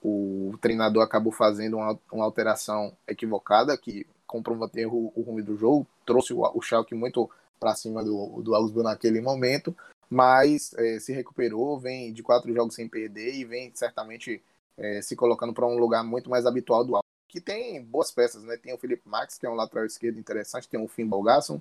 o, 0.00 0.50
o 0.52 0.58
treinador 0.58 1.02
acabou 1.02 1.32
fazendo 1.32 1.78
uma, 1.78 1.98
uma 2.12 2.24
alteração 2.24 2.96
equivocada 3.06 3.76
que 3.76 4.06
comprometeu 4.24 4.92
o, 4.94 5.12
o 5.16 5.22
rumo 5.22 5.42
do 5.42 5.56
jogo, 5.56 5.84
trouxe 6.06 6.32
o, 6.32 6.42
o 6.42 6.62
Schalke 6.62 6.94
muito 6.94 7.28
para 7.58 7.74
cima 7.74 8.04
do, 8.04 8.40
do 8.40 8.54
Augsburg 8.54 8.88
naquele 8.88 9.20
momento, 9.20 9.76
mas 10.08 10.72
é, 10.74 11.00
se 11.00 11.12
recuperou, 11.12 11.80
vem 11.80 12.12
de 12.12 12.22
quatro 12.22 12.54
jogos 12.54 12.76
sem 12.76 12.88
perder 12.88 13.34
e 13.34 13.44
vem 13.44 13.72
certamente 13.74 14.40
é, 14.78 15.02
se 15.02 15.16
colocando 15.16 15.52
para 15.52 15.66
um 15.66 15.76
lugar 15.76 16.04
muito 16.04 16.30
mais 16.30 16.46
habitual 16.46 16.84
do 16.84 16.96
Alto, 16.96 17.04
que 17.28 17.40
tem 17.40 17.84
boas 17.84 18.10
peças, 18.10 18.42
né? 18.44 18.56
Tem 18.56 18.72
o 18.72 18.78
Felipe 18.78 19.06
Max, 19.06 19.36
que 19.36 19.44
é 19.44 19.50
um 19.50 19.54
lateral 19.54 19.84
esquerdo 19.84 20.18
interessante, 20.18 20.68
tem 20.68 20.80
o 20.80 20.88
Finn 20.88 21.06
Bolgasson, 21.06 21.60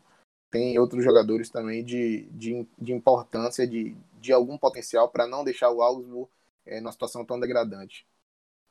tem 0.49 0.79
outros 0.79 1.03
jogadores 1.03 1.49
também 1.49 1.83
de, 1.83 2.23
de, 2.31 2.65
de 2.77 2.93
importância, 2.93 3.67
de, 3.67 3.95
de 4.21 4.31
algum 4.31 4.57
potencial 4.57 5.09
para 5.09 5.27
não 5.27 5.43
deixar 5.43 5.69
o 5.71 5.81
Augsburg 5.81 6.29
é, 6.65 6.79
numa 6.79 6.91
situação 6.91 7.25
tão 7.25 7.39
degradante. 7.39 8.05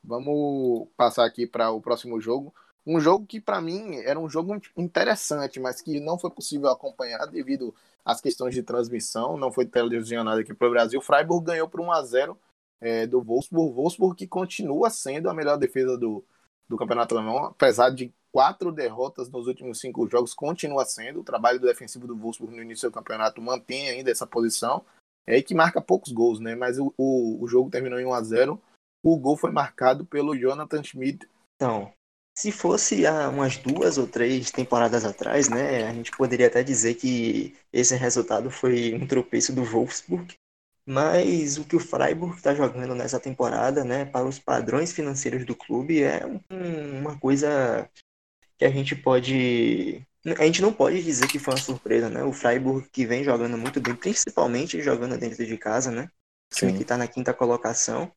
Vamos 0.03 0.87
passar 0.95 1.25
aqui 1.25 1.45
para 1.45 1.69
o 1.69 1.81
próximo 1.81 2.19
jogo. 2.19 2.53
Um 2.85 2.99
jogo 2.99 3.25
que 3.25 3.41
para 3.41 3.59
mim 3.59 3.97
era 3.97 4.19
um 4.19 4.29
jogo 4.29 4.59
interessante, 4.77 5.59
mas 5.59 5.81
que 5.81 5.99
não 5.99 6.17
foi 6.17 6.31
possível 6.31 6.69
acompanhar 6.69 7.25
devido 7.25 7.75
às 8.05 8.21
questões 8.21 8.55
de 8.55 8.63
transmissão, 8.63 9.35
não 9.37 9.51
foi 9.51 9.65
televisionado 9.65 10.39
aqui 10.39 10.53
para 10.53 10.67
o 10.67 10.71
Brasil. 10.71 10.99
O 10.99 11.03
Freiburg 11.03 11.45
ganhou 11.45 11.67
por 11.67 11.81
1 11.81 11.91
a 11.91 12.01
0 12.03 12.39
é, 12.81 13.07
do 13.07 13.21
Wolfsburg. 13.21 13.73
Wolfsburg 13.73 14.15
que 14.15 14.27
continua 14.27 14.89
sendo 14.89 15.29
a 15.29 15.33
melhor 15.33 15.57
defesa 15.57 15.97
do, 15.97 16.23
do 16.67 16.77
campeonato 16.77 17.15
alemão, 17.15 17.45
apesar 17.45 17.89
de 17.89 18.13
quatro 18.31 18.71
derrotas 18.71 19.29
nos 19.29 19.47
últimos 19.47 19.79
cinco 19.79 20.07
jogos, 20.07 20.33
continua 20.33 20.85
sendo. 20.85 21.21
O 21.21 21.23
trabalho 21.23 21.59
do 21.59 21.67
defensivo 21.67 22.07
do 22.07 22.15
Wolfsburg 22.15 22.55
no 22.55 22.61
início 22.61 22.89
do 22.89 22.93
campeonato 22.93 23.41
mantém 23.41 23.89
ainda 23.89 24.11
essa 24.11 24.27
posição. 24.27 24.85
É 25.25 25.41
que 25.41 25.55
marca 25.55 25.81
poucos 25.81 26.11
gols, 26.11 26.39
né? 26.39 26.55
Mas 26.55 26.79
o, 26.79 26.93
o, 26.97 27.43
o 27.43 27.47
jogo 27.47 27.69
terminou 27.69 27.99
em 27.99 28.05
1 28.05 28.13
a 28.13 28.21
0 28.21 28.61
O 29.03 29.17
gol 29.17 29.35
foi 29.35 29.51
marcado 29.51 30.05
pelo 30.05 30.37
Jonathan 30.37 30.83
Schmidt. 30.83 31.27
Então, 31.55 31.91
se 32.37 32.51
fosse 32.51 33.07
há 33.07 33.29
umas 33.29 33.57
duas 33.57 33.97
ou 33.97 34.07
três 34.07 34.51
temporadas 34.51 35.03
atrás, 35.03 35.49
né, 35.49 35.87
a 35.87 35.93
gente 35.93 36.11
poderia 36.11 36.45
até 36.45 36.63
dizer 36.63 36.93
que 36.93 37.55
esse 37.73 37.95
resultado 37.95 38.51
foi 38.51 38.93
um 38.93 39.07
tropeço 39.07 39.51
do 39.51 39.63
Wolfsburg, 39.63 40.35
mas 40.87 41.57
o 41.57 41.65
que 41.65 41.75
o 41.75 41.79
Freiburg 41.79 42.37
está 42.37 42.55
jogando 42.55 42.95
nessa 42.95 43.19
temporada, 43.19 43.83
né, 43.83 44.05
para 44.05 44.25
os 44.25 44.39
padrões 44.39 44.93
financeiros 44.93 45.45
do 45.45 45.53
clube, 45.53 46.01
é 46.01 46.25
um, 46.25 46.99
uma 46.99 47.19
coisa 47.19 47.89
que 48.57 48.63
a 48.63 48.69
gente 48.69 48.95
pode. 48.95 50.01
A 50.39 50.45
gente 50.45 50.61
não 50.61 50.71
pode 50.71 51.03
dizer 51.03 51.27
que 51.27 51.39
foi 51.39 51.53
uma 51.53 51.59
surpresa, 51.59 52.09
né? 52.09 52.23
O 52.23 52.33
Freiburg 52.33 52.87
que 52.89 53.05
vem 53.05 53.23
jogando 53.23 53.57
muito 53.57 53.81
bem, 53.81 53.95
principalmente 53.95 54.81
jogando 54.81 55.17
dentro 55.17 55.45
de 55.45 55.57
casa, 55.57 55.91
né? 55.91 56.09
Sim. 56.51 56.73
Que 56.75 56.83
está 56.83 56.97
na 56.97 57.07
quinta 57.07 57.33
colocação. 57.33 58.11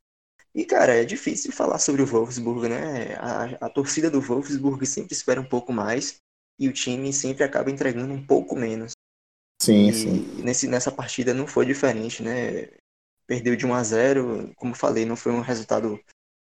E, 0.55 0.65
cara, 0.65 0.95
é 0.95 1.05
difícil 1.05 1.53
falar 1.53 1.79
sobre 1.79 2.03
o 2.03 2.07
Wolfsburg, 2.07 2.69
né? 2.69 3.15
A, 3.17 3.67
a 3.67 3.69
torcida 3.69 4.11
do 4.11 4.21
Wolfsburg 4.21 4.85
sempre 4.87 5.13
espera 5.13 5.41
um 5.41 5.49
pouco 5.49 5.73
mais 5.73 6.21
e 6.59 6.69
o 6.69 6.73
time 6.73 7.13
sempre 7.13 7.43
acaba 7.45 7.71
entregando 7.71 8.13
um 8.13 8.25
pouco 8.25 8.57
menos. 8.57 8.93
Sim, 9.61 9.89
e 9.89 9.93
sim. 9.93 10.43
Nesse, 10.43 10.67
nessa 10.67 10.91
partida 10.91 11.35
não 11.35 11.47
foi 11.47 11.67
diferente, 11.67 12.23
né? 12.23 12.69
Perdeu 13.27 13.55
de 13.55 13.67
1 13.67 13.75
a 13.75 13.83
0, 13.83 14.55
como 14.57 14.75
falei, 14.75 15.05
não 15.05 15.17
foi 15.17 15.33
um 15.33 15.41
resultado 15.41 16.01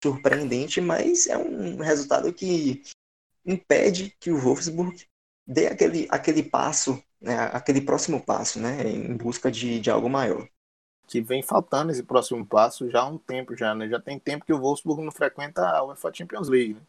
surpreendente, 0.04 0.82
mas 0.82 1.28
é 1.28 1.38
um 1.38 1.78
resultado 1.78 2.34
que 2.34 2.82
impede 3.46 4.16
que 4.20 4.32
o 4.32 4.40
Wolfsburg 4.40 5.06
dê 5.46 5.68
aquele, 5.68 6.08
aquele 6.10 6.42
passo, 6.42 7.04
né, 7.20 7.38
aquele 7.54 7.82
próximo 7.82 8.24
passo, 8.24 8.60
né, 8.60 8.82
em 8.84 9.16
busca 9.16 9.52
de, 9.52 9.80
de 9.80 9.92
algo 9.92 10.10
maior. 10.10 10.48
Que 11.08 11.22
vem 11.22 11.44
faltando 11.44 11.92
esse 11.92 12.04
próximo 12.04 12.46
passo 12.46 12.90
já 12.90 13.02
há 13.02 13.08
um 13.08 13.18
tempo 13.18 13.56
já, 13.56 13.76
né? 13.76 13.90
Já 13.90 14.00
tem 14.00 14.18
tempo 14.18 14.46
que 14.46 14.54
o 14.54 14.60
Wolfsburg 14.60 15.04
não 15.04 15.12
frequenta 15.12 15.68
a 15.68 15.84
UEFA 15.84 16.12
Champions 16.14 16.48
League. 16.48 16.76
Né? 16.76 16.82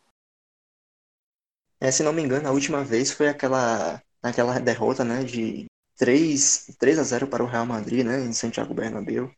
É, 1.80 1.90
se 1.90 2.04
não 2.04 2.12
me 2.12 2.22
engano, 2.22 2.48
a 2.48 2.52
última 2.52 2.84
vez 2.84 3.10
foi 3.10 3.28
aquela, 3.28 4.00
aquela 4.22 4.60
derrota, 4.60 5.04
né, 5.04 5.24
de 5.24 5.66
3, 5.96 6.76
3 6.78 6.98
a 6.98 7.02
0 7.02 7.26
para 7.26 7.42
o 7.42 7.46
Real 7.46 7.66
Madrid, 7.66 8.04
né, 8.04 8.20
em 8.20 8.32
Santiago 8.32 8.74
Bernabéu. 8.74 9.32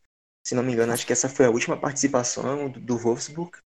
Se 0.47 0.55
não 0.55 0.62
me 0.62 0.73
engano, 0.73 0.93
acho 0.93 1.07
que 1.07 1.12
essa 1.12 1.29
foi 1.29 1.47
a 1.47 1.51
última 1.51 1.77
participação 1.77 2.69
do, 2.69 2.81
do 2.81 2.99
Wolfsburg. 2.99 3.59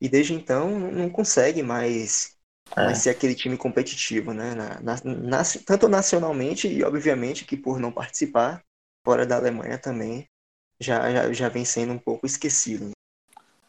E 0.00 0.08
desde 0.08 0.34
então 0.34 0.78
não 0.78 1.08
consegue 1.08 1.62
mais, 1.62 2.36
é. 2.76 2.84
mais 2.84 2.98
ser 2.98 3.10
aquele 3.10 3.34
time 3.34 3.56
competitivo, 3.56 4.34
né? 4.34 4.54
Na, 4.54 4.80
na, 4.80 4.96
na, 5.04 5.42
tanto 5.64 5.88
nacionalmente 5.88 6.68
e, 6.68 6.82
obviamente, 6.82 7.44
que 7.44 7.56
por 7.56 7.78
não 7.78 7.92
participar 7.92 8.62
fora 9.04 9.24
da 9.24 9.36
Alemanha 9.36 9.78
também 9.78 10.26
já, 10.80 11.10
já, 11.10 11.32
já 11.32 11.48
vem 11.48 11.64
sendo 11.64 11.92
um 11.92 11.98
pouco 11.98 12.26
esquecido. 12.26 12.90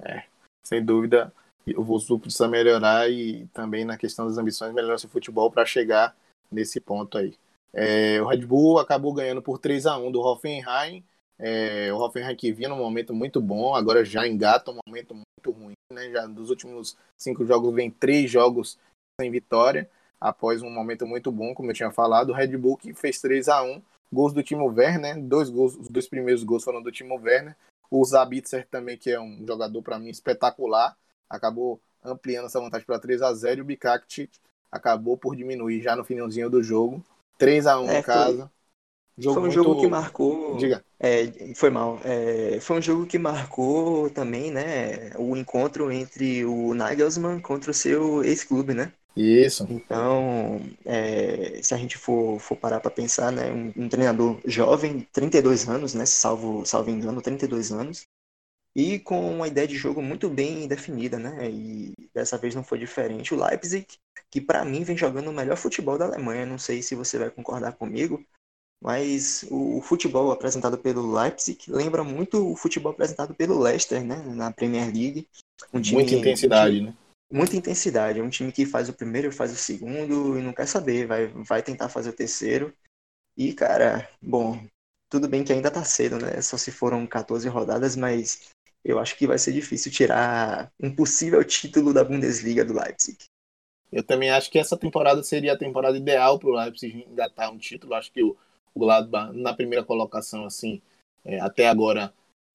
É, 0.01 0.23
sem 0.63 0.83
dúvida. 0.83 1.31
O 1.77 1.83
Wolfsburg 1.83 2.23
precisa 2.23 2.47
melhorar 2.47 3.09
e 3.09 3.47
também 3.53 3.85
na 3.85 3.97
questão 3.97 4.27
das 4.27 4.37
ambições 4.37 4.73
melhorar 4.73 4.97
seu 4.97 5.09
futebol 5.09 5.49
para 5.49 5.65
chegar 5.65 6.15
nesse 6.51 6.79
ponto 6.81 7.17
aí. 7.17 7.33
É, 7.73 8.21
o 8.21 8.27
Red 8.27 8.45
Bull 8.45 8.77
acabou 8.77 9.13
ganhando 9.13 9.41
por 9.41 9.57
3 9.57 9.87
a 9.87 9.97
1 9.97 10.11
do 10.11 10.21
Hoffenheim. 10.21 11.03
É, 11.39 11.91
o 11.91 11.97
Hoffenheim 11.97 12.35
que 12.35 12.51
vinha 12.51 12.69
num 12.69 12.77
momento 12.77 13.13
muito 13.13 13.41
bom, 13.41 13.73
agora 13.73 14.05
já 14.05 14.27
engata 14.27 14.71
um 14.71 14.77
momento 14.85 15.15
muito 15.15 15.59
ruim. 15.59 15.73
Né? 15.91 16.11
Já 16.11 16.27
dos 16.27 16.51
últimos 16.51 16.95
cinco 17.17 17.45
jogos 17.45 17.73
vem 17.73 17.89
três 17.89 18.29
jogos 18.29 18.77
sem 19.19 19.31
vitória, 19.31 19.89
após 20.21 20.61
um 20.61 20.69
momento 20.69 21.07
muito 21.07 21.31
bom, 21.31 21.53
como 21.53 21.71
eu 21.71 21.75
tinha 21.75 21.91
falado. 21.91 22.29
O 22.29 22.33
Red 22.33 22.55
Bull 22.57 22.77
que 22.77 22.93
fez 22.93 23.19
3 23.19 23.49
a 23.49 23.63
1 23.63 23.81
gols 24.11 24.33
do 24.33 24.43
Timo 24.43 24.67
Werner, 24.67 25.19
dois 25.21 25.49
gols, 25.49 25.75
os 25.75 25.89
dois 25.89 26.07
primeiros 26.07 26.43
gols 26.43 26.63
foram 26.63 26.81
do 26.81 26.91
Timo 26.91 27.15
Werner. 27.15 27.55
O 27.89 28.05
Zabitzer 28.05 28.67
também, 28.69 28.97
que 28.97 29.09
é 29.09 29.19
um 29.19 29.43
jogador 29.45 29.81
para 29.81 29.99
mim 29.99 30.09
espetacular, 30.09 30.95
acabou 31.29 31.79
ampliando 32.03 32.45
essa 32.45 32.59
vantagem 32.59 32.85
para 32.85 32.99
3 32.99 33.21
a 33.21 33.33
0 33.33 33.59
e 33.59 33.61
o 33.61 33.65
Bikakt 33.65 34.29
acabou 34.71 35.17
por 35.17 35.35
diminuir 35.35 35.81
já 35.81 35.95
no 35.95 36.03
finalzinho 36.03 36.49
do 36.49 36.61
jogo 36.61 37.03
3x1 37.45 37.89
é, 37.89 37.99
em 37.99 38.01
casa. 38.01 38.51
Jogo 39.17 39.39
foi 39.39 39.49
um 39.49 39.51
jogo 39.51 39.79
que 39.79 39.87
marcou. 39.87 40.57
Diga. 40.57 40.83
É, 40.99 41.53
foi 41.55 41.69
mal. 41.69 41.99
É, 42.03 42.59
foi 42.59 42.77
um 42.79 42.81
jogo 42.81 43.05
que 43.05 43.19
marcou 43.19 44.09
também, 44.09 44.51
né? 44.51 45.11
O 45.17 45.37
encontro 45.37 45.91
entre 45.91 46.43
o 46.45 46.73
Nagelsmann 46.73 47.39
contra 47.39 47.69
o 47.69 47.73
seu 47.73 48.23
ex-clube, 48.23 48.73
né? 48.73 48.91
Isso. 49.15 49.67
Então, 49.69 50.59
é, 50.83 51.59
se 51.61 51.73
a 51.75 51.77
gente 51.77 51.97
for, 51.97 52.39
for 52.39 52.57
parar 52.57 52.79
para 52.79 52.89
pensar, 52.89 53.31
né? 53.31 53.51
Um, 53.51 53.83
um, 53.83 53.89
treinador 53.89 54.39
jovem, 54.45 55.07
32 55.13 55.69
anos, 55.69 55.93
né? 55.93 56.05
Salvo, 56.05 56.65
salvo 56.65 56.89
engano, 56.89 57.21
32 57.21 57.71
anos. 57.71 58.07
E 58.75 58.99
com 58.99 59.35
uma 59.35 59.47
ideia 59.47 59.67
de 59.67 59.75
jogo 59.75 60.01
muito 60.01 60.29
bem 60.29 60.67
definida, 60.67 61.19
né? 61.19 61.49
E 61.49 61.93
dessa 62.13 62.37
vez 62.37 62.55
não 62.55 62.63
foi 62.63 62.79
diferente. 62.79 63.33
O 63.33 63.43
Leipzig 63.43 63.85
que 64.33 64.41
para 64.41 64.65
mim 64.65 64.83
vem 64.83 64.97
jogando 64.97 65.29
o 65.29 65.33
melhor 65.33 65.55
futebol 65.55 65.95
da 65.95 66.05
Alemanha. 66.05 66.43
Não 66.43 66.57
sei 66.57 66.81
se 66.81 66.95
você 66.95 67.19
vai 67.19 67.29
concordar 67.29 67.73
comigo, 67.73 68.25
mas 68.81 69.45
o, 69.51 69.79
futebol 69.79 70.31
apresentado 70.31 70.75
pelo 70.75 71.13
Leipzig 71.13 71.59
lembra 71.67 72.03
muito 72.03 72.51
o 72.51 72.55
futebol 72.55 72.91
apresentado 72.91 73.35
pelo 73.35 73.59
Leicester, 73.59 74.03
né, 74.03 74.15
na 74.25 74.51
Premier 74.51 74.85
League. 74.85 75.27
Um 75.71 75.79
time, 75.79 76.01
muita 76.01 76.15
intensidade, 76.15 76.75
um 76.75 76.79
time, 76.79 76.89
né? 76.89 76.97
Muita 77.31 77.55
intensidade. 77.55 78.19
É 78.19 78.23
um 78.23 78.29
time 78.29 78.51
que 78.51 78.65
faz 78.65 78.89
o 78.89 78.93
primeiro, 78.93 79.31
faz 79.31 79.51
o 79.51 79.55
segundo 79.55 80.39
e 80.39 80.41
não 80.41 80.51
quer 80.51 80.67
saber, 80.67 81.05
vai, 81.05 81.27
vai 81.27 81.61
tentar 81.61 81.89
fazer 81.89 82.09
o 82.09 82.13
terceiro. 82.13 82.73
E, 83.37 83.53
cara, 83.53 84.09
bom, 84.19 84.65
tudo 85.09 85.27
bem 85.27 85.43
que 85.43 85.53
ainda 85.53 85.69
tá 85.69 85.83
cedo, 85.83 86.17
né? 86.17 86.41
Só 86.41 86.57
se 86.57 86.71
foram 86.71 87.05
14 87.05 87.47
rodadas, 87.47 87.95
mas 87.95 88.49
eu 88.83 88.99
acho 88.99 89.17
que 89.17 89.27
vai 89.27 89.37
ser 89.37 89.53
difícil 89.53 89.91
tirar 89.91 90.71
um 90.79 90.93
possível 90.93 91.43
título 91.43 91.93
da 91.93 92.03
Bundesliga 92.03 92.65
do 92.65 92.73
Leipzig. 92.73 93.17
Eu 93.91 94.03
também 94.03 94.29
acho 94.29 94.49
que 94.49 94.59
essa 94.59 94.75
temporada 94.75 95.21
seria 95.23 95.53
a 95.53 95.57
temporada 95.57 95.97
ideal 95.97 96.39
para 96.39 96.49
o 96.49 96.53
Leipzig 96.53 97.05
engatar 97.07 97.51
um 97.51 97.57
título. 97.57 97.93
Acho 97.93 98.11
que 98.11 98.23
o, 98.23 98.35
o 98.73 98.79
Gladbach, 98.79 99.31
na 99.37 99.53
primeira 99.53 99.85
colocação, 99.85 100.45
assim, 100.45 100.81
é, 101.23 101.39
até 101.39 101.67
agora, 101.67 102.11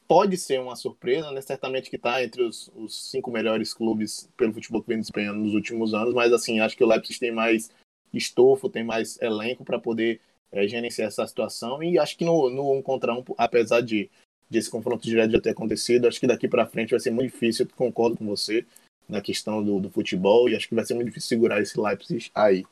pode 0.09 0.37
ser 0.37 0.61
uma 0.61 0.75
surpresa, 0.75 1.31
né? 1.31 1.41
Certamente 1.41 1.91
que 1.91 1.97
está 1.97 2.23
entre 2.25 2.43
os, 2.43 2.71
os, 2.75 3.11
cinco 3.11 3.31
melhores 3.31 3.73
clubes 3.73 4.29
pelo 4.37 4.53
futebol 4.53 4.83
que 4.83 4.89
vem 4.89 4.99
desempenhando 4.99 5.39
nos 5.39 5.55
últimos 5.55 5.95
anos, 5.95 6.13
mas, 6.13 6.33
assim, 6.33 6.61
acho 6.61 6.77
que 6.77 6.83
o 6.83 6.89
Leipzig 6.89 7.21
tem 7.21 7.31
mais 7.31 7.71
estofo, 8.13 8.69
tem 8.69 8.83
mais 8.83 9.21
elenco 9.21 9.65
para 9.65 9.79
poder 9.79 10.21
é, 10.51 10.67
gerenciar 10.67 11.09
essa 11.09 11.27
situação 11.27 11.83
e 11.83 11.99
acho 11.99 12.17
que 12.17 12.25
no, 12.25 12.49
no 12.51 12.73
um 12.73 12.83
contra 12.83 13.13
um, 13.13 13.23
apesar 13.37 13.83
de 13.83 14.11
desse 14.51 14.71
confronto 14.71 15.03
direto 15.03 15.33
já 15.33 15.41
ter 15.41 15.51
acontecido. 15.51 16.07
Acho 16.07 16.21
que 16.21 16.27
daqui 16.27 16.49
para 16.49 16.67
frente 16.67 16.91
vai 16.91 17.01
ser 17.01 17.11
muito 17.11 17.33
difícil, 17.33 17.67
eu 17.67 17.77
concordo 17.77 18.17
com 18.17 18.27
você 18.27 18.65
na 19.09 19.21
questão 19.21 19.63
do, 19.63 19.81
do 19.81 19.91
futebol 19.91 20.49
e 20.49 20.57
acho 20.57 20.69
que 20.69 20.75
vai 20.75 20.85
ser 20.85 20.95
muito 20.95 21.07
difícil 21.07 21.29
segurar 21.29 21.61
esse 21.61 21.81
Leipzig 21.81 22.31
aí. 22.35 22.65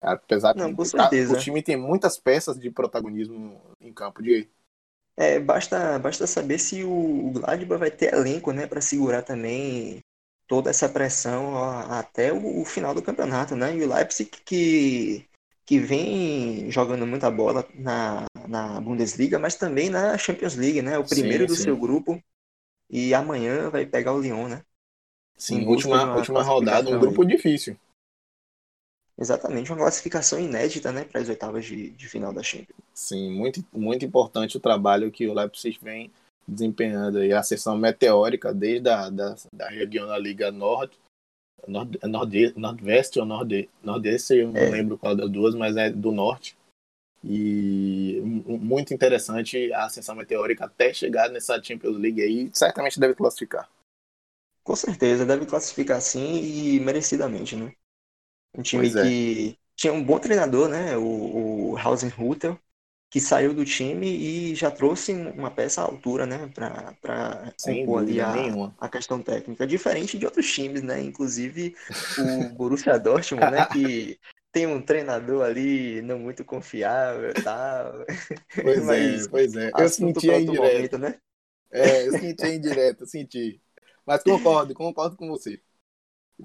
Apesar 0.00 0.54
Não, 0.54 0.74
que 0.74 0.90
tá, 0.90 1.10
o 1.30 1.38
time 1.38 1.62
tem 1.62 1.76
muitas 1.76 2.18
peças 2.18 2.58
de 2.58 2.70
protagonismo 2.70 3.60
em 3.80 3.92
campo 3.92 4.22
de 4.22 4.48
é, 5.16 5.38
basta, 5.38 5.96
basta 5.98 6.26
saber 6.26 6.58
se 6.58 6.82
o 6.82 7.30
Gladbach 7.30 7.78
vai 7.78 7.90
ter 7.90 8.12
elenco, 8.12 8.50
né, 8.50 8.66
para 8.66 8.80
segurar 8.80 9.22
também 9.22 10.00
toda 10.48 10.70
essa 10.70 10.88
pressão 10.88 11.56
até 11.88 12.32
o, 12.32 12.60
o, 12.60 12.64
final 12.64 12.92
do 12.92 13.02
campeonato, 13.02 13.54
né? 13.54 13.76
E 13.76 13.84
o 13.84 13.94
Leipzig 13.94 14.28
que 14.44 15.24
que 15.66 15.78
vem 15.78 16.70
jogando 16.70 17.06
muita 17.06 17.30
bola 17.30 17.66
na, 17.74 18.26
na 18.46 18.80
Bundesliga, 18.80 19.38
mas 19.38 19.56
também 19.56 19.90
na 19.90 20.16
Champions 20.18 20.56
League, 20.56 20.82
né? 20.82 20.98
O 20.98 21.04
primeiro 21.04 21.44
sim, 21.44 21.48
do 21.48 21.56
sim. 21.56 21.62
seu 21.62 21.76
grupo. 21.76 22.22
E 22.90 23.14
amanhã 23.14 23.70
vai 23.70 23.86
pegar 23.86 24.12
o 24.12 24.20
Lyon, 24.20 24.48
né? 24.48 24.62
Sim, 25.36 25.66
última, 25.66 26.16
última 26.16 26.42
rodada, 26.42 26.90
um 26.90 26.98
grupo 26.98 27.24
difícil. 27.24 27.76
Exatamente, 29.18 29.70
uma 29.70 29.78
classificação 29.78 30.40
inédita, 30.40 30.90
né, 30.90 31.04
para 31.04 31.20
as 31.20 31.28
oitavas 31.28 31.64
de, 31.64 31.90
de 31.90 32.08
final 32.08 32.32
da 32.32 32.42
Champions. 32.42 32.76
Sim, 32.92 33.30
muito, 33.30 33.64
muito 33.72 34.04
importante 34.04 34.56
o 34.56 34.60
trabalho 34.60 35.10
que 35.10 35.26
o 35.28 35.34
Leipzig 35.34 35.78
vem 35.80 36.10
desempenhando 36.46 37.18
aí, 37.18 37.32
a 37.32 37.42
sessão 37.42 37.76
meteórica 37.76 38.52
desde 38.52 38.88
a 38.88 39.08
da, 39.08 39.36
da 39.52 39.68
região 39.68 40.06
da 40.06 40.18
Liga 40.18 40.50
Norte, 40.50 40.98
Nord, 41.66 41.98
nord, 42.02 42.54
Nordeste 42.56 43.18
ou 43.18 43.24
Norde, 43.24 43.68
Nordeste, 43.82 44.34
eu 44.34 44.50
não 44.50 44.60
é. 44.60 44.68
lembro 44.68 44.98
qual 44.98 45.14
das 45.14 45.30
duas, 45.30 45.54
mas 45.54 45.76
é 45.76 45.90
do 45.90 46.12
Norte. 46.12 46.56
E 47.26 48.20
muito 48.22 48.92
interessante 48.92 49.72
a 49.72 49.86
ascensão 49.86 50.14
meteórica 50.14 50.66
até 50.66 50.92
chegar 50.92 51.30
nessa 51.30 51.62
Champions 51.62 51.96
League 51.96 52.20
aí, 52.20 52.50
certamente 52.52 53.00
deve 53.00 53.14
classificar. 53.14 53.68
Com 54.62 54.76
certeza, 54.76 55.24
deve 55.24 55.46
classificar 55.46 56.00
sim 56.02 56.42
e 56.42 56.80
merecidamente, 56.80 57.56
né? 57.56 57.72
Um 58.56 58.62
time 58.62 58.82
pois 58.82 58.96
é. 58.96 59.02
que 59.02 59.50
é. 59.50 59.56
tinha 59.74 59.92
um 59.92 60.04
bom 60.04 60.18
treinador, 60.18 60.68
né? 60.68 60.96
O, 60.98 61.72
o 61.72 61.78
Hausenhutter, 61.78 62.58
que 63.14 63.20
saiu 63.20 63.54
do 63.54 63.64
time 63.64 64.08
e 64.08 64.54
já 64.56 64.72
trouxe 64.72 65.12
uma 65.12 65.48
peça 65.48 65.80
à 65.80 65.84
altura, 65.84 66.26
né, 66.26 66.50
para 66.52 67.52
compor 67.62 68.00
ali 68.00 68.20
a, 68.20 68.34
a, 68.80 68.88
questão 68.88 69.22
técnica, 69.22 69.64
diferente 69.64 70.18
de 70.18 70.24
outros 70.24 70.52
times, 70.52 70.82
né, 70.82 71.00
inclusive 71.00 71.76
o 72.18 72.48
Borussia 72.56 72.98
Dortmund, 72.98 73.52
né, 73.52 73.66
que 73.72 74.18
tem 74.54 74.68
um 74.68 74.80
treinador 74.80 75.44
ali 75.44 76.00
não 76.00 76.16
muito 76.16 76.44
confiável 76.44 77.30
e 77.30 77.42
tal. 77.42 77.92
Pois 78.62 78.78
é, 78.78 78.80
Mas, 78.86 79.26
é, 79.26 79.28
pois 79.28 79.56
é. 79.56 79.70
Eu 79.76 79.88
senti 79.88 80.30
a 80.30 80.40
indireta. 80.40 80.96
Momento, 80.96 80.98
né? 80.98 81.18
É, 81.72 82.06
eu 82.06 82.12
senti 82.12 82.44
a 82.44 82.54
indireta, 82.54 83.04
senti. 83.04 83.60
Mas 84.06 84.22
concordo, 84.22 84.72
concordo 84.72 85.16
com 85.16 85.26
você. 85.28 85.60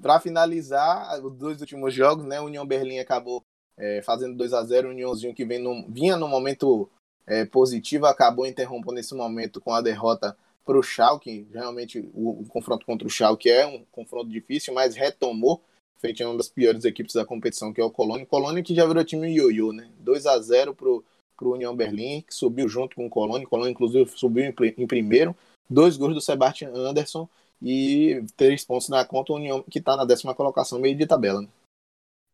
Para 0.02 0.18
finalizar, 0.18 1.24
os 1.24 1.36
dois 1.36 1.60
últimos 1.60 1.94
jogos, 1.94 2.26
né, 2.26 2.40
União 2.40 2.66
Berlim 2.66 2.98
acabou 2.98 3.44
é, 3.76 4.02
fazendo 4.02 4.36
2 4.36 4.52
a 4.54 4.64
0 4.64 4.88
o 4.88 4.90
Uniãozinho 4.90 5.34
que 5.34 5.44
vem 5.44 5.60
no, 5.60 5.86
vinha 5.88 6.16
no 6.16 6.26
momento 6.26 6.90
é, 7.26 7.44
positivo, 7.44 8.06
acabou 8.06 8.44
interrompendo 8.44 8.94
nesse 8.94 9.14
momento 9.14 9.60
com 9.60 9.72
a 9.72 9.80
derrota 9.80 10.36
para 10.64 10.78
o 10.78 10.82
Schalke, 10.82 11.48
realmente 11.52 12.00
o, 12.12 12.40
o, 12.40 12.46
confronto 12.46 12.84
contra 12.84 13.06
o 13.06 13.10
Schalke 13.10 13.50
é 13.50 13.66
um 13.66 13.84
confronto 13.90 14.28
difícil, 14.28 14.74
mas 14.74 14.94
retomou, 14.94 15.62
feito 16.00 16.24
uma 16.24 16.36
das 16.36 16.48
piores 16.48 16.84
equipes 16.84 17.14
da 17.14 17.24
competição, 17.24 17.72
que 17.72 17.80
é 17.80 17.84
o 17.84 17.90
Colônia. 17.90 18.26
Colônia 18.26 18.62
que 18.62 18.74
já 18.74 18.86
virou 18.86 19.04
time 19.04 19.28
ioiô, 19.32 19.72
né? 19.72 19.88
2 19.98 20.26
a 20.26 20.38
0 20.38 20.74
para 20.74 20.88
o 20.88 21.04
União 21.52 21.76
Berlim, 21.76 22.22
que 22.22 22.34
subiu 22.34 22.68
junto 22.68 22.96
com 22.96 23.06
o 23.06 23.10
Colônia. 23.10 23.46
O 23.46 23.50
Colônia, 23.50 23.70
inclusive, 23.70 24.10
subiu 24.16 24.44
em, 24.44 24.54
em 24.78 24.86
primeiro. 24.86 25.36
Dois 25.68 25.96
gols 25.96 26.14
do 26.14 26.20
Sebastian 26.20 26.72
Anderson 26.74 27.28
e 27.62 28.24
três 28.36 28.64
pontos 28.64 28.88
na 28.88 29.04
conta. 29.04 29.32
O 29.32 29.36
União, 29.36 29.62
que 29.62 29.78
está 29.78 29.96
na 29.96 30.04
décima 30.04 30.34
colocação, 30.34 30.80
meio 30.80 30.96
de 30.96 31.06
tabela. 31.06 31.42
Né? 31.42 31.48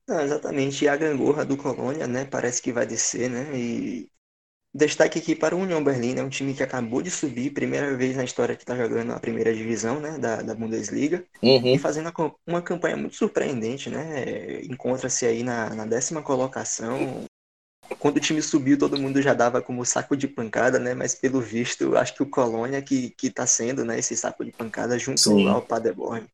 Não, 0.09 0.21
exatamente. 0.21 0.85
E 0.85 0.89
a 0.89 0.97
gangorra 0.97 1.45
do 1.45 1.57
Colônia, 1.57 2.07
né? 2.07 2.25
Parece 2.25 2.63
que 2.63 2.73
vai 2.73 2.87
descer, 2.87 3.29
né? 3.29 3.59
E 3.59 4.09
destaque 4.77 5.19
aqui 5.19 5.35
para 5.35 5.57
o 5.57 5.59
União 5.59 5.83
Berlim, 5.83 6.15
né? 6.15 6.23
Um 6.23 6.29
time 6.29 6.55
que 6.55 6.63
acabou 6.63 7.01
de 7.01 7.11
subir, 7.11 7.51
primeira 7.51 7.97
vez 7.97 8.17
na 8.17 8.25
história 8.25 8.55
que 8.55 8.63
está 8.63 8.77
jogando 8.77 9.13
a 9.13 9.21
primeira 9.21 9.55
divisão, 9.55 9.99
né? 9.99 10.19
Da, 10.19 10.43
da 10.43 10.55
Bundesliga. 10.55 11.25
Uhum. 11.43 11.75
E 11.75 11.79
fazendo 11.79 12.13
uma 12.47 12.63
campanha 12.63 12.97
muito 12.97 13.17
surpreendente, 13.17 13.89
né? 13.91 14.63
Encontra-se 14.65 15.27
aí 15.27 15.43
na, 15.43 15.71
na 15.75 15.87
décima 15.87 16.23
colocação. 16.23 17.25
Quando 17.99 18.17
o 18.17 18.21
time 18.21 18.43
subiu, 18.43 18.79
todo 18.79 18.99
mundo 18.99 19.23
já 19.23 19.33
dava 19.33 19.63
como 19.63 19.85
saco 19.85 20.17
de 20.17 20.29
pancada, 20.29 20.79
né? 20.79 20.95
Mas 20.95 21.15
pelo 21.15 21.41
visto, 21.41 21.97
acho 21.97 22.15
que 22.15 22.23
o 22.23 22.31
Colônia 22.31 22.83
que, 22.83 23.11
que 23.11 23.31
tá 23.31 23.47
sendo, 23.47 23.85
né? 23.85 23.99
Esse 23.99 24.17
saco 24.17 24.45
de 24.45 24.53
pancada 24.53 24.99
junto 24.99 25.21
Sim. 25.21 25.49
ao 25.49 25.63
Paderborn. 25.63 26.27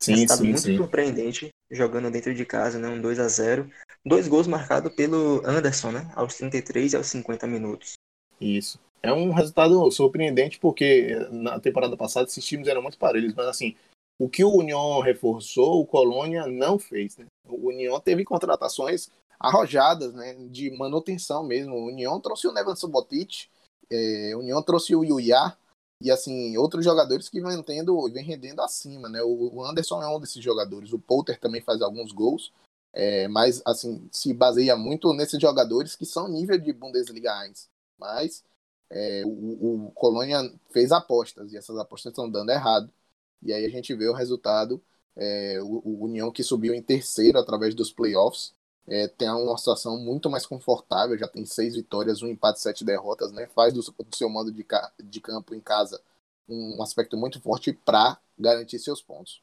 Sim, 0.00 0.12
Resultado 0.12 0.38
sim, 0.38 0.44
muito 0.44 0.60
sim. 0.60 0.76
surpreendente, 0.76 1.50
jogando 1.70 2.10
dentro 2.10 2.34
de 2.34 2.44
casa, 2.44 2.78
né? 2.78 2.88
Um 2.88 3.00
2 3.00 3.18
a 3.18 3.28
0 3.28 3.70
Dois 4.06 4.28
gols 4.28 4.46
marcados 4.46 4.94
pelo 4.94 5.44
Anderson, 5.44 5.90
né? 5.90 6.12
Aos 6.14 6.36
33 6.36 6.92
e 6.92 6.96
aos 6.96 7.08
50 7.08 7.44
minutos. 7.48 7.94
Isso. 8.40 8.78
É 9.02 9.12
um 9.12 9.32
resultado 9.32 9.90
surpreendente 9.90 10.60
porque 10.60 11.16
na 11.32 11.58
temporada 11.58 11.96
passada 11.96 12.28
esses 12.28 12.44
times 12.44 12.68
eram 12.68 12.82
muito 12.82 12.98
parelhos, 12.98 13.34
mas 13.34 13.46
assim, 13.46 13.74
o 14.16 14.28
que 14.28 14.44
o 14.44 14.54
União 14.54 15.00
reforçou, 15.00 15.80
o 15.80 15.86
Colônia 15.86 16.46
não 16.46 16.78
fez, 16.78 17.16
né? 17.16 17.26
O 17.48 17.68
União 17.68 17.98
teve 17.98 18.24
contratações 18.24 19.10
arrojadas, 19.40 20.14
né? 20.14 20.34
De 20.50 20.70
manutenção 20.70 21.44
mesmo. 21.44 21.74
O 21.74 21.86
União 21.86 22.20
trouxe 22.20 22.46
o 22.46 22.52
Nevan 22.52 22.76
Subotic, 22.76 23.48
é, 23.90 24.36
o 24.36 24.38
União 24.38 24.62
trouxe 24.62 24.94
o 24.94 25.04
Yuya, 25.04 25.56
e 26.00 26.12
assim, 26.12 26.56
outros 26.56 26.84
jogadores 26.84 27.28
que 27.28 27.40
vêm 27.40 27.60
tendo, 27.62 28.08
vem 28.12 28.24
rendendo 28.24 28.60
acima, 28.62 29.08
né? 29.08 29.20
O 29.22 29.64
Anderson 29.64 30.00
é 30.02 30.08
um 30.08 30.20
desses 30.20 30.42
jogadores, 30.42 30.92
o 30.92 30.98
Poulter 30.98 31.40
também 31.40 31.60
faz 31.60 31.82
alguns 31.82 32.12
gols, 32.12 32.52
é, 32.96 33.28
mas 33.28 33.60
assim, 33.66 34.08
se 34.10 34.32
baseia 34.32 34.74
muito 34.74 35.12
nesses 35.12 35.38
jogadores 35.38 35.94
que 35.94 36.06
são 36.06 36.28
nível 36.28 36.58
de 36.58 36.72
Bundesliga 36.72 37.30
1. 37.46 37.52
Mas 37.98 38.42
é, 38.90 39.22
o, 39.26 39.88
o 39.88 39.92
Colônia 39.92 40.38
fez 40.72 40.92
apostas 40.92 41.52
e 41.52 41.58
essas 41.58 41.76
apostas 41.78 42.10
estão 42.12 42.30
dando 42.30 42.50
errado. 42.50 42.90
E 43.42 43.52
aí 43.52 43.66
a 43.66 43.68
gente 43.68 43.94
vê 43.94 44.08
o 44.08 44.14
resultado, 44.14 44.82
é, 45.14 45.60
o, 45.62 45.82
o 45.84 46.04
União 46.04 46.32
que 46.32 46.42
subiu 46.42 46.74
em 46.74 46.82
terceiro 46.82 47.38
através 47.38 47.74
dos 47.74 47.92
playoffs, 47.92 48.54
é, 48.86 49.08
tem 49.08 49.28
uma 49.30 49.58
situação 49.58 49.98
muito 49.98 50.30
mais 50.30 50.46
confortável, 50.46 51.18
já 51.18 51.28
tem 51.28 51.44
seis 51.44 51.74
vitórias, 51.76 52.22
um 52.22 52.28
empate, 52.28 52.60
sete 52.60 52.84
derrotas, 52.84 53.30
né? 53.32 53.46
Faz 53.48 53.74
do, 53.74 53.82
do 53.82 54.16
seu 54.16 54.30
mando 54.30 54.50
de, 54.52 54.64
de 55.04 55.20
campo 55.20 55.54
em 55.54 55.60
casa 55.60 56.00
um 56.48 56.82
aspecto 56.82 57.16
muito 57.16 57.40
forte 57.40 57.72
para 57.72 58.18
garantir 58.38 58.78
seus 58.78 59.02
pontos. 59.02 59.42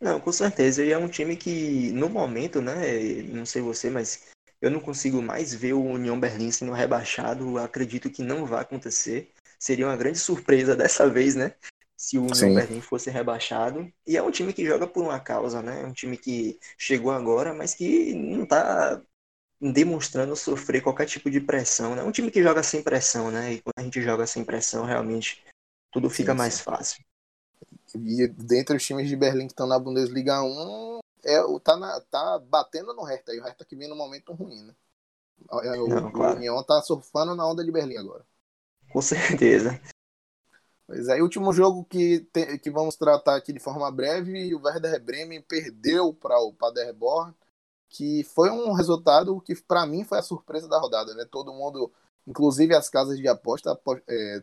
Não, 0.00 0.20
com 0.20 0.32
certeza. 0.32 0.84
E 0.84 0.90
é 0.90 0.98
um 0.98 1.08
time 1.08 1.36
que, 1.36 1.92
no 1.92 2.08
momento, 2.08 2.60
né? 2.62 3.22
Não 3.24 3.44
sei 3.44 3.60
você, 3.60 3.90
mas 3.90 4.28
eu 4.60 4.70
não 4.70 4.80
consigo 4.80 5.20
mais 5.20 5.52
ver 5.52 5.74
o 5.74 5.82
União 5.82 6.18
Berlim 6.18 6.50
sendo 6.50 6.72
rebaixado. 6.72 7.58
Acredito 7.58 8.10
que 8.10 8.22
não 8.22 8.46
vai 8.46 8.62
acontecer. 8.62 9.30
Seria 9.58 9.86
uma 9.86 9.96
grande 9.96 10.18
surpresa 10.18 10.74
dessa 10.76 11.08
vez, 11.08 11.34
né? 11.34 11.54
se 12.00 12.16
o 12.16 12.22
União 12.22 12.54
Berlim 12.54 12.80
fosse 12.80 13.10
rebaixado. 13.10 13.92
E 14.06 14.16
é 14.16 14.22
um 14.22 14.30
time 14.30 14.54
que 14.54 14.64
joga 14.64 14.86
por 14.86 15.04
uma 15.04 15.20
causa, 15.20 15.60
né? 15.60 15.82
É 15.82 15.86
um 15.86 15.92
time 15.92 16.16
que 16.16 16.58
chegou 16.78 17.12
agora, 17.12 17.52
mas 17.52 17.74
que 17.74 18.14
não 18.14 18.44
está 18.44 19.02
demonstrando 19.60 20.34
sofrer 20.34 20.80
qualquer 20.80 21.04
tipo 21.04 21.30
de 21.30 21.42
pressão, 21.42 21.94
né? 21.94 22.00
É 22.00 22.04
um 22.04 22.10
time 22.10 22.30
que 22.30 22.42
joga 22.42 22.62
sem 22.62 22.82
pressão, 22.82 23.30
né? 23.30 23.52
E 23.52 23.60
quando 23.60 23.78
a 23.78 23.82
gente 23.82 24.00
joga 24.00 24.26
sem 24.26 24.42
pressão, 24.42 24.86
realmente 24.86 25.44
tudo 25.92 26.08
fica 26.08 26.32
sim, 26.32 26.38
mais 26.38 26.54
sim. 26.54 26.62
fácil. 26.62 27.04
E 27.94 28.28
dentre 28.28 28.76
os 28.76 28.84
times 28.84 29.08
de 29.08 29.16
Berlim 29.16 29.46
que 29.46 29.52
estão 29.52 29.66
na 29.66 29.78
Bundesliga 29.78 30.42
1, 30.42 31.00
é, 31.24 31.40
tá, 31.62 31.76
na, 31.76 32.00
tá 32.00 32.38
batendo 32.38 32.94
no 32.94 33.02
Hertha, 33.02 33.34
e 33.34 33.40
o 33.40 33.42
Hertha 33.42 33.64
que 33.64 33.76
vem 33.76 33.88
no 33.88 33.96
momento 33.96 34.32
ruim, 34.32 34.62
né? 34.62 34.74
O, 35.50 35.88
não, 35.88 36.08
o 36.08 36.12
claro. 36.12 36.36
União 36.36 36.62
tá 36.62 36.80
surfando 36.82 37.34
na 37.34 37.46
onda 37.46 37.64
de 37.64 37.72
Berlim 37.72 37.96
agora. 37.96 38.24
Com 38.92 39.00
certeza. 39.00 39.80
Pois 40.86 41.08
é, 41.08 41.18
e 41.18 41.22
último 41.22 41.52
jogo 41.52 41.84
que, 41.84 42.20
tem, 42.32 42.58
que 42.58 42.70
vamos 42.70 42.96
tratar 42.96 43.36
aqui 43.36 43.52
de 43.52 43.60
forma 43.60 43.90
breve, 43.90 44.54
o 44.54 44.62
Werder 44.62 45.02
Bremen 45.02 45.40
perdeu 45.40 46.12
para 46.12 46.38
o 46.40 46.52
Paderborn, 46.52 47.32
que 47.88 48.24
foi 48.24 48.50
um 48.50 48.72
resultado 48.72 49.40
que 49.40 49.54
para 49.54 49.86
mim 49.86 50.04
foi 50.04 50.18
a 50.18 50.22
surpresa 50.22 50.68
da 50.68 50.78
rodada, 50.78 51.14
né? 51.14 51.24
Todo 51.30 51.52
mundo, 51.52 51.92
inclusive 52.26 52.74
as 52.74 52.88
casas 52.90 53.18
de 53.18 53.28
aposta, 53.28 53.78
é, 54.08 54.42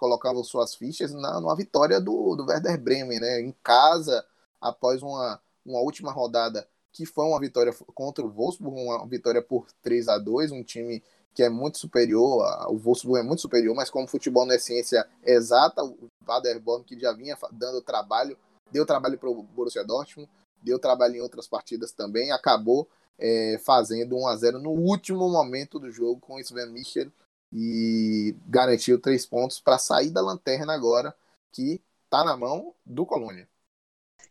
colocavam 0.00 0.42
suas 0.42 0.74
fichas 0.74 1.12
na 1.12 1.38
numa 1.38 1.54
vitória 1.54 2.00
do, 2.00 2.34
do 2.34 2.46
Werder 2.46 2.80
Bremen, 2.80 3.20
né? 3.20 3.40
Em 3.42 3.54
casa, 3.62 4.24
após 4.58 5.02
uma, 5.02 5.38
uma 5.64 5.80
última 5.80 6.10
rodada 6.10 6.66
que 6.90 7.04
foi 7.04 7.26
uma 7.26 7.38
vitória 7.38 7.72
contra 7.94 8.24
o 8.24 8.30
Wolfsburg, 8.30 8.80
uma 8.80 9.06
vitória 9.06 9.42
por 9.42 9.66
3 9.82 10.08
a 10.08 10.18
2 10.18 10.50
um 10.52 10.64
time 10.64 11.02
que 11.32 11.42
é 11.44 11.48
muito 11.48 11.78
superior, 11.78 12.42
o 12.68 12.76
Wolfsburg 12.76 13.20
é 13.20 13.22
muito 13.22 13.42
superior, 13.42 13.76
mas 13.76 13.88
como 13.88 14.08
futebol 14.08 14.44
não 14.44 14.54
é 14.54 14.58
ciência 14.58 15.06
exata, 15.22 15.84
o 15.84 16.08
Paderborn 16.26 16.84
que 16.84 16.98
já 16.98 17.12
vinha 17.12 17.38
dando 17.52 17.80
trabalho, 17.80 18.36
deu 18.72 18.84
trabalho 18.84 19.16
para 19.16 19.30
o 19.30 19.42
Borussia 19.42 19.84
Dortmund, 19.84 20.28
deu 20.60 20.78
trabalho 20.78 21.16
em 21.16 21.20
outras 21.20 21.46
partidas 21.46 21.92
também, 21.92 22.32
acabou 22.32 22.88
é, 23.16 23.60
fazendo 23.64 24.16
1 24.16 24.26
a 24.26 24.36
0 24.36 24.58
no 24.58 24.70
último 24.70 25.28
momento 25.30 25.78
do 25.78 25.90
jogo 25.90 26.20
com 26.20 26.34
o 26.34 26.40
Sven 26.40 26.72
Michel 26.72 27.12
e 27.52 28.36
garantiu 28.46 29.00
três 29.00 29.26
pontos 29.26 29.60
para 29.60 29.78
sair 29.78 30.10
da 30.10 30.20
lanterna 30.20 30.74
agora, 30.74 31.14
que 31.52 31.82
está 32.04 32.24
na 32.24 32.36
mão 32.36 32.74
do 32.84 33.06
Colônia. 33.06 33.48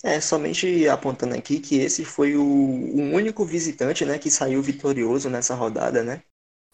É, 0.04 0.22
somente 0.22 0.88
apontando 0.88 1.36
aqui 1.36 1.60
que 1.60 1.76
esse 1.80 2.06
foi 2.06 2.36
o, 2.36 2.42
o 2.42 3.02
único 3.14 3.44
visitante 3.46 4.06
né, 4.06 4.18
que 4.18 4.32
saiu 4.32 4.62
vitorioso 4.62 5.30
nessa 5.30 5.54
rodada, 5.56 6.04
né? 6.04 6.24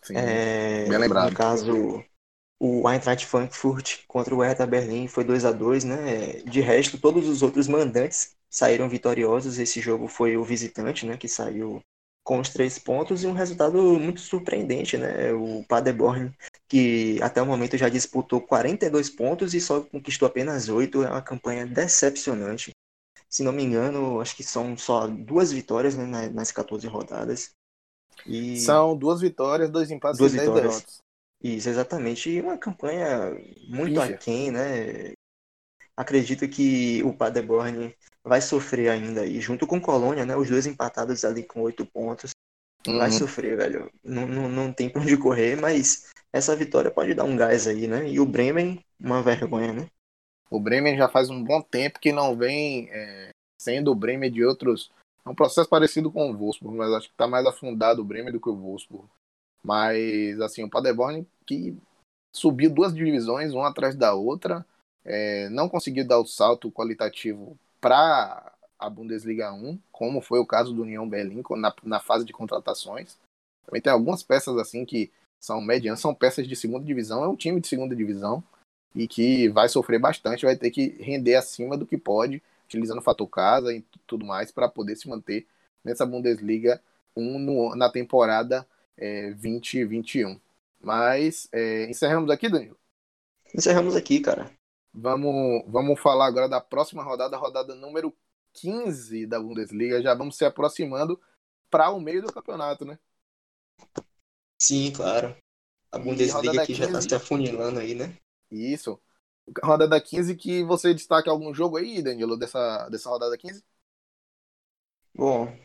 Sim, 0.02 0.16
é, 0.16 0.88
bem 0.88 0.98
lembrado. 1.00 1.32
No 1.32 1.34
caso, 1.34 2.04
o 2.60 2.90
Eintracht 2.90 3.26
Frankfurt 3.26 4.06
contra 4.08 4.36
o 4.36 4.42
Hertha 4.44 4.68
Berlim 4.68 5.08
foi 5.08 5.24
2 5.24 5.46
a 5.46 5.52
2 5.52 5.84
né? 5.84 6.34
De 6.44 6.62
resto, 6.62 7.00
todos 7.00 7.28
os 7.28 7.42
outros 7.42 7.68
mandantes 7.68 8.36
saíram 8.50 8.90
vitoriosos. 8.90 9.60
Esse 9.60 9.82
jogo 9.82 10.08
foi 10.08 10.38
o 10.38 10.44
visitante, 10.44 11.06
né? 11.06 11.18
Que 11.18 11.28
saiu 11.28 11.82
com 12.26 12.40
os 12.40 12.50
três 12.50 12.80
pontos 12.80 13.24
e 13.24 13.28
um 13.28 13.34
resultado 13.34 13.78
muito 14.00 14.20
surpreendente, 14.20 14.98
né? 14.98 15.32
O 15.32 15.64
Paderborn, 15.64 16.36
que 16.68 17.22
até 17.22 17.40
o 17.40 17.46
momento 17.46 17.78
já 17.78 17.88
disputou 17.88 18.42
42 18.42 19.12
pontos 19.12 19.54
e 19.54 19.62
só 19.62 19.82
conquistou 19.82 20.28
apenas 20.28 20.68
8, 20.68 21.04
é 21.04 21.10
uma 21.10 21.22
campanha 21.22 21.68
decepcionante. 21.68 22.72
Se 23.30 23.44
não 23.44 23.52
me 23.52 23.64
engano, 23.64 24.20
acho 24.20 24.36
que 24.36 24.44
são 24.44 24.76
só 24.76 25.06
duas 25.08 25.52
vitórias 25.52 25.96
né, 25.96 26.28
nas 26.30 26.52
14 26.52 26.88
rodadas. 26.88 27.52
E... 28.26 28.60
São 28.60 28.98
duas 28.98 29.22
vitórias, 29.22 29.70
dois 29.70 29.92
empates 29.92 30.18
duas 30.18 30.34
e 30.34 30.40
vitórias. 30.40 30.64
derrotas. 30.64 30.98
Isso, 31.44 31.70
exatamente. 31.70 32.32
E 32.32 32.42
uma 32.42 32.58
campanha 32.58 33.38
muito 33.68 34.02
aquém, 34.02 34.50
né? 34.50 35.14
Acredito 35.96 36.50
que 36.50 37.04
o 37.04 37.14
Paderborn 37.14 37.96
vai 38.26 38.42
sofrer 38.42 38.90
ainda 38.90 39.22
aí, 39.22 39.40
junto 39.40 39.68
com 39.68 39.78
o 39.78 39.82
Colônia, 39.82 40.26
né? 40.26 40.36
Os 40.36 40.50
dois 40.50 40.66
empatados 40.66 41.24
ali 41.24 41.44
com 41.44 41.62
oito 41.62 41.86
pontos. 41.86 42.32
Uhum. 42.88 42.98
Vai 42.98 43.12
sofrer, 43.12 43.56
velho. 43.56 43.92
Não, 44.04 44.28
não, 44.28 44.50
não 44.50 44.74
tem 44.74 44.90
pra 44.90 45.02
onde 45.02 45.16
correr, 45.16 45.56
mas 45.56 46.10
essa 46.34 46.56
vitória 46.56 46.92
pode 46.92 47.14
dar 47.14 47.24
um 47.24 47.38
gás 47.38 47.68
aí, 47.68 47.88
né? 47.88 48.10
E 48.10 48.20
o 48.20 48.26
Bremen, 48.26 48.84
uma 49.00 49.22
vergonha, 49.22 49.72
né? 49.74 49.88
O 50.50 50.60
Bremen 50.60 50.98
já 50.98 51.08
faz 51.08 51.30
um 51.30 51.44
bom 51.44 51.62
tempo 51.62 52.00
que 52.00 52.12
não 52.12 52.36
vem 52.36 52.90
é, 52.92 53.30
sendo 53.62 53.92
o 53.92 53.96
Bremen 53.96 54.32
de 54.32 54.44
outros 54.44 54.92
é 55.26 55.30
um 55.30 55.36
processo 55.36 55.68
parecido 55.68 56.12
com 56.12 56.30
o 56.30 56.38
Wolfsburg, 56.38 56.78
mas 56.78 56.94
acho 56.94 57.08
que 57.08 57.14
está 57.14 57.28
mais 57.28 57.46
afundado 57.48 58.02
o 58.02 58.06
Bremen 58.06 58.32
do 58.32 58.40
que 58.40 58.50
o 58.50 58.56
Wolfsburg. 58.56 59.08
Mas, 59.64 60.40
assim, 60.40 60.64
o 60.64 60.70
Paderborn 60.70 61.28
que 61.46 61.76
subiu 62.32 62.70
duas 62.70 62.94
divisões, 62.94 63.52
uma 63.52 63.70
atrás 63.70 63.96
da 63.96 64.14
outra, 64.14 64.64
é, 65.04 65.50
não 65.50 65.68
conseguiu 65.68 66.06
dar 66.08 66.20
o 66.20 66.28
salto 66.28 66.72
qualitativo 66.72 67.58
para 67.86 68.52
a 68.80 68.90
Bundesliga 68.90 69.54
1, 69.54 69.78
como 69.92 70.20
foi 70.20 70.40
o 70.40 70.46
caso 70.46 70.74
do 70.74 70.82
União 70.82 71.08
Berlim 71.08 71.44
na, 71.52 71.72
na 71.84 72.00
fase 72.00 72.26
de 72.26 72.34
contratações. 72.34 73.16
Também 73.64 73.80
tem 73.80 73.94
algumas 73.94 74.24
peças 74.24 74.58
assim 74.58 74.84
que 74.84 75.12
são 75.40 75.62
medianas, 75.62 76.00
são 76.00 76.12
peças 76.12 76.48
de 76.48 76.56
segunda 76.56 76.84
divisão, 76.84 77.24
é 77.24 77.28
um 77.28 77.36
time 77.36 77.62
de 77.62 77.68
segunda 77.68 77.96
divisão 77.96 78.44
e 78.96 79.08
que 79.08 79.50
vai 79.50 79.70
sofrer 79.70 80.00
bastante, 80.00 80.46
vai 80.46 80.56
ter 80.56 80.72
que 80.72 80.98
render 81.00 81.36
acima 81.36 81.78
do 81.78 81.86
que 81.86 81.96
pode 81.96 82.42
utilizando 82.66 82.98
o 82.98 83.04
fator 83.04 83.28
casa 83.28 83.72
e 83.72 83.86
tudo 84.08 84.26
mais 84.26 84.52
para 84.52 84.68
poder 84.68 84.96
se 84.96 85.08
manter 85.08 85.46
nessa 85.84 86.08
Bundesliga 86.08 86.82
1 87.16 87.38
no, 87.38 87.76
na 87.76 87.88
temporada 87.92 88.66
é, 88.98 89.30
2021. 89.30 90.40
Mas 90.82 91.48
é, 91.52 91.88
encerramos 91.88 92.32
aqui, 92.32 92.50
Danilo? 92.50 92.80
Encerramos 93.54 93.96
aqui, 93.96 94.22
cara. 94.22 94.52
Vamos, 94.98 95.64
vamos 95.68 96.00
falar 96.00 96.26
agora 96.26 96.48
da 96.48 96.62
próxima 96.62 97.04
rodada, 97.04 97.36
rodada 97.38 97.76
número 97.76 98.16
15 98.54 99.26
da 99.26 99.40
Bundesliga. 99.40 100.02
Já 100.02 100.14
vamos 100.14 100.38
se 100.38 100.46
aproximando 100.46 101.20
para 101.70 101.90
o 101.90 102.00
meio 102.00 102.22
do 102.22 102.32
campeonato, 102.32 102.86
né? 102.86 102.98
Sim, 104.62 104.94
claro. 104.94 105.36
A 105.92 106.00
Bundesliga 106.00 106.62
aqui 106.62 106.74
15... 106.74 106.80
já 106.80 106.86
está 106.86 107.02
se 107.02 107.16
afunilando 107.16 107.80
aí, 107.80 107.94
né? 107.94 108.18
Isso 108.50 109.00
rodada 109.64 110.00
15 110.00 110.36
que 110.36 110.64
você 110.64 110.94
destaca 110.94 111.30
algum 111.30 111.54
jogo 111.54 111.78
aí, 111.78 112.02
Danilo, 112.02 112.38
dessa, 112.38 112.90
dessa 112.90 113.10
rodada 113.10 113.38
15? 113.38 113.64
Bom, 115.14 115.58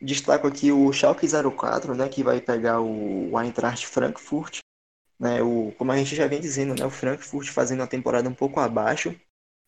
destaco 0.00 0.46
aqui 0.46 0.72
o 0.72 0.92
Schalke 0.92 1.26
04, 1.28 1.94
né, 1.94 2.08
que 2.08 2.22
vai 2.22 2.40
pegar 2.40 2.80
o 2.80 3.38
Eintracht 3.38 3.86
Frankfurt, 3.86 4.58
né, 5.20 5.42
o, 5.42 5.72
como 5.78 5.92
a 5.92 5.96
gente 5.96 6.16
já 6.16 6.26
vem 6.26 6.40
dizendo, 6.40 6.74
né, 6.74 6.84
o 6.86 6.90
Frankfurt 6.90 7.50
fazendo 7.50 7.82
a 7.82 7.86
temporada 7.86 8.28
um 8.28 8.34
pouco 8.34 8.58
abaixo, 8.60 9.14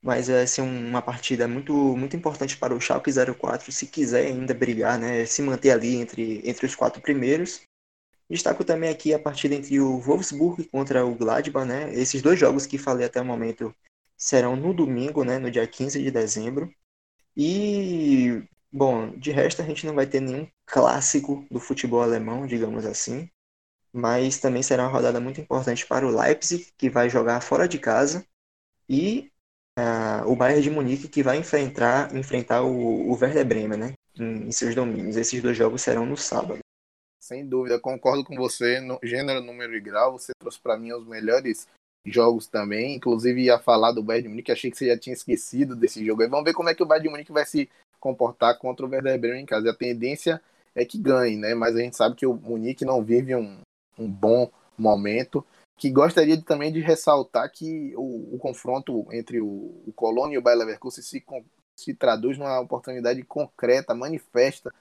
mas 0.03 0.29
vai 0.29 0.47
ser 0.47 0.63
uma 0.63 1.03
partida 1.03 1.47
muito, 1.47 1.75
muito 1.97 2.17
importante 2.17 2.57
para 2.57 2.75
o 2.75 2.81
Schalke 2.81 3.11
04, 3.39 3.71
se 3.71 3.87
quiser 3.87 4.27
ainda 4.27 4.55
brigar, 4.55 4.99
né, 4.99 5.25
se 5.27 5.43
manter 5.43 5.71
ali 5.71 5.97
entre, 5.97 6.41
entre 6.45 6.67
os 6.67 6.75
quatro 6.75 7.01
primeiros, 7.03 7.63
Destaco 8.33 8.65
também 8.65 8.89
aqui 8.89 9.13
a 9.13 9.19
partida 9.19 9.55
entre 9.55 9.79
o 9.79 9.99
Wolfsburg 10.01 10.65
contra 10.71 11.05
o 11.05 11.15
Gladbach, 11.15 11.67
né? 11.67 11.93
Esses 11.93 12.23
dois 12.23 12.39
jogos 12.41 12.65
que 12.67 12.79
falei 12.79 13.05
até 13.05 13.21
o 13.21 13.25
momento 13.25 13.75
serão 14.17 14.57
no 14.57 14.73
domingo, 14.73 15.23
né? 15.23 15.39
No 15.39 15.51
dia 15.51 15.67
15 15.67 16.03
de 16.03 16.11
dezembro. 16.11 16.73
E, 17.37 18.43
bom, 18.73 19.11
de 19.19 19.31
resto 19.31 19.61
a 19.61 19.67
gente 19.67 19.87
não 19.87 19.95
vai 19.95 20.07
ter 20.07 20.21
nenhum 20.21 20.49
clássico 20.65 21.47
do 21.51 21.61
futebol 21.61 22.01
alemão, 22.01 22.47
digamos 22.47 22.87
assim. 22.87 23.29
Mas 23.93 24.39
também 24.39 24.63
será 24.63 24.85
uma 24.85 24.93
rodada 24.93 25.21
muito 25.21 25.41
importante 25.41 25.87
para 25.87 26.07
o 26.07 26.11
Leipzig, 26.11 26.73
que 26.79 26.89
vai 26.89 27.11
jogar 27.11 27.41
fora 27.43 27.69
de 27.69 27.79
casa. 27.79 28.25
E 28.89 29.31
uh, 29.79 30.31
o 30.31 30.35
Bayern 30.35 30.63
de 30.63 30.71
Munique, 30.71 31.09
que 31.09 31.23
vai 31.23 31.37
enfrentar, 31.37 32.15
enfrentar 32.15 32.63
o, 32.63 33.11
o 33.11 33.13
Werder 33.13 33.45
Bremen, 33.45 33.79
né? 33.79 33.93
Em, 34.19 34.49
em 34.49 34.53
seus 34.53 34.75
domínios. 34.75 35.17
Esses 35.17 35.43
dois 35.43 35.57
jogos 35.57 35.83
serão 35.83 36.07
no 36.07 36.17
sábado. 36.17 36.61
Sem 37.23 37.47
dúvida, 37.47 37.79
concordo 37.79 38.25
com 38.25 38.35
você. 38.35 38.81
No 38.81 38.99
gênero, 39.03 39.41
número 39.41 39.77
e 39.77 39.81
grau, 39.81 40.19
você 40.19 40.33
trouxe 40.39 40.59
para 40.61 40.77
mim 40.77 40.93
os 40.93 41.07
melhores 41.07 41.69
jogos 42.05 42.47
também. 42.47 42.97
Inclusive, 42.97 43.43
ia 43.43 43.59
falar 43.59 43.93
do 43.93 44.03
Bayern 44.03 44.25
de 44.25 44.29
Munique, 44.29 44.53
achei 44.53 44.71
que 44.71 44.77
você 44.77 44.87
já 44.87 44.99
tinha 44.99 45.15
esquecido 45.15 45.77
desse 45.77 46.05
jogo. 46.05 46.23
Aí 46.23 46.29
vamos 46.29 46.45
ver 46.45 46.55
como 46.55 46.69
é 46.69 46.75
que 46.75 46.83
o 46.83 46.87
Bayern 46.87 47.09
de 47.09 47.11
Munique 47.11 47.33
vai 47.33 47.47
se 47.47 47.71
comportar 48.01 48.59
contra 48.59 48.85
o 48.85 48.89
Werder 48.89 49.21
Bremen 49.21 49.43
em 49.43 49.47
casa. 49.47 49.67
E 49.67 49.71
a 49.71 49.75
tendência 49.75 50.43
é 50.75 50.85
que 50.85 50.99
ganhe, 50.99 51.37
né? 51.37 51.55
Mas 51.55 51.77
a 51.77 51.79
gente 51.79 51.97
sabe 51.97 52.17
que 52.17 52.27
o 52.27 52.35
Munique 52.35 52.85
não 52.85 53.05
vive 53.05 53.37
um, 53.37 53.61
um 53.99 54.09
bom 54.09 54.51
momento. 54.77 55.45
Que 55.77 55.91
gostaria 55.91 56.37
de, 56.37 56.45
também 56.45 56.73
de 56.73 56.81
ressaltar 56.81 57.51
que 57.51 57.93
o, 57.97 58.35
o 58.35 58.39
confronto 58.39 59.07
entre 59.13 59.41
o, 59.41 59.83
o 59.87 59.93
Colônia 59.95 60.37
e 60.37 60.39
o 60.39 60.43
Bayer 60.43 60.59
Leverkusen 60.59 61.03
se, 61.03 61.25
se 61.77 61.95
traduz 61.95 62.39
numa 62.39 62.61
oportunidade 62.61 63.23
concreta, 63.25 63.95
manifesta 63.95 64.73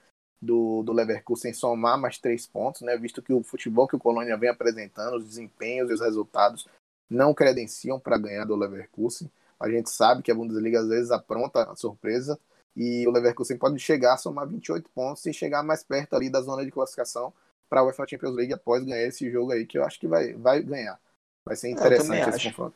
do, 0.42 0.82
do 0.84 0.92
Leverkusen 0.92 1.54
somar 1.54 2.00
mais 2.00 2.18
três 2.18 2.48
pontos, 2.48 2.82
né? 2.82 2.98
Visto 2.98 3.22
que 3.22 3.34
o 3.34 3.44
futebol 3.44 3.88
que 3.88 3.96
o 3.96 4.00
Colônia 4.00 4.38
vem 4.38 4.50
apresentando, 4.50 5.18
os 5.18 5.26
desempenhos 5.26 5.90
e 5.90 5.94
os 5.94 6.02
resultados 6.02 6.68
não 7.10 7.34
credenciam 7.34 8.00
para 8.00 8.18
ganhar 8.18 8.46
do 8.46 8.56
Leverkusen. 8.56 9.30
A 9.60 9.70
gente 9.70 9.90
sabe 9.90 10.24
que 10.24 10.32
a 10.32 10.36
Bundesliga 10.36 10.80
às 10.80 10.88
vezes 10.88 11.12
apronta 11.12 11.64
a 11.64 11.76
surpresa 11.76 12.40
e 12.76 13.06
o 13.08 13.12
Leverkusen 13.12 13.58
pode 13.58 13.78
chegar 13.80 14.14
a 14.14 14.18
somar 14.18 14.48
28 14.48 14.90
pontos 14.90 15.26
e 15.26 15.34
chegar 15.34 15.62
mais 15.62 15.84
perto 15.84 16.16
ali 16.16 16.30
da 16.30 16.42
zona 16.42 16.66
de 16.66 16.72
classificação 16.72 17.34
para 17.72 17.80
a 17.80 17.84
UEFA 17.86 18.06
Champions 18.06 18.36
League 18.36 18.54
após 18.54 18.84
ganhar 18.84 19.08
esse 19.08 19.32
jogo 19.32 19.54
aí, 19.54 19.66
que 19.66 19.78
eu 19.78 19.86
acho 19.86 19.98
que 19.98 20.06
vai, 20.06 20.34
vai 20.34 20.62
ganhar. 20.62 21.00
Vai 21.46 21.56
ser 21.56 21.70
interessante 21.70 22.30
esse 22.30 22.44
confronto. 22.50 22.76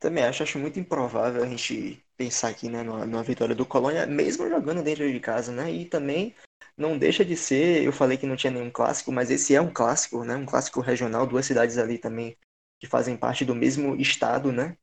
Também 0.00 0.24
acho, 0.24 0.42
acho 0.42 0.58
muito 0.58 0.80
improvável 0.80 1.42
a 1.42 1.46
gente 1.46 2.02
pensar 2.16 2.48
aqui 2.48 2.70
né, 2.70 2.82
numa, 2.82 3.04
numa 3.04 3.22
vitória 3.22 3.54
do 3.54 3.66
Colônia, 3.66 4.06
mesmo 4.06 4.48
jogando 4.48 4.82
dentro 4.82 5.06
de 5.12 5.20
casa, 5.20 5.52
né? 5.52 5.70
E 5.70 5.84
também 5.84 6.34
não 6.76 6.96
deixa 6.96 7.22
de 7.22 7.36
ser, 7.36 7.84
eu 7.84 7.92
falei 7.92 8.16
que 8.16 8.26
não 8.26 8.34
tinha 8.34 8.50
nenhum 8.50 8.70
clássico, 8.70 9.12
mas 9.12 9.30
esse 9.30 9.54
é 9.54 9.60
um 9.60 9.70
clássico, 9.70 10.24
né? 10.24 10.34
Um 10.34 10.46
clássico 10.46 10.80
regional, 10.80 11.26
duas 11.26 11.44
cidades 11.44 11.76
ali 11.76 11.98
também 11.98 12.34
que 12.80 12.86
fazem 12.86 13.16
parte 13.16 13.44
do 13.44 13.54
mesmo 13.54 13.94
estado, 13.96 14.50
né? 14.50 14.76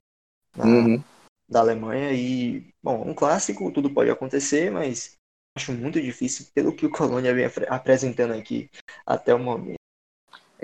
Da, 0.55 0.63
uhum. 0.63 1.03
da 1.49 1.59
Alemanha. 1.59 2.13
E, 2.13 2.71
bom, 2.83 3.01
um 3.01 3.15
clássico, 3.15 3.71
tudo 3.71 3.93
pode 3.93 4.11
acontecer, 4.11 4.71
mas 4.71 5.18
acho 5.59 5.73
muito 5.73 6.01
difícil 6.01 6.47
pelo 6.53 6.73
que 6.73 6.85
o 6.85 6.89
Colônia 6.89 7.33
vem 7.35 7.45
apresentando 7.67 8.33
aqui 8.33 8.69
até 9.05 9.35
o 9.35 9.39
momento. 9.39 9.77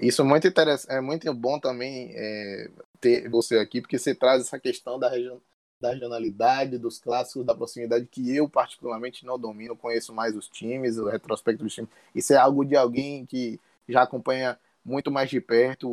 Isso 0.01 0.21
é 0.21 0.25
muito 0.25 0.47
interessante, 0.47 0.91
é 0.91 1.01
muito 1.01 1.33
bom 1.33 1.59
também 1.59 2.11
é, 2.15 2.69
ter 2.99 3.29
você 3.29 3.57
aqui, 3.59 3.81
porque 3.81 3.99
você 3.99 4.15
traz 4.15 4.41
essa 4.41 4.59
questão 4.59 4.97
da, 4.97 5.09
região, 5.09 5.41
da 5.79 5.91
regionalidade, 5.91 6.77
dos 6.77 6.97
clássicos, 6.97 7.45
da 7.45 7.55
proximidade, 7.55 8.07
que 8.07 8.35
eu 8.35 8.49
particularmente 8.49 9.25
não 9.25 9.37
domino, 9.39 9.75
conheço 9.75 10.13
mais 10.13 10.35
os 10.35 10.47
times, 10.49 10.97
o 10.97 11.07
retrospecto 11.07 11.63
dos 11.63 11.73
times. 11.73 11.89
Isso 12.13 12.33
é 12.33 12.37
algo 12.37 12.65
de 12.65 12.75
alguém 12.75 13.25
que 13.25 13.59
já 13.87 14.03
acompanha 14.03 14.57
muito 14.83 15.09
mais 15.09 15.29
de 15.29 15.41
perto, 15.41 15.87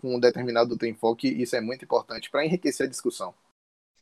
com 0.00 0.16
um 0.16 0.20
determinado 0.20 0.76
enfoque, 0.86 1.28
isso 1.28 1.54
é 1.54 1.60
muito 1.60 1.84
importante 1.84 2.30
para 2.30 2.44
enriquecer 2.44 2.86
a 2.86 2.90
discussão. 2.90 3.34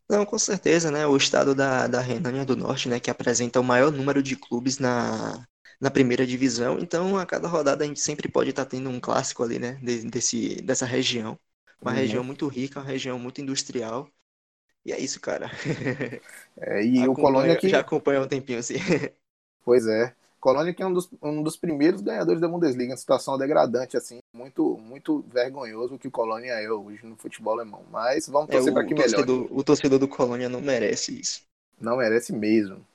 Não, 0.08 0.24
com 0.24 0.38
certeza, 0.38 0.90
né? 0.90 1.06
O 1.06 1.16
estado 1.16 1.54
da, 1.54 1.86
da 1.86 2.00
Renânia 2.00 2.44
do 2.44 2.56
Norte, 2.56 2.88
né, 2.88 3.00
que 3.00 3.10
apresenta 3.10 3.60
o 3.60 3.64
maior 3.64 3.90
número 3.90 4.22
de 4.22 4.36
clubes 4.36 4.78
na, 4.78 5.44
na 5.80 5.90
primeira 5.90 6.24
divisão, 6.26 6.78
então 6.78 7.18
a 7.18 7.26
cada 7.26 7.48
rodada 7.48 7.84
a 7.84 7.86
gente 7.86 8.00
sempre 8.00 8.28
pode 8.28 8.50
estar 8.50 8.64
tá 8.64 8.70
tendo 8.70 8.88
um 8.88 9.00
clássico 9.00 9.42
ali, 9.42 9.58
né, 9.58 9.78
desse, 9.82 10.62
dessa 10.62 10.86
região. 10.86 11.38
Uma 11.80 11.90
uhum. 11.90 11.96
região 11.96 12.24
muito 12.24 12.46
rica, 12.48 12.80
uma 12.80 12.86
região 12.86 13.18
muito 13.18 13.40
industrial. 13.40 14.08
E 14.84 14.92
é 14.92 15.00
isso, 15.00 15.20
cara. 15.20 15.50
É, 16.58 16.82
e 16.82 17.06
o 17.06 17.12
Colônia 17.12 17.54
que. 17.54 17.68
Já 17.68 17.80
acompanha 17.80 18.22
um 18.22 18.26
tempinho 18.26 18.58
assim. 18.58 18.76
Pois 19.62 19.86
é. 19.86 20.14
Colônia 20.46 20.72
que 20.72 20.80
é 20.80 20.86
um 20.86 20.92
dos, 20.92 21.10
um 21.20 21.42
dos 21.42 21.56
primeiros 21.56 22.00
ganhadores 22.00 22.40
da 22.40 22.46
Bundesliga, 22.46 22.92
uma 22.92 22.96
situação 22.96 23.36
degradante, 23.36 23.96
assim, 23.96 24.20
muito, 24.32 24.78
muito 24.78 25.22
vergonhoso 25.22 25.98
que 25.98 26.06
o 26.06 26.10
Colônia 26.10 26.52
é 26.52 26.70
hoje 26.70 27.04
no 27.04 27.16
futebol 27.16 27.54
alemão. 27.54 27.82
Mas 27.90 28.28
vamos 28.28 28.48
torcer 28.48 28.70
é, 28.70 28.72
para 28.72 28.84
que 28.84 28.94
melhore. 28.94 29.48
O 29.50 29.64
torcedor 29.64 29.98
do 29.98 30.06
Colônia 30.06 30.48
não 30.48 30.60
merece 30.60 31.18
isso. 31.18 31.42
Não 31.80 31.96
merece 31.96 32.32
mesmo. 32.32 32.86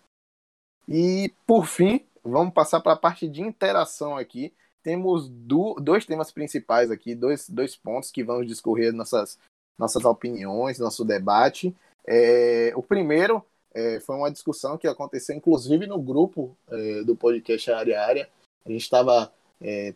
E, 0.87 1.33
por 1.45 1.65
fim, 1.65 2.05
vamos 2.23 2.53
passar 2.53 2.79
para 2.79 2.93
a 2.93 2.97
parte 2.97 3.27
de 3.27 3.41
interação 3.41 4.15
aqui. 4.15 4.53
Temos 4.81 5.27
do, 5.27 5.73
dois 5.73 6.05
temas 6.05 6.31
principais 6.31 6.89
aqui, 6.89 7.13
dois, 7.13 7.49
dois 7.49 7.75
pontos 7.75 8.11
que 8.11 8.23
vamos 8.23 8.47
discorrer 8.47 8.93
nossas, 8.93 9.37
nossas 9.77 10.05
opiniões, 10.05 10.79
nosso 10.79 11.03
debate. 11.03 11.75
É, 12.07 12.71
o 12.77 12.81
primeiro 12.81 13.43
é, 13.74 13.99
foi 13.99 14.15
uma 14.15 14.32
discussão 14.32 14.78
que 14.78 14.88
aconteceu, 14.88 15.36
inclusive, 15.36 15.88
no 15.88 15.99
grupo 15.99 16.55
é, 16.69 17.03
do 17.03 17.15
podcast 17.15 17.72
Área 17.72 18.01
Área. 18.01 18.30
A 18.65 18.72
gente 18.72 18.82
estava. 18.82 19.32
É, 19.61 19.93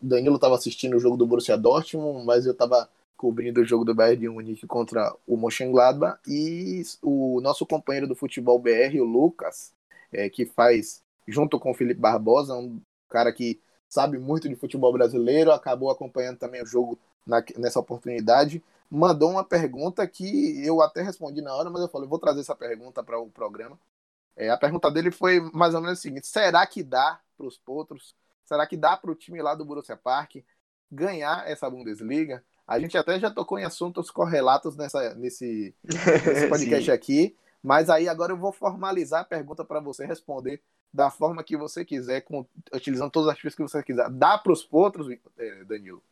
Danilo 0.00 0.36
estava 0.36 0.56
assistindo 0.56 0.96
o 0.96 1.00
jogo 1.00 1.16
do 1.16 1.26
Borussia 1.26 1.56
Dortmund, 1.56 2.24
mas 2.24 2.44
eu 2.44 2.52
estava 2.52 2.88
cobrindo 3.16 3.60
o 3.60 3.64
jogo 3.64 3.84
do 3.84 3.94
Bayern 3.94 4.20
de 4.20 4.28
Munique 4.28 4.66
contra 4.66 5.14
o 5.26 5.36
Mönchengladbach 5.36 6.18
e 6.26 6.82
o 7.02 7.40
nosso 7.40 7.66
companheiro 7.66 8.08
do 8.08 8.16
futebol 8.16 8.58
BR, 8.58 8.98
o 8.98 9.04
Lucas, 9.04 9.72
é, 10.10 10.28
que 10.28 10.46
faz 10.46 11.02
junto 11.28 11.60
com 11.60 11.70
o 11.70 11.74
Felipe 11.74 12.00
Barbosa, 12.00 12.54
um 12.54 12.80
cara 13.08 13.32
que 13.32 13.60
sabe 13.88 14.18
muito 14.18 14.48
de 14.48 14.56
futebol 14.56 14.92
brasileiro, 14.92 15.52
acabou 15.52 15.90
acompanhando 15.90 16.38
também 16.38 16.62
o 16.62 16.66
jogo 16.66 16.98
na, 17.26 17.44
nessa 17.58 17.78
oportunidade 17.78 18.62
mandou 18.90 19.30
uma 19.30 19.44
pergunta 19.44 20.06
que 20.06 20.66
eu 20.66 20.82
até 20.82 21.02
respondi 21.02 21.40
na 21.40 21.54
hora, 21.54 21.70
mas 21.70 21.82
eu 21.82 21.88
falei, 21.88 22.08
vou 22.08 22.18
trazer 22.18 22.40
essa 22.40 22.56
pergunta 22.56 23.02
para 23.02 23.18
o 23.18 23.30
programa. 23.30 23.78
É, 24.36 24.50
a 24.50 24.56
pergunta 24.56 24.90
dele 24.90 25.10
foi 25.10 25.40
mais 25.52 25.74
ou 25.74 25.80
menos 25.80 25.98
o 25.98 26.02
seguinte: 26.02 26.26
será 26.26 26.66
que 26.66 26.82
dá 26.82 27.20
para 27.36 27.46
os 27.46 27.56
potros? 27.56 28.14
Será 28.44 28.66
que 28.66 28.76
dá 28.76 28.96
para 28.96 29.10
o 29.10 29.14
time 29.14 29.40
lá 29.40 29.54
do 29.54 29.64
Borussia 29.64 29.96
Park 29.96 30.36
ganhar 30.90 31.48
essa 31.48 31.70
Bundesliga? 31.70 32.42
A 32.66 32.78
gente 32.78 32.96
até 32.96 33.18
já 33.18 33.30
tocou 33.30 33.58
em 33.58 33.64
assuntos 33.64 34.10
correlatos 34.10 34.76
nessa, 34.76 35.14
nesse, 35.14 35.74
nesse 35.82 36.46
podcast 36.48 36.90
aqui, 36.90 37.36
mas 37.62 37.90
aí 37.90 38.08
agora 38.08 38.32
eu 38.32 38.36
vou 38.36 38.52
formalizar 38.52 39.22
a 39.22 39.24
pergunta 39.24 39.64
para 39.64 39.80
você 39.80 40.06
responder 40.06 40.62
da 40.92 41.10
forma 41.10 41.44
que 41.44 41.56
você 41.56 41.84
quiser, 41.84 42.22
com, 42.22 42.46
utilizando 42.72 43.10
todas 43.10 43.28
as 43.28 43.36
pistas 43.36 43.54
que 43.54 43.62
você 43.62 43.82
quiser. 43.82 44.08
Dá 44.10 44.38
para 44.38 44.52
os 44.52 44.64
potros, 44.64 45.08
é, 45.38 45.64
Danilo? 45.64 46.02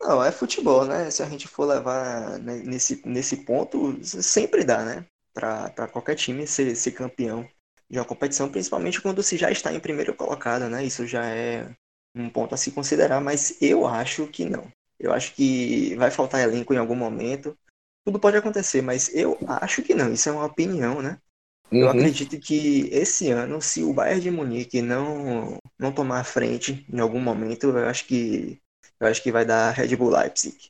Não, 0.00 0.22
é 0.22 0.30
futebol, 0.30 0.84
né? 0.84 1.10
Se 1.10 1.22
a 1.22 1.28
gente 1.28 1.48
for 1.48 1.64
levar 1.64 2.38
nesse, 2.38 3.02
nesse 3.06 3.38
ponto, 3.38 3.98
sempre 4.04 4.64
dá, 4.64 4.84
né? 4.84 5.06
Para 5.32 5.88
qualquer 5.88 6.14
time 6.14 6.46
ser, 6.46 6.74
ser 6.76 6.92
campeão 6.92 7.48
de 7.88 7.98
uma 7.98 8.04
competição, 8.04 8.48
principalmente 8.50 9.00
quando 9.00 9.22
se 9.22 9.36
já 9.36 9.50
está 9.50 9.72
em 9.72 9.80
primeiro 9.80 10.14
colocado, 10.14 10.68
né? 10.68 10.84
Isso 10.84 11.06
já 11.06 11.24
é 11.24 11.70
um 12.14 12.28
ponto 12.28 12.54
a 12.54 12.58
se 12.58 12.70
considerar, 12.72 13.20
mas 13.20 13.56
eu 13.60 13.86
acho 13.86 14.26
que 14.28 14.44
não. 14.44 14.66
Eu 14.98 15.12
acho 15.12 15.34
que 15.34 15.94
vai 15.96 16.10
faltar 16.10 16.40
elenco 16.40 16.72
em 16.72 16.78
algum 16.78 16.96
momento. 16.96 17.56
Tudo 18.04 18.18
pode 18.18 18.36
acontecer, 18.36 18.82
mas 18.82 19.14
eu 19.14 19.38
acho 19.46 19.82
que 19.82 19.94
não. 19.94 20.12
Isso 20.12 20.28
é 20.28 20.32
uma 20.32 20.46
opinião, 20.46 21.02
né? 21.02 21.18
Uhum. 21.70 21.80
Eu 21.80 21.88
acredito 21.90 22.38
que 22.38 22.88
esse 22.92 23.30
ano, 23.30 23.60
se 23.60 23.82
o 23.82 23.92
Bayern 23.92 24.20
de 24.20 24.30
Munique 24.30 24.80
não, 24.80 25.58
não 25.78 25.92
tomar 25.92 26.20
a 26.20 26.24
frente 26.24 26.86
em 26.90 27.00
algum 27.00 27.20
momento, 27.20 27.66
eu 27.66 27.88
acho 27.88 28.06
que 28.06 28.60
eu 29.00 29.06
acho 29.06 29.22
que 29.22 29.32
vai 29.32 29.44
dar 29.44 29.70
Red 29.70 29.94
Bull 29.96 30.10
Leipzig. 30.10 30.68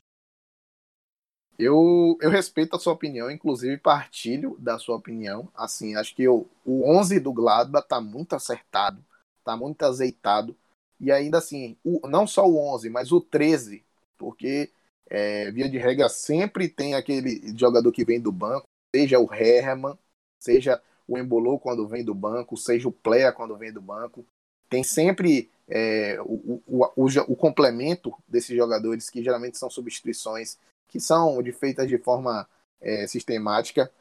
Eu, 1.57 2.17
eu 2.21 2.29
respeito 2.29 2.75
a 2.75 2.79
sua 2.79 2.93
opinião, 2.93 3.31
inclusive 3.31 3.77
partilho 3.77 4.55
da 4.59 4.77
sua 4.77 4.95
opinião. 4.95 5.49
Assim, 5.55 5.95
acho 5.95 6.15
que 6.15 6.23
eu, 6.23 6.47
o 6.63 6.87
11 6.87 7.19
do 7.19 7.33
Gladbach 7.33 7.87
tá 7.87 7.99
muito 7.99 8.35
acertado, 8.35 9.03
tá 9.43 9.57
muito 9.57 9.81
azeitado. 9.83 10.55
E 10.99 11.11
ainda 11.11 11.39
assim, 11.39 11.75
o, 11.83 12.07
não 12.07 12.27
só 12.27 12.47
o 12.47 12.57
11, 12.73 12.89
mas 12.89 13.11
o 13.11 13.19
13, 13.19 13.83
porque 14.17 14.69
é, 15.09 15.49
via 15.51 15.67
de 15.69 15.77
regra 15.77 16.09
sempre 16.09 16.69
tem 16.69 16.93
aquele 16.93 17.41
jogador 17.57 17.91
que 17.91 18.05
vem 18.05 18.19
do 18.19 18.31
banco, 18.31 18.67
seja 18.95 19.19
o 19.19 19.33
Herman, 19.33 19.97
seja 20.39 20.81
o 21.07 21.17
Embolou 21.17 21.59
quando 21.59 21.87
vem 21.87 22.03
do 22.03 22.13
banco, 22.13 22.55
seja 22.57 22.87
o 22.87 22.91
Plea 22.91 23.31
quando 23.31 23.55
vem 23.57 23.71
do 23.71 23.81
banco. 23.81 24.25
Tem 24.69 24.83
sempre 24.83 25.49
é, 25.67 26.17
o, 26.21 26.61
o, 26.65 26.85
o, 26.95 27.05
o, 27.27 27.35
complemento 27.35 28.13
desses 28.27 28.55
jogadores, 28.55 29.09
que 29.09 29.23
geralmente 29.23 29.57
são 29.57 29.69
substituições, 29.69 30.57
que 30.87 30.99
são 30.99 31.37
feitas 31.53 31.87
de 31.87 31.97
forma 31.97 32.47
é, 32.79 33.05
sistemática. 33.07 33.91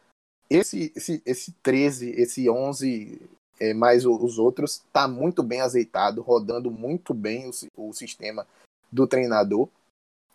Esse, 0.49 0.93
esse, 0.95 1.23
esse 1.27 1.53
13, 1.63 2.11
esse 2.11 2.49
11, 2.49 3.21
é, 3.59 3.75
mais 3.75 4.07
os 4.07 4.39
outros, 4.39 4.77
está 4.77 5.09
muito 5.09 5.43
bem 5.43 5.61
azeitado, 5.61 6.23
rodando 6.23 6.71
muito 6.71 7.13
bem 7.13 7.51
o, 7.77 7.89
o 7.89 7.93
sistema 7.93 8.47
do 8.91 9.07
treinador. 9.07 9.69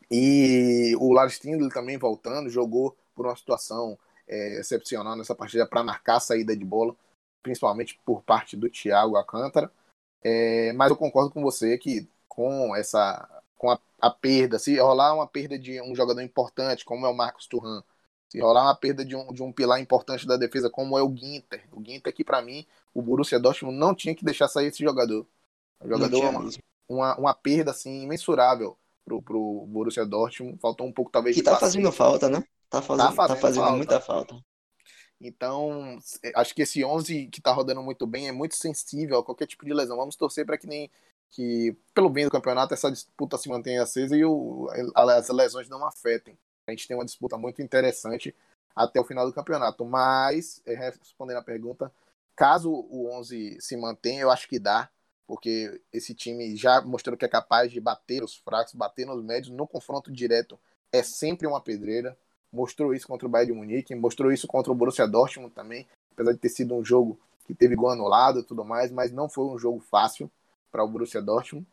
E 0.10 0.94
o 1.00 1.14
Lars 1.14 1.40
Tindler 1.40 1.72
também 1.72 1.98
voltando, 1.98 2.50
jogou 2.50 2.96
por 3.16 3.26
uma 3.26 3.36
situação 3.36 3.98
é, 4.28 4.60
excepcional 4.60 5.16
nessa 5.16 5.34
partida 5.34 5.66
para 5.66 5.84
marcar 5.84 6.18
a 6.18 6.20
saída 6.20 6.56
de 6.56 6.66
bola, 6.66 6.94
principalmente 7.42 7.98
por 8.06 8.22
parte 8.22 8.58
do 8.58 8.70
Thiago 8.70 9.16
Alcântara. 9.16 9.72
É, 10.24 10.72
mas 10.74 10.90
eu 10.90 10.96
concordo 10.96 11.32
com 11.32 11.42
você 11.42 11.78
que 11.78 12.08
com 12.28 12.76
essa 12.76 13.28
com 13.58 13.70
a, 13.70 13.80
a, 14.00 14.10
perda, 14.10 14.58
se 14.58 14.80
rolar 14.80 15.14
uma 15.14 15.28
perda 15.28 15.58
de 15.58 15.80
um 15.82 15.96
jogador 15.96 16.22
importante, 16.22 16.84
como 16.84 17.06
é 17.06 17.10
o 17.10 17.16
Marcos 17.16 17.46
Turran, 17.46 17.84
se 18.28 18.40
rolar 18.40 18.64
uma 18.64 18.76
perda 18.76 19.06
de 19.06 19.16
um, 19.16 19.32
de 19.32 19.44
um 19.44 19.52
pilar 19.52 19.80
importante 19.80 20.26
da 20.26 20.36
defesa, 20.36 20.70
como 20.70 20.98
é 20.98 21.04
o 21.04 21.16
Ginter, 21.16 21.64
o 21.72 21.84
Ginter 21.84 22.12
que 22.14 22.24
para 22.24 22.42
mim, 22.42 22.66
o 22.94 23.02
Borussia 23.02 23.40
Dortmund 23.40 23.78
não 23.78 23.94
tinha 23.94 24.16
que 24.16 24.26
deixar 24.26 24.48
sair 24.48 24.68
esse 24.68 24.84
jogador. 24.84 25.28
O 25.80 25.88
jogador 25.88 26.24
uma, 26.24 26.50
uma, 26.90 27.18
uma, 27.18 27.34
perda 27.36 27.70
assim 27.72 28.04
imensurável 28.04 28.76
pro, 29.06 29.22
pro 29.22 29.66
Borussia 29.68 30.06
Dortmund, 30.06 30.58
faltou 30.60 30.88
um 30.88 30.92
pouco 30.92 31.12
talvez 31.12 31.36
que 31.36 31.44
tá 31.44 31.58
fazendo 31.58 31.92
falta, 31.92 32.30
né? 32.30 32.44
Tá 32.70 32.82
fazendo, 32.82 33.06
tá 33.06 33.12
fazendo, 33.12 33.36
tá 33.36 33.42
fazendo 33.42 33.64
falta. 33.64 33.78
muita 33.78 34.00
falta. 34.00 34.36
Então, 35.22 36.00
acho 36.36 36.56
que 36.56 36.64
esse 36.64 36.84
11 36.84 37.28
que 37.28 37.40
tá 37.40 37.52
rodando 37.52 37.82
muito 37.84 38.08
bem 38.08 38.28
é 38.28 38.32
muito 38.32 38.56
sensível 38.56 39.20
a 39.20 39.24
qualquer 39.24 39.46
tipo 39.46 39.64
de 39.64 39.74
lesão. 39.74 39.96
Vamos 39.96 40.16
torcer 40.16 40.46
para 40.46 40.58
que 40.58 40.66
nem 40.66 40.90
que 41.30 41.78
pelo 41.94 42.10
bem 42.10 42.26
do 42.26 42.32
campeonato 42.32 42.74
essa 42.74 42.92
disputa 42.92 43.38
se 43.38 43.48
mantenha 43.48 43.84
acesa 43.84 44.18
e 44.18 44.26
o, 44.26 44.68
as 44.96 45.30
lesões 45.30 45.70
não 45.70 45.86
afetem. 45.86 46.38
A 46.68 46.72
gente 46.72 46.88
tem 46.88 46.98
uma 46.98 47.06
disputa 47.06 47.38
muito 47.38 47.62
interessante 47.62 48.36
até 48.76 49.00
o 49.00 49.04
final 49.04 49.26
do 49.26 49.34
campeonato. 49.34 49.86
Mas, 49.86 50.62
é, 50.66 50.74
respondendo 50.76 51.38
a 51.38 51.44
pergunta, 51.44 51.92
caso 52.36 52.72
o 52.72 53.10
11 53.12 53.60
se 53.62 53.78
mantenha, 53.78 54.22
eu 54.22 54.32
acho 54.32 54.48
que 54.48 54.60
dá, 54.60 54.90
porque 55.28 55.82
esse 55.94 56.16
time 56.16 56.56
já 56.56 56.82
mostrou 56.82 57.16
que 57.16 57.26
é 57.26 57.30
capaz 57.30 57.72
de 57.72 57.80
bater 57.80 58.24
os 58.24 58.36
fracos, 58.36 58.74
bater 58.74 59.06
nos 59.06 59.24
médios 59.24 59.56
no 59.56 59.68
confronto 59.68 60.12
direto. 60.12 60.60
É 60.92 61.04
sempre 61.04 61.48
uma 61.48 61.62
pedreira 61.62 62.18
mostrou 62.52 62.94
isso 62.94 63.08
contra 63.08 63.28
o 63.28 63.30
Bayern 63.30 63.54
de 63.54 63.58
Munique, 63.58 63.96
mostrou 63.96 64.32
isso 64.32 64.48
contra 64.48 64.72
o 64.72 64.76
Borussia 64.76 65.08
Dortmund 65.08 65.54
também, 65.54 65.88
apesar 66.14 66.34
de 66.34 66.40
ter 66.40 66.50
sido 66.50 66.76
um 66.76 66.84
jogo 66.84 67.20
que 67.46 67.54
teve 67.54 67.76
gol 67.76 67.90
anulado 67.90 68.40
e 68.40 68.44
tudo 68.44 68.64
mais, 68.64 68.92
mas 68.92 69.12
não 69.12 69.30
foi 69.30 69.46
um 69.46 69.58
jogo 69.58 69.80
fácil 69.80 70.30
para 70.72 70.84
o 70.84 70.88
Borussia 70.88 71.22
Dortmund. 71.22 71.66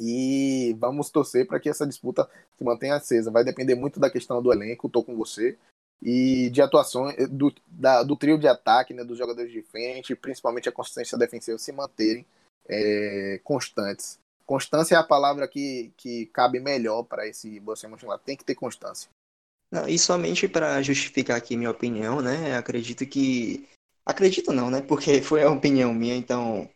E 0.00 0.74
vamos 0.78 1.10
torcer 1.10 1.46
para 1.46 1.60
que 1.60 1.68
essa 1.68 1.86
disputa 1.86 2.28
se 2.56 2.64
mantenha 2.64 2.96
acesa. 2.96 3.30
Vai 3.30 3.44
depender 3.44 3.74
muito 3.74 4.00
da 4.00 4.10
questão 4.10 4.42
do 4.42 4.52
elenco, 4.52 4.86
estou 4.86 5.04
com 5.04 5.16
você, 5.16 5.56
e 6.02 6.50
de 6.50 6.60
atuações 6.60 7.14
do, 7.28 7.54
da, 7.66 8.02
do 8.02 8.16
trio 8.16 8.36
de 8.36 8.48
ataque, 8.48 8.92
né, 8.92 9.04
dos 9.04 9.16
jogadores 9.16 9.52
de 9.52 9.62
frente, 9.62 10.16
principalmente 10.16 10.68
a 10.68 10.72
consistência 10.72 11.16
defensiva 11.16 11.56
se 11.58 11.70
manterem 11.70 12.26
é, 12.68 13.40
constantes. 13.44 14.18
Constância 14.44 14.96
é 14.96 14.98
a 14.98 15.04
palavra 15.04 15.46
que, 15.46 15.92
que 15.96 16.26
cabe 16.26 16.58
melhor 16.58 17.04
para 17.04 17.26
esse 17.28 17.60
Borussia 17.60 17.88
Mönchengladbach. 17.88 18.26
Tem 18.26 18.36
que 18.36 18.44
ter 18.44 18.56
constância. 18.56 19.08
Não, 19.72 19.88
e 19.88 19.98
somente 19.98 20.46
para 20.46 20.82
justificar 20.82 21.38
aqui 21.38 21.56
minha 21.56 21.70
opinião, 21.70 22.20
né? 22.20 22.54
Acredito 22.56 23.06
que. 23.06 23.66
Acredito 24.04 24.52
não, 24.52 24.70
né? 24.70 24.82
Porque 24.82 25.20
foi 25.22 25.42
a 25.42 25.50
opinião 25.50 25.94
minha, 25.94 26.14
então 26.14 26.68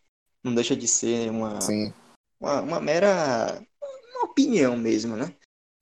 não 0.43 0.55
deixa 0.55 0.75
de 0.75 0.87
ser 0.87 1.29
uma, 1.29 1.59
uma, 2.41 2.61
uma 2.61 2.81
mera. 2.81 3.61
opinião 4.23 4.75
mesmo, 4.75 5.15
né? 5.15 5.31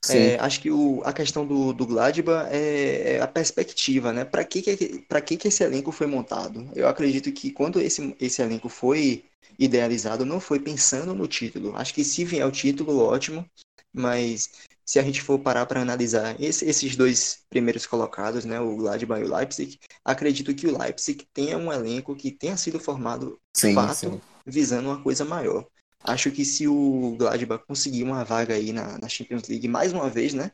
É, 0.07 0.37
acho 0.39 0.61
que 0.61 0.69
o, 0.69 1.01
a 1.03 1.11
questão 1.11 1.47
do, 1.47 1.73
do 1.73 1.87
Gladbach 1.87 2.47
é, 2.51 3.15
é 3.15 3.21
a 3.21 3.27
perspectiva, 3.27 4.13
né? 4.13 4.23
Para 4.23 4.43
que, 4.43 4.61
que, 4.61 4.77
que, 4.77 5.37
que 5.37 5.47
esse 5.47 5.63
elenco 5.63 5.91
foi 5.91 6.05
montado? 6.05 6.69
Eu 6.75 6.87
acredito 6.87 7.31
que 7.31 7.49
quando 7.49 7.79
esse, 7.79 8.15
esse 8.19 8.41
elenco 8.41 8.69
foi 8.69 9.25
idealizado, 9.57 10.25
não 10.25 10.39
foi 10.39 10.59
pensando 10.59 11.15
no 11.15 11.27
título. 11.27 11.75
Acho 11.75 11.93
que 11.93 12.03
se 12.03 12.23
vier 12.23 12.45
o 12.45 12.51
título, 12.51 12.99
ótimo, 12.99 13.49
mas 13.91 14.51
se 14.85 14.99
a 14.99 15.03
gente 15.03 15.21
for 15.21 15.39
parar 15.39 15.65
para 15.65 15.81
analisar 15.81 16.39
esse, 16.39 16.63
esses 16.65 16.95
dois 16.95 17.43
primeiros 17.49 17.87
colocados, 17.87 18.45
né, 18.45 18.59
o 18.59 18.77
Gladbach 18.77 19.21
e 19.21 19.25
o 19.25 19.35
Leipzig, 19.35 19.79
acredito 20.03 20.53
que 20.53 20.67
o 20.67 20.77
Leipzig 20.77 21.27
tenha 21.33 21.57
um 21.57 21.73
elenco 21.73 22.15
que 22.15 22.31
tenha 22.31 22.55
sido 22.55 22.79
formado 22.79 23.39
sim, 23.53 23.73
fato 23.73 23.95
sim. 23.95 24.21
visando 24.45 24.89
uma 24.89 25.01
coisa 25.01 25.25
maior. 25.25 25.65
Acho 26.03 26.31
que 26.31 26.45
se 26.45 26.67
o 26.67 27.15
Gladbach 27.17 27.65
conseguir 27.65 28.03
uma 28.03 28.23
vaga 28.23 28.53
aí 28.53 28.71
na, 28.71 28.99
na 28.99 29.09
Champions 29.09 29.47
League 29.47 29.67
mais 29.67 29.91
uma 29.91 30.07
vez, 30.09 30.33
né, 30.35 30.51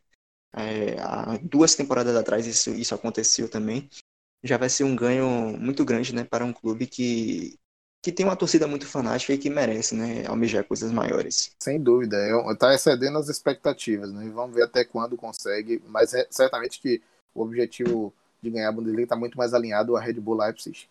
é, 0.56 0.98
há 1.00 1.38
duas 1.44 1.76
temporadas 1.76 2.16
atrás 2.16 2.48
isso, 2.48 2.72
isso 2.72 2.96
aconteceu 2.96 3.50
também, 3.50 3.90
já 4.44 4.58
vai 4.58 4.70
ser 4.70 4.86
um 4.86 4.96
ganho 4.96 5.58
muito 5.60 5.84
grande, 5.84 6.16
né, 6.16 6.24
para 6.24 6.46
um 6.46 6.54
clube 6.54 6.88
que 6.88 7.60
que 8.02 8.12
tem 8.12 8.26
uma 8.26 8.36
torcida 8.36 8.68
muito 8.68 8.88
fanática 8.88 9.34
e 9.34 9.38
que 9.38 9.50
merece, 9.50 9.94
né, 9.94 10.26
almejar 10.26 10.64
coisas 10.64 10.92
maiores. 10.92 11.56
Sem 11.60 11.80
dúvida, 11.80 12.18
está 12.52 12.74
excedendo 12.74 13.20
as 13.20 13.30
expectativas, 13.30 14.12
né, 14.12 14.30
vamos 14.34 14.56
ver 14.56 14.64
até 14.64 14.84
quando 14.84 15.16
consegue, 15.16 15.82
mas 15.88 16.14
é, 16.14 16.26
certamente 16.32 16.80
que 16.80 17.02
o 17.34 17.44
objetivo 17.44 18.12
de 18.42 18.50
ganhar 18.50 18.70
a 18.70 18.72
Bundesliga 18.72 19.04
está 19.04 19.16
muito 19.16 19.38
mais 19.38 19.54
alinhado 19.54 19.96
à 19.96 20.02
Red 20.02 20.14
Bull 20.14 20.38
Leipzig. 20.38 20.90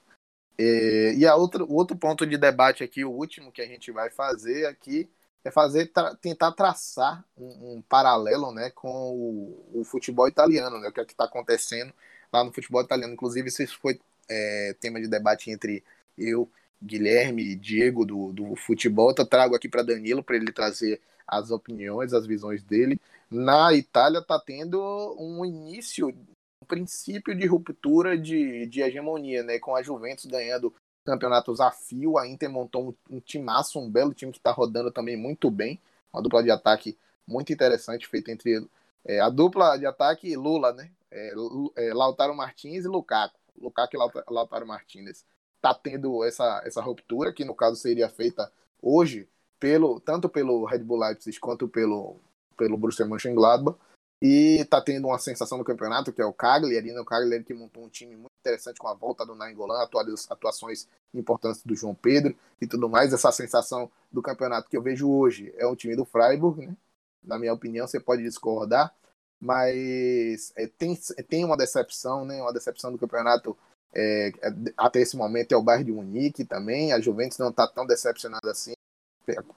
E, 0.56 1.14
e 1.18 1.26
a 1.26 1.34
outra, 1.34 1.64
o 1.64 1.74
outro 1.74 1.96
ponto 1.96 2.24
de 2.24 2.38
debate 2.38 2.84
aqui, 2.84 3.04
o 3.04 3.10
último 3.10 3.50
que 3.50 3.60
a 3.60 3.66
gente 3.66 3.90
vai 3.90 4.08
fazer 4.08 4.66
aqui, 4.66 5.08
é 5.42 5.50
fazer 5.50 5.86
tra 5.86 6.14
tentar 6.14 6.52
traçar 6.52 7.24
um, 7.36 7.76
um, 7.76 7.82
paralelo 7.88 8.52
né, 8.52 8.70
com 8.70 8.88
o, 8.88 9.80
o, 9.80 9.84
futebol 9.84 10.28
italiano, 10.28 10.78
né, 10.78 10.88
o 10.88 10.92
que 10.92 11.00
é 11.00 11.02
está 11.02 11.24
acontecendo 11.24 11.92
lá 12.32 12.44
no 12.44 12.52
futebol 12.52 12.82
italiano. 12.82 13.14
Inclusive, 13.14 13.48
isso 13.48 13.78
foi 13.80 13.98
é, 14.28 14.76
tema 14.78 15.00
de 15.00 15.08
debate 15.08 15.50
entre 15.50 15.82
eu 16.16 16.48
Guilherme 16.82 17.42
e 17.42 17.54
Diego 17.54 18.04
do, 18.04 18.32
do 18.32 18.56
futebol. 18.56 19.14
Eu 19.16 19.26
trago 19.26 19.54
aqui 19.54 19.68
para 19.68 19.82
Danilo 19.82 20.22
para 20.22 20.36
ele 20.36 20.52
trazer 20.52 21.00
as 21.26 21.50
opiniões, 21.50 22.12
as 22.12 22.26
visões 22.26 22.62
dele. 22.62 23.00
Na 23.30 23.72
Itália 23.72 24.18
está 24.18 24.38
tendo 24.38 24.80
um 25.18 25.44
início, 25.44 26.08
um 26.08 26.66
princípio 26.66 27.34
de 27.34 27.46
ruptura 27.46 28.18
de, 28.18 28.66
de 28.66 28.80
hegemonia, 28.82 29.42
né? 29.42 29.58
Com 29.58 29.76
a 29.76 29.82
Juventus 29.82 30.26
ganhando 30.26 30.74
campeonatos 31.04 31.60
a 31.60 31.70
fio. 31.70 32.18
A 32.18 32.26
Inter 32.26 32.50
montou 32.50 32.88
um, 32.88 33.16
um 33.16 33.20
timaço, 33.20 33.78
um 33.78 33.88
belo 33.88 34.12
time 34.12 34.32
que 34.32 34.38
está 34.38 34.50
rodando 34.50 34.90
também 34.90 35.16
muito 35.16 35.50
bem. 35.50 35.78
Uma 36.12 36.22
dupla 36.22 36.42
de 36.42 36.50
ataque 36.50 36.96
muito 37.26 37.52
interessante 37.52 38.08
feita 38.08 38.32
entre 38.32 38.66
é, 39.04 39.20
a 39.20 39.28
dupla 39.28 39.76
de 39.76 39.86
ataque 39.86 40.34
Lula, 40.34 40.72
né? 40.72 40.90
É, 41.10 41.32
é, 41.76 41.94
Lautaro 41.94 42.34
Martins 42.34 42.84
e 42.84 42.88
Lukaku. 42.88 43.38
Lukaku 43.60 43.94
e 43.94 44.32
Lautaro 44.32 44.66
Martins 44.66 45.24
está 45.60 45.74
tendo 45.74 46.24
essa, 46.24 46.62
essa 46.64 46.80
ruptura, 46.80 47.32
que 47.32 47.44
no 47.44 47.54
caso 47.54 47.76
seria 47.76 48.08
feita 48.08 48.50
hoje, 48.82 49.28
pelo 49.58 50.00
tanto 50.00 50.28
pelo 50.28 50.64
Red 50.64 50.78
Bull 50.78 50.98
Leipzig 50.98 51.38
quanto 51.38 51.68
pelo, 51.68 52.16
pelo 52.56 52.78
Borussia 52.78 53.06
Mönchengladbach, 53.06 53.78
e 54.22 54.58
está 54.60 54.80
tendo 54.80 55.08
uma 55.08 55.18
sensação 55.18 55.56
no 55.56 55.64
campeonato, 55.64 56.12
que 56.12 56.20
é 56.20 56.24
o 56.24 56.32
Cagliari, 56.32 56.92
né? 56.92 57.00
o 57.00 57.04
Cagliari 57.04 57.44
que 57.44 57.54
montou 57.54 57.84
um 57.84 57.88
time 57.88 58.16
muito 58.16 58.32
interessante 58.40 58.78
com 58.78 58.88
a 58.88 58.94
volta 58.94 59.24
do 59.24 59.34
Nainggolan, 59.34 59.86
atuações 60.28 60.86
importantes 61.14 61.62
do 61.64 61.74
João 61.74 61.94
Pedro 61.94 62.36
e 62.60 62.66
tudo 62.66 62.88
mais. 62.88 63.12
Essa 63.12 63.32
sensação 63.32 63.90
do 64.12 64.20
campeonato 64.20 64.68
que 64.68 64.76
eu 64.76 64.82
vejo 64.82 65.10
hoje 65.10 65.54
é 65.56 65.66
um 65.66 65.74
time 65.74 65.96
do 65.96 66.04
Freiburg, 66.04 66.66
né? 66.66 66.76
na 67.22 67.38
minha 67.38 67.52
opinião, 67.52 67.86
você 67.86 68.00
pode 68.00 68.22
discordar, 68.22 68.94
mas 69.40 70.52
é, 70.54 70.66
tem, 70.66 70.98
tem 71.28 71.44
uma 71.44 71.56
decepção, 71.56 72.24
né? 72.24 72.42
uma 72.42 72.52
decepção 72.52 72.92
do 72.92 72.98
campeonato 72.98 73.56
é, 73.94 74.32
é, 74.42 74.52
até 74.76 75.00
esse 75.00 75.16
momento 75.16 75.52
é 75.52 75.56
o 75.56 75.62
Bayern 75.62 75.84
de 75.84 75.92
Munique 75.92 76.44
também. 76.44 76.92
A 76.92 77.00
Juventus 77.00 77.38
não 77.38 77.50
está 77.50 77.66
tão 77.66 77.86
decepcionada 77.86 78.50
assim. 78.50 78.72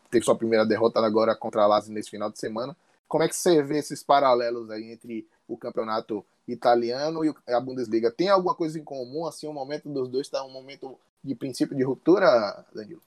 Teve 0.09 0.25
sua 0.25 0.37
primeira 0.37 0.65
derrota 0.65 0.99
agora 0.99 1.35
contra 1.35 1.63
a 1.63 1.67
Lazio 1.67 1.93
nesse 1.93 2.09
final 2.09 2.29
de 2.29 2.39
semana. 2.39 2.75
Como 3.07 3.23
é 3.23 3.27
que 3.27 3.35
você 3.35 3.61
vê 3.61 3.77
esses 3.77 4.03
paralelos 4.03 4.69
aí 4.69 4.91
entre 4.91 5.27
o 5.47 5.57
campeonato 5.57 6.25
italiano 6.47 7.23
e 7.23 7.33
a 7.47 7.59
Bundesliga? 7.59 8.11
Tem 8.11 8.29
alguma 8.29 8.55
coisa 8.55 8.79
em 8.79 8.83
comum? 8.83 9.25
Assim, 9.25 9.47
o 9.47 9.53
momento 9.53 9.89
dos 9.89 10.09
dois 10.09 10.27
está 10.27 10.43
um 10.43 10.51
momento 10.51 10.97
de 11.23 11.35
princípio 11.35 11.75
de 11.75 11.83
ruptura, 11.83 12.65
Danilo? 12.73 13.01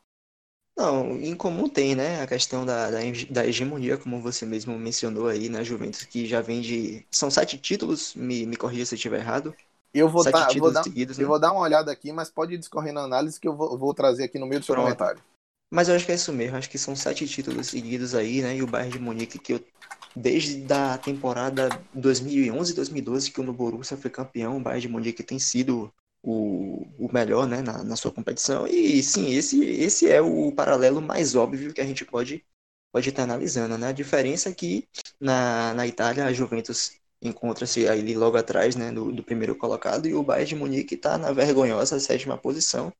Não, 0.76 1.12
em 1.16 1.34
comum 1.34 1.68
tem, 1.68 1.94
né? 1.94 2.20
A 2.20 2.26
questão 2.26 2.66
da, 2.66 2.90
da, 2.90 2.98
da, 3.30 3.46
hegemonia, 3.46 3.96
como 3.96 4.20
você 4.20 4.44
mesmo 4.44 4.78
mencionou 4.78 5.26
aí, 5.26 5.48
na? 5.48 5.62
Juventus, 5.62 6.04
que 6.04 6.26
já 6.26 6.42
vem 6.42 6.60
de. 6.60 7.06
São 7.10 7.30
sete 7.30 7.56
títulos, 7.56 8.14
me, 8.14 8.44
me 8.44 8.56
corrija 8.56 8.84
se 8.84 8.94
eu 8.94 8.96
estiver 8.96 9.20
errado. 9.20 9.56
Eu 9.96 10.10
vou, 10.10 10.22
tá, 10.22 10.48
vou 10.58 10.70
dar, 10.70 10.82
seguidos, 10.82 11.16
né? 11.16 11.24
eu 11.24 11.28
vou 11.28 11.40
dar 11.40 11.52
uma 11.52 11.62
olhada 11.62 11.90
aqui, 11.90 12.12
mas 12.12 12.28
pode 12.28 12.52
ir 12.54 12.58
discorrendo 12.58 13.00
a 13.00 13.04
análise 13.04 13.40
que 13.40 13.48
eu 13.48 13.56
vou, 13.56 13.78
vou 13.78 13.94
trazer 13.94 14.24
aqui 14.24 14.38
no 14.38 14.46
meio 14.46 14.60
do 14.60 14.66
seu 14.66 14.74
Pronto. 14.74 14.84
comentário. 14.84 15.22
Mas 15.70 15.88
eu 15.88 15.96
acho 15.96 16.04
que 16.04 16.12
é 16.12 16.14
isso 16.14 16.32
mesmo, 16.32 16.56
acho 16.56 16.68
que 16.68 16.76
são 16.76 16.94
sete 16.94 17.26
títulos 17.26 17.68
seguidos 17.68 18.14
aí, 18.14 18.42
né? 18.42 18.56
E 18.56 18.62
o 18.62 18.66
Bayern 18.66 18.92
de 18.92 18.98
Munique, 18.98 19.38
que 19.38 19.54
eu, 19.54 19.64
desde 20.14 20.70
a 20.70 20.98
temporada 20.98 21.70
2011 21.94 22.74
2012, 22.74 23.30
que 23.30 23.40
o 23.40 23.52
Borussia 23.52 23.96
foi 23.96 24.10
campeão, 24.10 24.58
o 24.58 24.60
Bayern 24.60 24.82
de 24.82 24.88
Munique 24.88 25.22
tem 25.22 25.38
sido 25.38 25.90
o, 26.22 26.86
o 26.98 27.10
melhor, 27.10 27.46
né, 27.46 27.62
na, 27.62 27.82
na 27.82 27.96
sua 27.96 28.12
competição. 28.12 28.66
E 28.66 29.02
sim, 29.02 29.34
esse, 29.34 29.64
esse 29.64 30.10
é 30.10 30.20
o 30.20 30.52
paralelo 30.52 31.00
mais 31.00 31.34
óbvio 31.34 31.72
que 31.72 31.80
a 31.80 31.86
gente 31.86 32.04
pode 32.04 32.44
pode 32.92 33.10
estar 33.10 33.24
analisando, 33.24 33.76
né? 33.76 33.88
A 33.88 33.92
diferença 33.92 34.48
é 34.48 34.54
que 34.54 34.88
na, 35.20 35.74
na 35.74 35.86
Itália 35.86 36.24
a 36.24 36.32
Juventus 36.32 36.92
encontra-se 37.20 37.88
ali 37.88 38.14
logo 38.14 38.36
atrás 38.36 38.76
né, 38.76 38.92
do, 38.92 39.12
do, 39.12 39.22
primeiro 39.22 39.56
colocado, 39.56 40.06
e 40.06 40.14
o 40.14 40.22
Bayern 40.22 40.48
de 40.48 40.56
Munique 40.56 40.94
está 40.94 41.16
na 41.18 41.32
vergonhosa 41.32 41.98
sétima 42.00 42.38
posição. 42.38 42.92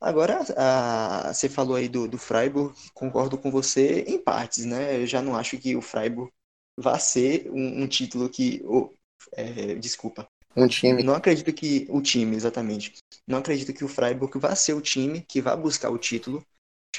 Agora, 0.00 0.40
a, 0.56 1.32
você 1.32 1.48
falou 1.48 1.76
aí 1.76 1.88
do, 1.88 2.06
do 2.06 2.18
Freiburg, 2.18 2.74
concordo 2.92 3.38
com 3.38 3.50
você 3.50 4.04
em 4.06 4.18
partes, 4.18 4.64
né? 4.64 5.00
Eu 5.00 5.06
já 5.06 5.22
não 5.22 5.34
acho 5.34 5.58
que 5.58 5.74
o 5.74 5.80
Freiburg 5.80 6.30
vá 6.76 6.98
ser 6.98 7.50
um, 7.50 7.82
um 7.82 7.88
título 7.88 8.28
que. 8.28 8.62
Oh, 8.64 8.90
é, 9.32 9.74
desculpa. 9.76 10.28
Um 10.54 10.68
time. 10.68 11.02
Não 11.02 11.14
acredito 11.14 11.52
que. 11.52 11.86
O 11.88 12.02
time, 12.02 12.36
exatamente. 12.36 12.96
Não 13.26 13.38
acredito 13.38 13.72
que 13.72 13.84
o 13.84 13.88
Freiburg 13.88 14.38
vá 14.38 14.54
ser 14.54 14.74
o 14.74 14.82
time 14.82 15.22
que 15.22 15.40
vá 15.40 15.56
buscar 15.56 15.90
o 15.90 15.98
título 15.98 16.44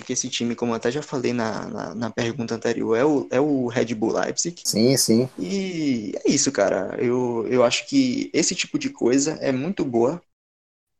que 0.04 0.14
esse 0.14 0.30
time, 0.30 0.56
como 0.56 0.72
eu 0.72 0.76
até 0.76 0.92
já 0.92 1.02
falei 1.02 1.34
na, 1.34 1.68
na, 1.68 1.96
na, 1.96 2.10
pergunta 2.10 2.56
anterior, 2.56 2.96
é 2.96 3.06
o, 3.06 3.28
é 3.32 3.40
o 3.40 3.68
Red 3.68 3.94
Bull 3.96 4.14
Leipzig. 4.14 4.62
Sim, 4.64 4.96
sim. 4.98 5.30
E 5.38 6.14
é 6.26 6.32
isso, 6.32 6.52
cara. 6.52 6.96
Eu, 7.00 7.48
eu 7.50 7.64
acho 7.64 7.88
que 7.88 8.30
esse 8.34 8.56
tipo 8.56 8.78
de 8.78 8.90
coisa 8.90 9.34
é 9.42 9.52
muito 9.52 9.84
boa 9.84 10.22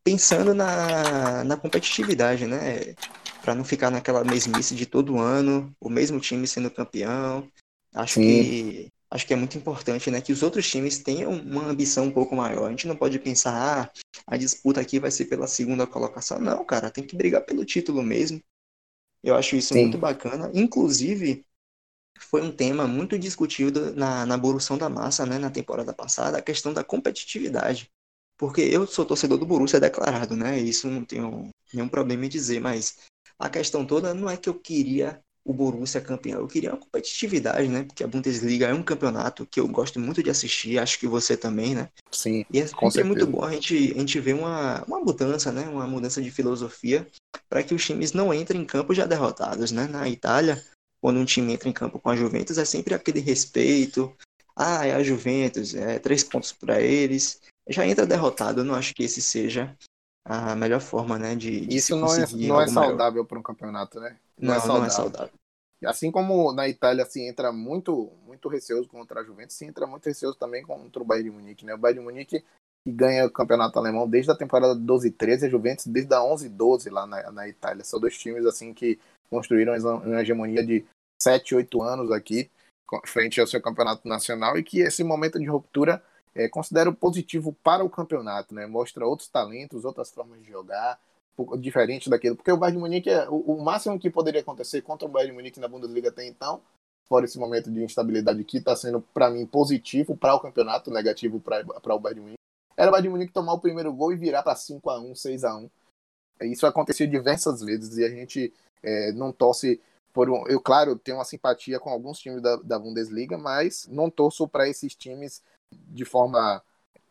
pensando 0.04 0.54
na, 0.54 1.44
na 1.44 1.56
competitividade, 1.56 2.46
né? 2.46 2.94
Para 3.42 3.54
não 3.54 3.64
ficar 3.64 3.90
naquela 3.90 4.24
mesmice 4.24 4.74
de 4.74 4.86
todo 4.86 5.18
ano, 5.18 5.74
o 5.80 5.90
mesmo 5.90 6.18
time 6.18 6.46
sendo 6.46 6.70
campeão. 6.70 7.46
Acho 7.94 8.14
sim. 8.14 8.22
que 8.22 8.92
acho 9.10 9.26
que 9.26 9.32
é 9.32 9.36
muito 9.36 9.56
importante, 9.56 10.10
né, 10.10 10.20
que 10.20 10.32
os 10.32 10.42
outros 10.42 10.68
times 10.68 10.98
tenham 10.98 11.32
uma 11.32 11.66
ambição 11.66 12.04
um 12.04 12.10
pouco 12.10 12.36
maior. 12.36 12.66
A 12.66 12.70
gente 12.70 12.86
não 12.86 12.96
pode 12.96 13.18
pensar, 13.18 13.52
ah, 13.54 13.90
a 14.26 14.36
disputa 14.36 14.80
aqui 14.80 14.98
vai 14.98 15.10
ser 15.10 15.26
pela 15.26 15.46
segunda 15.46 15.86
colocação. 15.86 16.38
Não, 16.38 16.64
cara, 16.64 16.90
tem 16.90 17.04
que 17.04 17.16
brigar 17.16 17.42
pelo 17.44 17.64
título 17.64 18.02
mesmo. 18.02 18.40
Eu 19.22 19.34
acho 19.34 19.56
isso 19.56 19.74
Sim. 19.74 19.82
muito 19.82 19.98
bacana. 19.98 20.50
Inclusive, 20.54 21.44
foi 22.20 22.42
um 22.42 22.52
tema 22.52 22.86
muito 22.86 23.18
discutido 23.18 23.94
na, 23.94 24.26
na 24.26 24.36
Borussia 24.36 24.76
da 24.76 24.88
Massa, 24.88 25.24
né, 25.26 25.38
na 25.38 25.50
temporada 25.50 25.92
passada, 25.92 26.38
a 26.38 26.42
questão 26.42 26.72
da 26.72 26.84
competitividade. 26.84 27.90
Porque 28.36 28.60
eu 28.60 28.86
sou 28.86 29.04
torcedor 29.04 29.38
do 29.38 29.46
Borussia 29.46 29.80
declarado, 29.80 30.36
né? 30.36 30.58
Isso 30.58 30.88
não 30.88 31.04
tenho 31.04 31.50
nenhum 31.72 31.88
problema 31.88 32.26
em 32.26 32.28
dizer, 32.28 32.60
mas 32.60 32.96
a 33.38 33.50
questão 33.50 33.84
toda 33.84 34.14
não 34.14 34.30
é 34.30 34.36
que 34.36 34.48
eu 34.48 34.54
queria 34.54 35.20
o 35.48 35.52
Borussia 35.54 35.98
campeão, 35.98 36.40
eu 36.40 36.46
queria 36.46 36.72
uma 36.72 36.76
competitividade, 36.76 37.68
né? 37.68 37.82
Porque 37.82 38.04
a 38.04 38.06
Bundesliga 38.06 38.66
é 38.66 38.74
um 38.74 38.82
campeonato 38.82 39.46
que 39.46 39.58
eu 39.58 39.66
gosto 39.66 39.98
muito 39.98 40.22
de 40.22 40.28
assistir, 40.28 40.78
acho 40.78 40.98
que 40.98 41.06
você 41.06 41.38
também, 41.38 41.74
né? 41.74 41.88
Sim. 42.12 42.44
E 42.52 42.60
é, 42.60 42.66
é 42.98 43.02
muito 43.02 43.26
bom 43.26 43.42
a 43.42 43.50
gente, 43.52 43.94
a 43.96 43.98
gente 43.98 44.20
ver 44.20 44.34
uma, 44.34 44.84
uma 44.84 45.00
mudança, 45.00 45.50
né? 45.50 45.66
Uma 45.66 45.86
mudança 45.86 46.20
de 46.20 46.30
filosofia 46.30 47.06
para 47.48 47.62
que 47.62 47.74
os 47.74 47.82
times 47.82 48.12
não 48.12 48.32
entrem 48.34 48.60
em 48.60 48.66
campo 48.66 48.92
já 48.92 49.06
derrotados, 49.06 49.72
né? 49.72 49.86
Na 49.86 50.06
Itália, 50.06 50.62
quando 51.00 51.18
um 51.18 51.24
time 51.24 51.54
entra 51.54 51.66
em 51.66 51.72
campo 51.72 51.98
com 51.98 52.10
a 52.10 52.16
Juventus, 52.16 52.58
é 52.58 52.66
sempre 52.66 52.92
aquele 52.92 53.20
respeito. 53.20 54.14
Ah, 54.54 54.86
é 54.86 54.94
a 54.94 55.02
Juventus, 55.02 55.74
é 55.74 55.98
três 55.98 56.22
pontos 56.22 56.52
para 56.52 56.78
eles. 56.78 57.40
Já 57.70 57.86
entra 57.86 58.04
derrotado. 58.04 58.60
Eu 58.60 58.64
não 58.64 58.74
acho 58.74 58.94
que 58.94 59.04
esse 59.04 59.22
seja 59.22 59.74
a 60.28 60.54
melhor 60.54 60.80
forma, 60.80 61.18
né? 61.18 61.34
De, 61.34 61.66
de 61.66 61.76
Isso 61.76 61.96
não 61.96 62.12
é, 62.14 62.26
não 62.46 62.60
é 62.60 62.68
saudável 62.68 63.24
para 63.24 63.38
um 63.38 63.42
campeonato, 63.42 63.98
né? 63.98 64.18
Não, 64.38 64.48
não, 64.48 64.54
é 64.54 64.58
saudável. 64.58 64.80
não 64.80 64.86
é 64.86 64.90
saudável. 64.90 65.32
Assim 65.86 66.10
como 66.10 66.52
na 66.52 66.68
Itália 66.68 67.04
se 67.04 67.20
assim, 67.20 67.28
entra 67.28 67.50
muito 67.50 68.12
muito 68.26 68.48
receoso 68.48 68.88
contra 68.88 69.20
a 69.20 69.24
Juventus, 69.24 69.56
se 69.56 69.64
entra 69.64 69.86
muito 69.86 70.04
receoso 70.04 70.36
também 70.36 70.62
contra 70.62 71.02
o 71.02 71.04
Bayern 71.04 71.30
de 71.30 71.36
Munique, 71.36 71.64
né? 71.64 71.74
O 71.74 71.78
Bayern 71.78 72.00
de 72.00 72.04
Munique 72.04 72.44
que 72.84 72.92
ganha 72.92 73.26
o 73.26 73.30
campeonato 73.30 73.78
alemão 73.78 74.08
desde 74.08 74.30
a 74.30 74.36
temporada 74.36 74.74
12 74.74 75.12
13, 75.12 75.46
a 75.46 75.48
Juventus 75.48 75.86
desde 75.86 76.12
a 76.14 76.22
11 76.22 76.48
12 76.48 76.90
lá 76.90 77.06
na, 77.06 77.30
na 77.32 77.48
Itália. 77.48 77.84
São 77.84 77.98
dois 77.98 78.18
times 78.18 78.44
assim 78.44 78.74
que 78.74 78.98
construíram 79.30 79.74
uma 79.76 80.20
hegemonia 80.20 80.64
de 80.64 80.84
7, 81.22 81.54
8 81.54 81.82
anos 81.82 82.10
aqui. 82.10 82.50
frente 83.06 83.40
ao 83.40 83.46
seu 83.46 83.62
campeonato 83.62 84.06
nacional 84.06 84.58
e 84.58 84.62
que 84.62 84.80
esse 84.80 85.02
momento 85.04 85.38
de 85.38 85.46
ruptura 85.46 86.02
é, 86.38 86.48
considero 86.48 86.94
positivo 86.94 87.52
para 87.64 87.84
o 87.84 87.90
campeonato, 87.90 88.54
né? 88.54 88.64
Mostra 88.64 89.04
outros 89.04 89.28
talentos, 89.28 89.84
outras 89.84 90.08
formas 90.10 90.40
de 90.40 90.48
jogar, 90.48 90.98
diferente 91.58 92.08
daquilo. 92.08 92.36
Porque 92.36 92.52
o 92.52 92.56
Bayern 92.56 92.76
de 92.76 92.82
Munique, 92.82 93.10
é, 93.10 93.28
o, 93.28 93.40
o, 93.40 93.64
máximo 93.64 93.98
que 93.98 94.08
poderia 94.08 94.40
acontecer 94.40 94.80
contra 94.82 95.06
o 95.06 95.10
Bayern 95.10 95.32
de 95.32 95.36
Munique 95.36 95.58
na 95.58 95.66
Bundesliga 95.66 96.10
até 96.10 96.24
então, 96.24 96.62
fora 97.08 97.24
esse 97.24 97.38
momento 97.38 97.68
de 97.72 97.82
instabilidade 97.82 98.44
que 98.44 98.58
está 98.58 98.76
sendo, 98.76 99.00
para 99.00 99.28
mim, 99.30 99.44
positivo 99.46 100.16
para 100.16 100.34
o 100.34 100.40
campeonato, 100.40 100.92
negativo 100.92 101.40
para 101.40 101.94
o 101.94 101.98
Bayern 101.98 102.20
de 102.20 102.20
Munique, 102.20 102.38
era 102.76 102.88
o 102.88 102.92
Bayern 102.92 103.08
de 103.08 103.12
Munique 103.12 103.32
tomar 103.32 103.54
o 103.54 103.60
primeiro 103.60 103.92
gol 103.92 104.12
e 104.12 104.16
virar 104.16 104.44
para 104.44 104.54
5 104.54 104.88
a 104.90 105.00
1 105.00 105.16
6 105.16 105.42
a 105.42 105.56
1 105.56 105.70
Isso 106.42 106.66
aconteceu 106.68 107.08
diversas 107.08 107.60
vezes 107.62 107.96
e 107.96 108.04
a 108.04 108.08
gente 108.08 108.52
é, 108.80 109.10
não 109.10 109.32
torce 109.32 109.80
por 110.12 110.30
um, 110.30 110.46
eu, 110.46 110.60
claro, 110.60 110.96
tenho 110.96 111.16
uma 111.16 111.24
simpatia 111.24 111.80
com 111.80 111.90
alguns 111.90 112.18
times 112.18 112.40
da, 112.40 112.56
da 112.56 112.78
Bundesliga, 112.78 113.36
mas 113.36 113.88
não 113.88 114.08
torço 114.08 114.46
para 114.46 114.68
esses 114.68 114.94
times 114.94 115.42
de 115.72 116.04
forma 116.04 116.62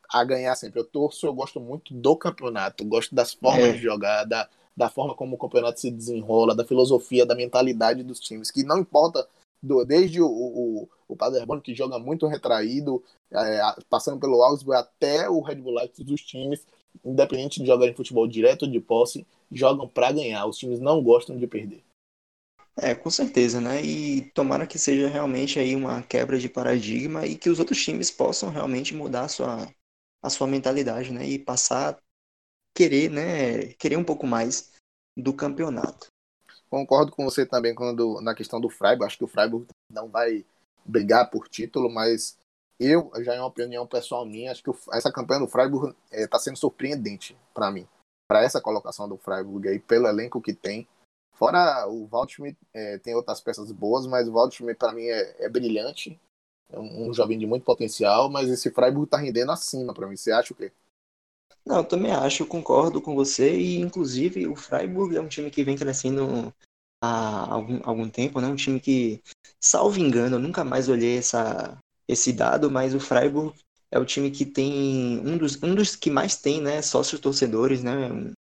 a 0.10 0.24
ganhar 0.24 0.56
sempre. 0.56 0.80
Eu 0.80 0.86
torço, 0.86 1.26
eu 1.26 1.34
gosto 1.34 1.60
muito 1.60 1.94
do 1.94 2.16
campeonato, 2.16 2.86
gosto 2.86 3.14
das 3.14 3.34
formas 3.34 3.70
é. 3.70 3.72
de 3.74 3.80
jogar, 3.80 4.24
da, 4.24 4.50
da 4.76 4.90
forma 4.90 5.16
como 5.16 5.36
o 5.36 5.40
campeonato 5.40 5.80
se 5.80 5.92
desenrola, 5.92 6.56
da 6.56 6.66
filosofia, 6.66 7.26
da 7.26 7.36
mentalidade 7.36 8.04
dos 8.04 8.20
times, 8.20 8.52
que 8.52 8.64
não 8.64 8.80
importa 8.80 9.28
do, 9.62 9.84
desde 9.84 10.22
o, 10.22 10.28
o, 10.28 10.90
o 11.08 11.16
Paderborn, 11.16 11.62
que 11.62 11.76
joga 11.76 12.00
muito 12.00 12.28
retraído, 12.28 13.04
é, 13.32 13.60
passando 13.90 14.20
pelo 14.20 14.42
Augsburg 14.42 14.80
até 14.80 15.30
o 15.30 15.42
Red 15.42 15.56
Bull 15.56 15.76
Leipzig 15.76 16.04
dos 16.04 16.22
times, 16.22 16.66
independente 17.04 17.60
de 17.60 17.68
jogar 17.68 17.88
em 17.88 17.94
futebol 17.94 18.28
direto 18.28 18.64
ou 18.64 18.72
de 18.72 18.80
posse, 18.80 19.26
jogam 19.52 19.88
para 19.88 20.12
ganhar. 20.12 20.46
Os 20.46 20.58
times 20.58 20.80
não 20.80 21.02
gostam 21.02 21.38
de 21.38 21.48
perder. 21.48 21.84
É, 22.80 22.94
com 22.94 23.10
certeza, 23.10 23.60
né? 23.60 23.82
E 23.84 24.30
tomara 24.32 24.68
que 24.68 24.78
seja 24.78 25.08
realmente 25.08 25.58
aí 25.58 25.76
uma 25.76 26.04
quebra 26.04 26.38
de 26.38 26.48
paradigma 26.48 27.26
e 27.26 27.36
que 27.36 27.50
os 27.50 27.60
outros 27.60 27.84
times 27.84 28.12
possam 28.12 28.52
realmente 28.52 28.94
mudar 28.94 29.24
a 29.24 29.28
sua, 29.28 29.68
a 30.22 30.30
sua 30.30 30.46
mentalidade, 30.46 31.12
né? 31.12 31.26
E 31.26 31.40
passar 31.40 31.96
a 31.96 31.98
querer, 32.76 33.10
né? 33.10 33.74
Querer 33.80 33.98
um 33.98 34.04
pouco 34.04 34.28
mais 34.28 34.72
do 35.18 35.34
campeonato. 35.34 36.08
Concordo 36.70 37.12
com 37.12 37.26
você 37.26 37.46
também 37.48 37.74
quando 37.74 38.22
na 38.22 38.36
questão 38.36 38.62
do 38.62 38.70
Freiburg. 38.70 39.06
Acho 39.06 39.18
que 39.18 39.24
o 39.24 39.28
Freiburg 39.28 39.66
não 39.92 40.08
vai 40.08 40.46
brigar 40.86 41.32
por 41.32 41.48
título, 41.50 41.90
mas 41.90 42.38
eu 42.80 43.12
já 43.24 43.34
é 43.34 43.40
uma 43.40 43.48
opinião 43.48 43.88
pessoal 43.88 44.24
minha. 44.24 44.52
Acho 44.52 44.64
que 44.64 44.72
essa 44.94 45.12
campanha 45.12 45.40
do 45.40 45.48
Freiburg 45.48 45.96
está 46.12 46.38
eh, 46.38 46.40
é, 46.40 46.40
sendo 46.40 46.58
surpreendente 46.58 47.36
para 47.56 47.72
mim, 47.72 47.88
para 48.30 48.44
essa 48.44 48.62
colocação 48.62 49.10
do 49.10 49.18
Freiburg 49.18 49.68
aí 49.68 49.80
pelo 49.80 50.08
elenco 50.08 50.40
que 50.40 50.54
tem 50.54 50.88
Fora 51.38 51.88
o 51.88 52.08
Waldschmidt, 52.08 52.58
é, 52.74 52.98
tem 52.98 53.14
outras 53.14 53.40
peças 53.40 53.72
boas, 53.72 54.08
mas 54.08 54.28
o 54.28 54.34
Waldschmidt 54.34 54.78
para 54.78 54.92
mim 54.92 55.06
é, 55.06 55.46
é, 55.46 55.50
brilhante. 55.50 56.20
É 56.70 56.80
um, 56.80 57.10
um, 57.10 57.14
jovem 57.14 57.38
de 57.38 57.46
muito 57.46 57.64
potencial, 57.64 58.30
mas 58.30 58.50
esse 58.50 58.72
Freiburg 58.72 59.10
tá 59.10 59.18
rendendo 59.18 59.52
acima 59.52 59.94
para 59.94 60.08
mim. 60.08 60.18
Você 60.18 60.32
acha 60.32 60.54
o 60.54 60.56
quê? 60.56 60.72
Não, 61.66 61.78
eu 61.78 61.84
também 61.84 62.12
acho, 62.12 62.44
eu 62.44 62.48
concordo 62.48 63.02
com 63.02 63.16
você. 63.16 63.56
E 63.56 63.80
inclusive 63.80 64.48
o 64.48 64.56
Freiburg 64.56 65.16
é 65.16 65.22
um 65.22 65.28
time 65.28 65.52
que 65.52 65.64
vem 65.64 65.78
crescendo 65.78 66.54
há 67.02 67.54
algum, 67.54 67.80
algum 67.84 68.10
tempo, 68.10 68.42
né? 68.42 68.48
Um 68.48 68.56
time 68.56 68.80
que, 68.80 69.22
salvo 69.60 70.00
engano, 70.00 70.38
eu 70.38 70.40
nunca 70.40 70.64
mais 70.64 70.90
olhei 70.90 71.20
essa, 71.20 71.78
esse 72.08 72.34
dado, 72.34 72.72
mas 72.72 72.96
o 72.96 73.00
Freiburg 73.00 73.54
é 73.92 74.00
o 74.00 74.06
time 74.06 74.32
que 74.32 74.46
tem 74.46 75.20
um 75.20 75.38
dos, 75.38 75.62
um 75.62 75.76
dos 75.76 75.96
que 75.96 76.10
mais 76.10 76.36
tem, 76.36 76.62
né, 76.62 76.82
sócios 76.82 77.22
torcedores, 77.22 77.84
né, 77.84 78.12
um 78.12 78.34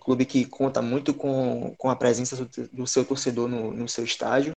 clube 0.00 0.24
que 0.24 0.44
conta 0.44 0.82
muito 0.82 1.14
com, 1.14 1.74
com 1.76 1.90
a 1.90 1.96
presença 1.96 2.36
do, 2.36 2.68
do 2.68 2.86
seu 2.86 3.04
torcedor 3.04 3.48
no, 3.48 3.72
no 3.72 3.88
seu 3.88 4.04
estádio. 4.04 4.52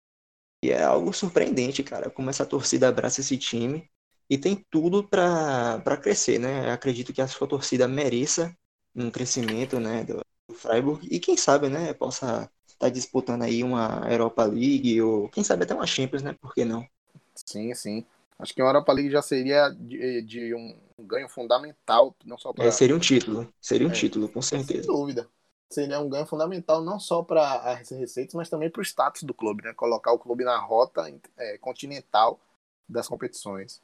E 0.64 0.72
é 0.72 0.82
algo 0.84 1.12
surpreendente, 1.12 1.84
cara, 1.84 2.10
como 2.10 2.30
essa 2.30 2.46
torcida 2.46 2.88
abraça 2.88 3.20
esse 3.20 3.38
time 3.38 3.90
e 4.30 4.38
tem 4.38 4.66
tudo 4.72 5.04
para 5.04 5.98
crescer, 6.02 6.40
né? 6.40 6.70
Eu 6.70 6.72
acredito 6.72 7.14
que 7.14 7.22
a 7.22 7.28
sua 7.28 7.48
torcida 7.48 7.88
mereça 7.88 8.56
um 8.96 9.12
crescimento, 9.12 9.80
né, 9.80 10.04
do, 10.04 10.22
do 10.48 10.56
Freiburg 10.56 11.08
e 11.10 11.20
quem 11.20 11.36
sabe, 11.36 11.68
né, 11.68 11.94
possa 11.94 12.50
estar 12.68 12.88
tá 12.88 12.90
disputando 12.90 13.42
aí 13.42 13.64
uma 13.64 14.08
Europa 14.10 14.46
League 14.46 15.02
ou 15.02 15.28
quem 15.30 15.44
sabe 15.44 15.64
até 15.64 15.74
uma 15.74 15.88
Champions, 15.88 16.22
né? 16.22 16.36
Por 16.40 16.54
que 16.54 16.64
não? 16.64 16.88
Sim, 17.36 17.74
sim. 17.74 18.06
Acho 18.38 18.54
que 18.54 18.62
uma 18.62 18.70
Europa 18.70 18.94
League 18.94 19.12
já 19.12 19.22
seria 19.22 19.70
de, 19.70 20.22
de 20.22 20.56
um 20.56 20.76
ganho 21.06 21.30
fundamental, 21.30 22.16
não 22.26 22.38
só 22.38 22.54
para. 22.54 22.66
É, 22.66 22.72
seria 22.72 22.96
um 22.96 23.00
título, 23.00 23.52
seria 23.60 23.88
um 23.88 23.92
é, 23.92 23.94
título, 23.94 24.30
com 24.30 24.42
certeza. 24.42 24.84
Sem 24.84 24.92
dúvida. 24.92 25.30
Seria 25.70 26.00
um 26.00 26.10
ganho 26.10 26.26
fundamental 26.26 26.84
não 26.84 27.00
só 27.00 27.24
para 27.24 27.72
as 27.72 27.90
receitas, 27.90 28.36
mas 28.36 28.50
também 28.50 28.70
para 28.70 28.80
o 28.80 28.84
status 28.84 29.24
do 29.24 29.34
clube, 29.34 29.64
né? 29.64 29.74
Colocar 29.74 30.12
o 30.12 30.20
clube 30.20 30.44
na 30.44 30.58
rota 30.58 31.04
é, 31.38 31.58
continental 31.58 32.40
das 32.88 33.08
competições. 33.08 33.82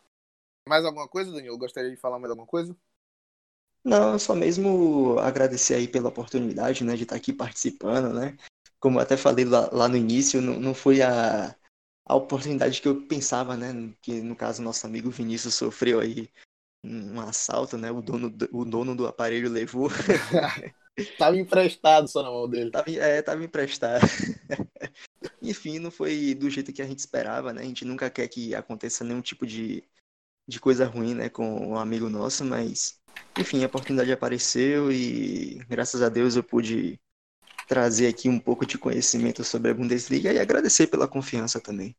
Mais 0.67 0.85
alguma 0.85 1.07
coisa, 1.07 1.31
Danilo? 1.31 1.57
Gostaria 1.57 1.89
de 1.89 1.97
falar 1.97 2.19
mais 2.19 2.29
alguma 2.29 2.45
coisa? 2.45 2.75
Não, 3.83 4.19
só 4.19 4.35
mesmo 4.35 5.17
agradecer 5.19 5.73
aí 5.73 5.87
pela 5.87 6.09
oportunidade, 6.09 6.83
né, 6.83 6.95
de 6.95 7.03
estar 7.03 7.15
aqui 7.15 7.33
participando, 7.33 8.13
né? 8.13 8.37
Como 8.79 8.99
até 8.99 9.17
falei 9.17 9.45
lá, 9.45 9.69
lá 9.71 9.87
no 9.87 9.97
início, 9.97 10.41
não, 10.41 10.59
não 10.59 10.73
foi 10.75 11.01
a, 11.01 11.55
a 12.05 12.15
oportunidade 12.15 12.81
que 12.81 12.87
eu 12.87 13.07
pensava, 13.07 13.57
né? 13.57 13.93
Que 14.01 14.21
no 14.21 14.35
caso 14.35 14.61
nosso 14.61 14.85
amigo 14.85 15.09
Vinícius 15.09 15.55
sofreu 15.55 15.99
aí 15.99 16.29
um 16.83 17.19
assalto, 17.19 17.77
né? 17.77 17.91
O 17.91 18.01
dono, 18.01 18.33
o 18.51 18.65
dono 18.65 18.95
do 18.95 19.07
aparelho 19.07 19.49
levou. 19.49 19.89
tava 21.17 21.37
emprestado 21.37 22.07
só 22.07 22.23
na 22.23 22.29
mão 22.29 22.47
dele. 22.47 22.71
Tava, 22.71 22.91
é, 22.91 23.21
tava 23.21 23.43
emprestado. 23.43 24.01
Enfim, 25.41 25.79
não 25.79 25.91
foi 25.91 26.33
do 26.35 26.49
jeito 26.49 26.73
que 26.73 26.81
a 26.81 26.87
gente 26.87 26.99
esperava, 26.99 27.53
né? 27.53 27.61
A 27.61 27.65
gente 27.65 27.85
nunca 27.85 28.09
quer 28.09 28.27
que 28.27 28.55
aconteça 28.55 29.03
nenhum 29.03 29.21
tipo 29.21 29.45
de, 29.45 29.83
de 30.47 30.59
coisa 30.59 30.85
ruim, 30.85 31.13
né? 31.13 31.29
Com 31.29 31.71
um 31.71 31.77
amigo 31.77 32.09
nosso, 32.09 32.45
mas 32.45 32.99
enfim, 33.37 33.63
a 33.63 33.67
oportunidade 33.67 34.11
apareceu 34.11 34.91
e 34.91 35.55
graças 35.69 36.01
a 36.01 36.09
Deus 36.09 36.35
eu 36.35 36.43
pude 36.43 36.99
trazer 37.67 38.07
aqui 38.07 38.27
um 38.27 38.39
pouco 38.39 38.65
de 38.65 38.77
conhecimento 38.77 39.43
sobre 39.43 39.71
a 39.71 39.73
Bundesliga 39.73 40.33
e 40.33 40.39
agradecer 40.39 40.87
pela 40.87 41.07
confiança 41.07 41.59
também. 41.59 41.95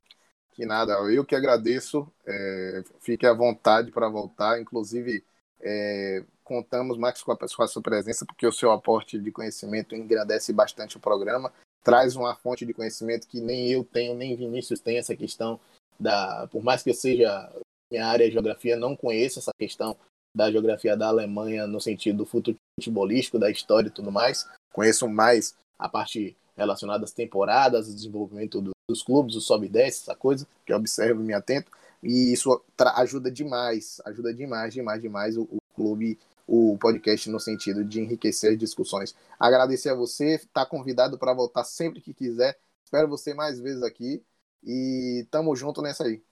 Que 0.53 0.67
nada, 0.67 0.93
eu 1.11 1.25
que 1.25 1.35
agradeço. 1.35 2.07
É, 2.27 2.83
fique 3.01 3.27
à 3.27 3.33
vontade 3.33 3.91
para 3.91 4.09
voltar. 4.09 4.61
Inclusive, 4.61 5.25
é, 5.61 6.25
contamos 6.45 6.99
mais 6.99 7.23
com 7.23 7.33
a, 7.33 7.37
com 7.37 7.63
a 7.63 7.69
sua 7.69 7.83
presença, 7.83 8.27
porque 8.27 8.47
o 8.47 8.53
seu 8.53 8.73
aporte 8.73 9.19
de 9.19 9.31
conhecimento 9.31 9.95
engrandece 9.95 10.53
bastante 10.53 10.97
o 10.97 11.01
programa. 11.01 11.53
Traz 11.83 12.17
uma 12.17 12.35
fonte 12.35 12.67
de 12.67 12.75
conhecimento 12.75 13.27
que 13.27 13.41
nem 13.41 13.71
eu 13.71 13.85
tenho, 13.85 14.15
nem 14.15 14.37
Vinícius 14.37 14.81
tem 14.81 14.99
essa 14.99 15.17
questão 15.17 15.59
da. 15.99 16.49
Por 16.51 16.63
mais 16.63 16.83
que 16.83 16.91
eu 16.91 16.95
seja 16.95 17.51
minha 17.91 18.07
área 18.07 18.27
de 18.27 18.33
geografia, 18.33 18.77
não 18.77 18.97
conheço 18.97 19.39
essa 19.39 19.53
questão 19.59 19.97
da 20.35 20.51
geografia 20.51 20.97
da 20.97 21.09
Alemanha 21.09 21.67
no 21.67 21.81
sentido 21.81 22.27
futebolístico, 22.27 23.39
da 23.39 23.51
história 23.51 23.89
e 23.89 23.93
tudo 23.93 24.13
mais. 24.13 24.49
Conheço 24.73 25.09
mais 25.09 25.57
a 25.79 25.89
parte 25.89 26.37
relacionada 26.57 27.05
às 27.05 27.13
temporadas, 27.13 27.89
o 27.89 27.95
desenvolvimento 27.95 28.61
do, 28.61 28.71
dos 28.91 29.03
clubes, 29.03 29.37
o 29.37 29.41
sobe 29.41 29.67
e 29.67 29.69
desce, 29.69 30.03
essa 30.03 30.15
coisa, 30.15 30.47
que 30.67 30.73
eu 30.73 30.77
observo 30.77 31.21
e 31.23 31.25
me 31.25 31.33
atento. 31.33 31.71
E 32.03 32.33
isso 32.33 32.63
ajuda 32.79 33.31
demais, 33.31 34.01
ajuda 34.05 34.33
demais, 34.33 34.73
demais, 34.73 35.01
demais 35.03 35.37
o, 35.37 35.43
o 35.43 35.61
clube, 35.75 36.19
o 36.47 36.77
podcast 36.79 37.29
no 37.31 37.39
sentido 37.39 37.85
de 37.85 38.01
enriquecer 38.01 38.53
as 38.53 38.59
discussões. 38.59 39.15
Agradecer 39.39 39.91
a 39.91 39.95
você, 39.95 40.35
está 40.37 40.65
convidado 40.67 41.19
para 41.19 41.35
voltar 41.35 41.65
sempre 41.65 42.01
que 42.01 42.15
quiser. 42.15 42.59
Espero 42.85 43.09
você 43.09 43.35
mais 43.35 43.59
vezes 43.61 43.83
aqui 43.83 44.23
e 44.65 45.27
tamo 45.31 45.55
junto 45.55 45.83
nessa 45.83 46.05
aí. 46.05 46.23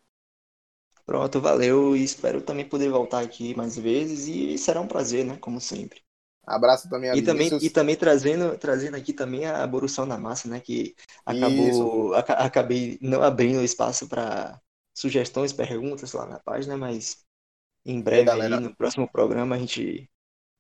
Pronto, 1.07 1.41
valeu 1.41 1.97
e 1.97 2.05
espero 2.05 2.43
também 2.43 2.69
poder 2.69 2.91
voltar 2.91 3.21
aqui 3.21 3.55
mais 3.57 3.77
vezes 3.79 4.27
e 4.29 4.59
será 4.59 4.81
um 4.81 4.87
prazer, 4.87 5.25
né, 5.25 5.37
como 5.39 5.61
sempre. 5.61 6.08
Abraço 6.49 6.89
também 6.89 7.11
a 7.11 7.17
e 7.17 7.23
também 7.23 7.51
E 7.61 7.71
também 7.71 7.95
trazendo, 7.95 8.57
trazendo 8.57 8.97
aqui 8.97 9.13
também 9.13 9.45
a 9.47 9.67
Borução 9.67 10.07
na 10.07 10.17
Massa, 10.17 10.49
né? 10.49 10.61
Que 10.61 10.95
acabou, 11.25 12.15
ac 12.15 12.31
acabei 12.31 12.99
não 13.03 13.23
abrindo 13.23 13.63
espaço 13.63 14.09
para 14.09 14.59
sugestões, 14.97 15.53
perguntas 15.53 16.13
lá 16.13 16.27
na 16.27 16.39
página, 16.41 16.77
mas 16.77 17.19
em 17.85 18.01
breve, 18.01 18.25
galera... 18.25 18.57
aí, 18.57 18.63
no 18.63 18.75
próximo 18.75 19.07
programa, 19.07 19.57
a 19.57 19.59
gente 19.59 20.09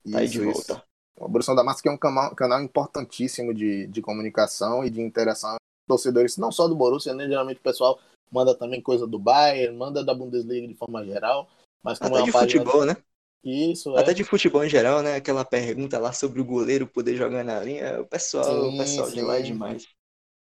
isso, 0.05 0.13
tá 0.13 0.19
aí 0.21 0.29
de 0.29 0.41
volta. 0.41 0.73
Isso. 0.75 0.83
A 1.21 1.29
Borução 1.29 1.55
da 1.55 1.65
Massa 1.65 1.83
que 1.83 1.89
é 1.89 1.93
um 1.93 1.99
canal, 1.99 2.35
canal 2.37 2.63
importantíssimo 2.63 3.53
de, 3.53 3.87
de 3.89 4.01
comunicação 4.01 4.85
e 4.85 4.91
de 4.91 5.01
interação 5.01 5.57
torcedores, 5.89 6.37
não 6.37 6.53
só 6.53 6.69
do 6.69 6.77
Borussia, 6.77 7.15
né? 7.15 7.27
Geralmente 7.27 7.59
o 7.59 7.63
pessoal 7.63 7.99
manda 8.31 8.55
também 8.55 8.81
coisa 8.81 9.07
do 9.07 9.19
Bayern, 9.19 9.77
manda 9.77 10.05
da 10.05 10.15
Bundesliga 10.15 10.69
de 10.69 10.75
forma 10.75 11.05
geral. 11.05 11.49
Mas 11.83 11.99
como 11.99 12.15
Até 12.15 12.21
é 12.21 12.23
uma 12.23 12.27
de 12.27 12.33
página... 12.33 12.65
futebol, 12.65 12.85
né? 12.85 12.97
Isso, 13.45 13.97
Até 13.97 14.11
é. 14.11 14.15
de 14.15 14.25
futebol 14.25 14.65
em 14.65 14.69
geral, 14.69 15.03
né? 15.03 15.17
Aquela 15.17 15.45
pergunta 15.45 15.99
lá 15.99 16.13
sobre 16.13 16.41
o 16.41 16.45
goleiro 16.45 16.87
poder 16.87 17.17
jogar 17.17 17.45
na 17.45 17.61
linha. 17.61 18.01
O 18.01 18.07
pessoal, 18.07 18.45
sim, 18.45 18.75
o 18.75 18.79
pessoal 18.79 19.07
sim. 19.09 19.15
de 19.15 19.23
lá 19.23 19.39
é 19.39 19.43
demais. 19.43 19.85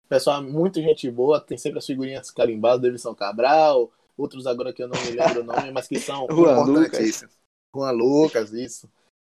O 0.05 0.09
pessoal 0.09 0.43
é 0.43 0.45
muito 0.45 0.81
gente 0.81 1.09
boa, 1.09 1.39
tem 1.39 1.57
sempre 1.57 1.79
as 1.79 1.85
figurinhas 1.85 2.29
carimbadas 2.29 2.81
do 2.81 2.83
Davidson 2.83 3.15
Cabral, 3.15 3.91
outros 4.17 4.45
agora 4.45 4.73
que 4.73 4.83
eu 4.83 4.87
não 4.87 5.01
me 5.01 5.11
lembro 5.11 5.41
o 5.41 5.43
nome, 5.43 5.71
mas 5.71 5.87
que 5.87 5.99
são 5.99 6.27
Juan 6.29 6.63
Lucas. 6.65 7.25
Juan 7.73 7.91
Lucas, 7.91 8.51
isso. 8.51 8.89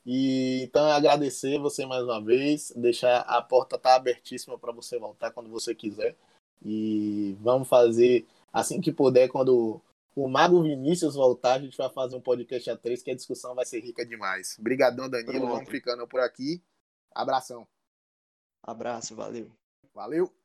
E 0.06 0.62
então 0.64 0.86
agradecer 0.86 1.58
você 1.58 1.86
mais 1.86 2.04
uma 2.04 2.22
vez, 2.22 2.72
deixar 2.76 3.20
a 3.22 3.42
porta 3.42 3.78
tá 3.78 3.96
abertíssima 3.96 4.58
para 4.58 4.72
você 4.72 5.00
voltar 5.00 5.32
quando 5.32 5.50
você 5.50 5.74
quiser. 5.74 6.16
E 6.64 7.36
vamos 7.42 7.68
fazer 7.68 8.26
assim 8.54 8.80
que 8.80 8.92
puder, 8.92 9.28
quando 9.30 9.82
o 10.18 10.28
Mago 10.28 10.64
Vinícius 10.64 11.14
voltar, 11.14 11.54
a 11.54 11.60
gente 11.60 11.78
vai 11.78 11.90
fazer 11.92 12.16
um 12.16 12.22
podcast 12.22 12.68
a 12.72 12.76
três, 12.76 13.04
que 13.04 13.12
a 13.12 13.16
discussão 13.16 13.54
vai 13.54 13.66
ser 13.66 13.82
rica 13.82 14.04
demais. 14.04 14.58
Obrigadão, 14.60 15.08
Danilo. 15.08 15.32
Pronto. 15.32 15.54
Vamos 15.54 15.70
ficando 15.70 16.08
por 16.08 16.20
aqui. 16.20 16.64
Abração. 17.14 17.68
Abraço, 18.64 19.16
valeu. 19.16 19.52
Valeu. 19.94 20.37